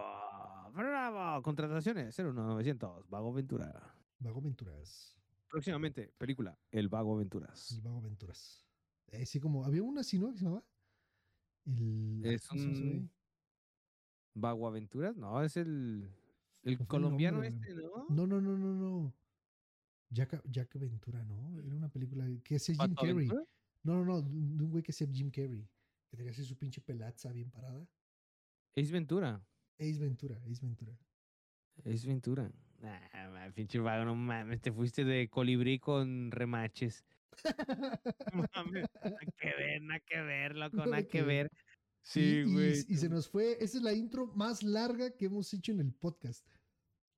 [0.72, 1.42] bravo.
[1.42, 3.94] Contrataciones 01900, Vago Aventura.
[4.20, 5.16] Vago Aventuras.
[5.50, 7.72] Próximamente, película El Vago Aventuras.
[7.72, 8.66] El Vago Aventuras.
[9.08, 10.32] Eh, sí, como había una así, ¿no?
[10.32, 10.64] Que se llamaba.
[11.64, 12.22] El.
[12.24, 13.10] Es un
[14.34, 16.10] Vago Aventuras, no, es el
[16.66, 18.06] el colombiano este, ¿no?
[18.08, 19.14] No, no, no, no, no.
[20.10, 21.60] Jack, Jack Aventura, ¿no?
[21.60, 23.28] Era una película que hacía Jim ¿Pato Carrey.
[23.28, 23.44] No,
[23.84, 24.28] no, no, de
[24.64, 25.68] un güey que hacía Jim Carrey.
[26.16, 27.86] Que tenía así su pinche pelaza bien parada.
[28.74, 29.44] Ace Ventura.
[29.78, 30.98] Ace Ventura, Ace Ventura.
[31.84, 32.51] Ace Ventura.
[32.78, 37.05] Nah, ma, pinche vago, no mames, te fuiste de colibrí con remaches.
[38.32, 41.51] No mames, nada que ver, nada que ver, loco, Nada que ver.
[42.02, 42.72] Sí, y, y- güey.
[42.88, 43.52] y se nos fue.
[43.62, 46.47] Esa es la intro más larga que hemos hecho en el podcast.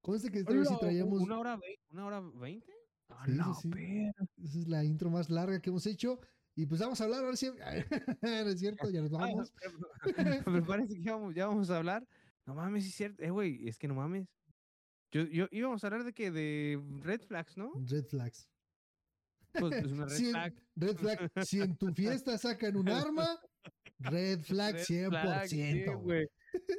[0.00, 1.20] Conste que esta vez sí traíamos.
[1.22, 2.72] ¿Una hora, vei- una hora veinte?
[3.10, 3.70] A Sí, sí.
[4.42, 6.18] Esa es la intro más larga que hemos hecho.
[6.58, 7.46] Y pues vamos a hablar ahora sí.
[8.22, 9.52] es cierto, ya nos vamos.
[9.60, 12.04] pero- pero parece que ya vamos, ya vamos a hablar.
[12.46, 13.22] No mames, es cierto.
[13.22, 14.26] Eh, güey, es que no mames.
[15.12, 17.70] Yo, yo íbamos a hablar de que de red flags, ¿no?
[17.88, 18.50] Red flags.
[19.52, 20.54] Pues es una red Si en- flag.
[20.74, 21.30] red flag.
[21.46, 23.38] Si en tu fiesta sacan un arma,
[24.00, 25.08] red flag Red 100%.
[25.10, 26.26] flag, sí, güey.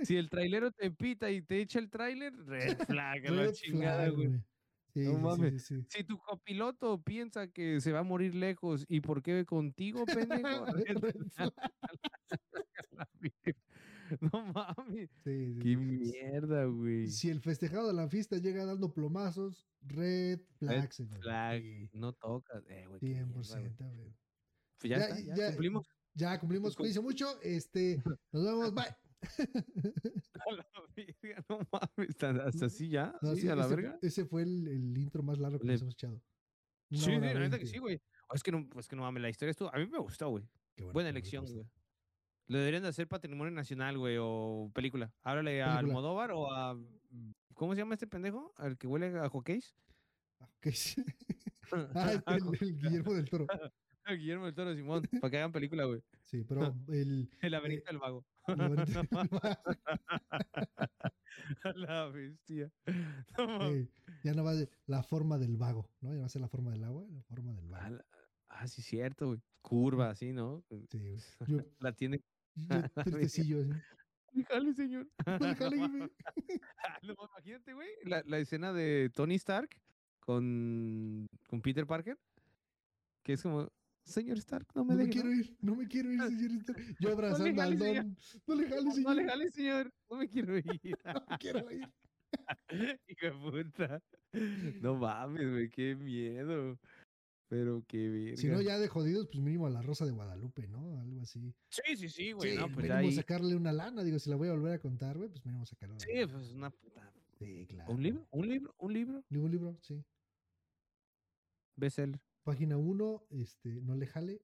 [0.04, 3.54] Si el trailero te pita y te echa el trailer, red flag, a la Red
[3.54, 4.32] chingada, güey.
[5.06, 5.66] Sí, No mames.
[5.66, 5.86] sí, sí.
[5.90, 10.66] Si tu copiloto piensa que se va a morir lejos y por qué contigo, pendejo.
[14.22, 15.10] No mames.
[15.24, 17.08] Qué mierda, güey.
[17.08, 21.20] Si el festejado de la fiesta llega dando plomazos, red flag, señor.
[21.22, 21.64] Flag.
[21.94, 22.64] No tocas.
[22.70, 23.00] Eh, güey.
[23.00, 23.44] qué mierda, güey.
[23.44, 24.14] 100%, güey.
[24.80, 25.88] Pues ya, Ya- está, ya, ya- cumplimos.
[26.16, 27.40] Ya cumplimos, Cum- cuídense mucho.
[27.44, 28.02] Este,
[28.32, 28.86] nos vemos, bye.
[30.48, 30.66] A la
[30.96, 32.24] verga, no mames.
[32.46, 33.14] Hasta así ya.
[33.22, 34.00] No, sí, sí, a la ese, verga.
[34.02, 36.22] ese fue el, el intro más largo que Le- nos hemos echado.
[36.92, 37.68] Una Sí, la neta que 20.
[37.68, 38.02] sí, güey.
[38.30, 39.74] Oh, Es que no, pues que no mames, la historia estuvo.
[39.74, 40.44] A mí me gustó, güey.
[40.94, 41.66] Buena elección, güey.
[42.48, 45.14] Lo deberían de hacer patrimonio nacional, güey, o película.
[45.22, 45.80] Háblale a Película.
[45.80, 46.80] Almodóvar o a.
[47.54, 48.54] ¿Cómo se llama este pendejo?
[48.58, 49.76] ¿Al que huele a hockeys?
[50.40, 51.04] Ok, sí.
[51.72, 53.46] Ah, el, el- el Guillermo del Toro.
[54.06, 56.02] A Guillermo del Toro Simón, para que hagan película, güey.
[56.24, 57.30] Sí, pero el.
[57.42, 58.26] El laberinto laberinto del vago.
[61.64, 62.72] A la bestia.
[63.38, 63.72] No
[64.24, 66.14] ya no va de la forma del vago, ¿no?
[66.14, 67.96] Ya va a ser la forma del agua, la forma del vago.
[67.96, 68.06] la-
[68.50, 69.40] Ah, sí, cierto, güey.
[69.62, 70.64] Curva, así, ¿no?
[70.90, 71.16] Sí.
[71.48, 72.22] Yo, La tiene.
[72.56, 72.56] yo
[73.46, 73.72] tristecillo así.
[74.34, 75.08] Déjale, señor.
[75.40, 76.10] Déjale No.
[76.84, 79.70] Ah, no, imagínate, güey, la, la escena de Tony Stark
[80.20, 82.18] con, con Peter Parker,
[83.24, 83.72] que es como,
[84.10, 86.74] señor Stark, no me No me quiero ir, no me quiero ir, señorita.
[87.00, 87.96] Yo le abrazando al señor.
[88.06, 88.18] don.
[88.48, 89.10] No le jales, No, señor.
[89.10, 90.98] no le jale, señor, no me quiero ir.
[91.06, 91.90] No me quiero ir.
[93.08, 93.32] Hijo de
[93.64, 94.02] puta.
[94.82, 96.78] No mames, güey, qué miedo.
[97.48, 98.38] Pero qué verga.
[98.38, 101.00] Si no, ya de jodidos, pues mínimo a la Rosa de Guadalupe, ¿no?
[101.00, 101.52] Algo así.
[101.72, 103.12] Sí, sí, sí, güey, Sí, no, pues mínimo ahí.
[103.14, 104.04] sacarle una lana.
[104.04, 106.52] Digo, si la voy a volver a contar, güey, pues mínimo sacarle una Sí, pues
[106.54, 107.12] una puta.
[107.40, 107.92] Sí, claro.
[107.92, 108.28] ¿Un libro?
[108.30, 108.76] ¿Un libro?
[108.78, 109.24] ¿Un libro?
[109.32, 109.78] ¿Un libro?
[109.82, 110.04] Sí.
[111.76, 112.20] Bestseller.
[112.44, 114.42] Página 1, este, no le jale.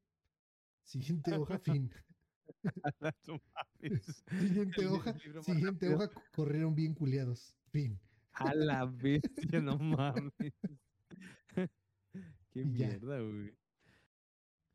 [0.84, 1.91] Siguiente hoja, fin.
[4.30, 7.55] Siguiente hoja, siguiente hoja, corrieron bien culiados.
[7.72, 7.99] Fin.
[8.34, 10.34] A la bestia, no mames.
[12.51, 13.57] Qué mierda, güey.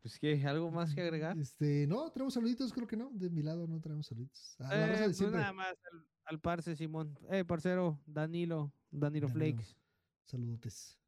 [0.03, 1.39] Pues que, ¿algo más que agregar?
[1.39, 3.11] Este, no, traemos saluditos, creo que no.
[3.13, 4.57] De mi lado no traemos saluditos.
[4.61, 7.19] A la Eh, raza de pues nada más al, al parce, Simón.
[7.31, 9.29] Eh, parcero, Danilo, Danilo, Danilo.
[9.29, 9.77] Flakes.
[10.25, 11.00] Saludotes.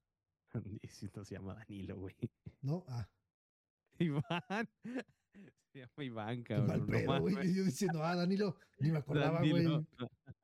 [0.82, 2.16] Y si no se llama Danilo, güey.
[2.60, 2.84] ¿No?
[2.88, 3.08] Ah,
[3.98, 4.68] Iván.
[5.72, 6.66] Se llama Iván, cabrón.
[6.66, 7.54] mal no pedo, güey.
[7.54, 9.66] Yo diciendo, ah, Danilo, ni me acordaba, güey.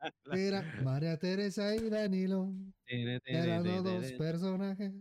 [0.33, 2.53] Era María Teresa y Danilo.
[2.87, 4.93] Eran los dos personajes.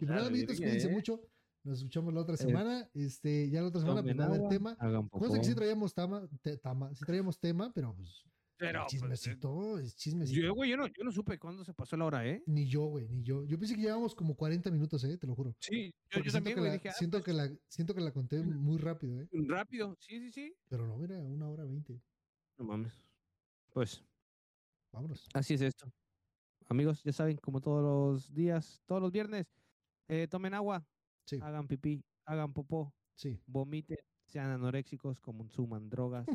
[0.00, 1.20] Y nada, amiguitos, cuídense mucho.
[1.62, 2.90] Nos escuchamos la otra semana.
[2.92, 4.76] Este, ya la otra semana pues, agua, tema.
[4.78, 8.24] hagan Consta que sí traíamos tama, te- tama, sí traíamos tema, pero pues
[8.56, 10.40] Pero, pues, chismecito, es chismecito.
[10.40, 12.42] yo, güey, yo no, yo no supe cuándo se pasó la hora, ¿eh?
[12.46, 13.44] Ni yo, güey, ni yo.
[13.44, 15.56] Yo pensé que llevábamos como 40 minutos, eh, te lo juro.
[15.58, 18.78] Sí, yo, también, güey, dije, ah, siento, pues, que la, siento que la conté muy
[18.78, 19.28] rápido, eh.
[19.48, 20.54] rápido, sí, sí, sí.
[20.68, 22.00] Pero no, mira, una hora veinte.
[22.56, 23.02] No mames.
[23.72, 24.04] Pues,
[24.92, 25.26] Vámonos.
[25.34, 25.92] así es esto.
[26.68, 29.46] amigos, ya saben, como todos los días, todos los viernes,
[30.08, 30.86] eh, tomen agua,
[31.26, 33.40] Sí, hagan pipí, hagan popó, sí.
[33.46, 33.98] vomiten,
[34.34, 36.26] sean anoréxicos, consuman drogas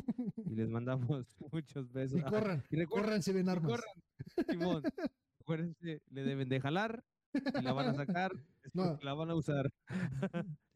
[0.46, 2.18] y les mandamos muchos besos.
[2.18, 3.70] Y corran, y recuerden, corran si ven y armas.
[3.72, 4.82] corran, Simón.
[5.42, 7.04] Acuérdense, le deben de jalar
[7.34, 8.32] y la van a sacar,
[8.62, 8.88] es No.
[8.90, 9.70] porque la van a usar.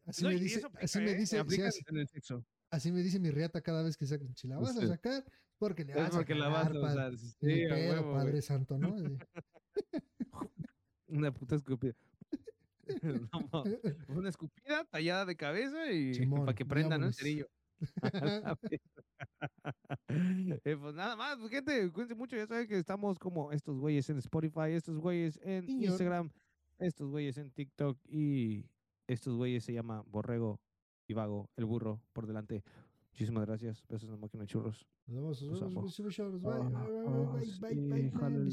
[0.05, 1.15] Así No, me dice, aplica, así me ¿eh?
[1.17, 2.45] dice, así, en el sexo.
[2.71, 4.27] así me dice mi riata cada vez que saca.
[4.37, 4.87] Si la vas a Sí.
[4.87, 5.25] sacar,
[5.59, 7.17] porque le Es vas a porque la vas a usar.
[7.17, 8.25] Sí, huevo, güey.
[8.25, 8.95] Padre Santo, ¿no?
[11.07, 11.95] Una puta escupida.
[14.09, 17.07] Una escupida tallada de cabeza y para que prenda, ¿no?
[17.07, 17.49] El cerillo.
[20.65, 22.37] Eh, pues nada más, pues, gente, cuídense mucho.
[22.37, 25.85] Ya saben que estamos como estos güeyes en Spotify, estos güeyes en Señor.
[25.85, 26.31] Instagram,
[26.79, 28.65] estos güeyes en TikTok y
[29.07, 30.61] estos güeyes se llama Borrego
[31.07, 32.63] y Vago, el burro por delante.
[33.13, 33.83] Muchísimas gracias.
[33.89, 34.87] Besos en la máquina de churros.
[35.07, 35.85] Nos vemos, nos vemos.
[36.41, 36.91] Bye, bye,
[37.61, 38.49] bye, bye, bye, bye,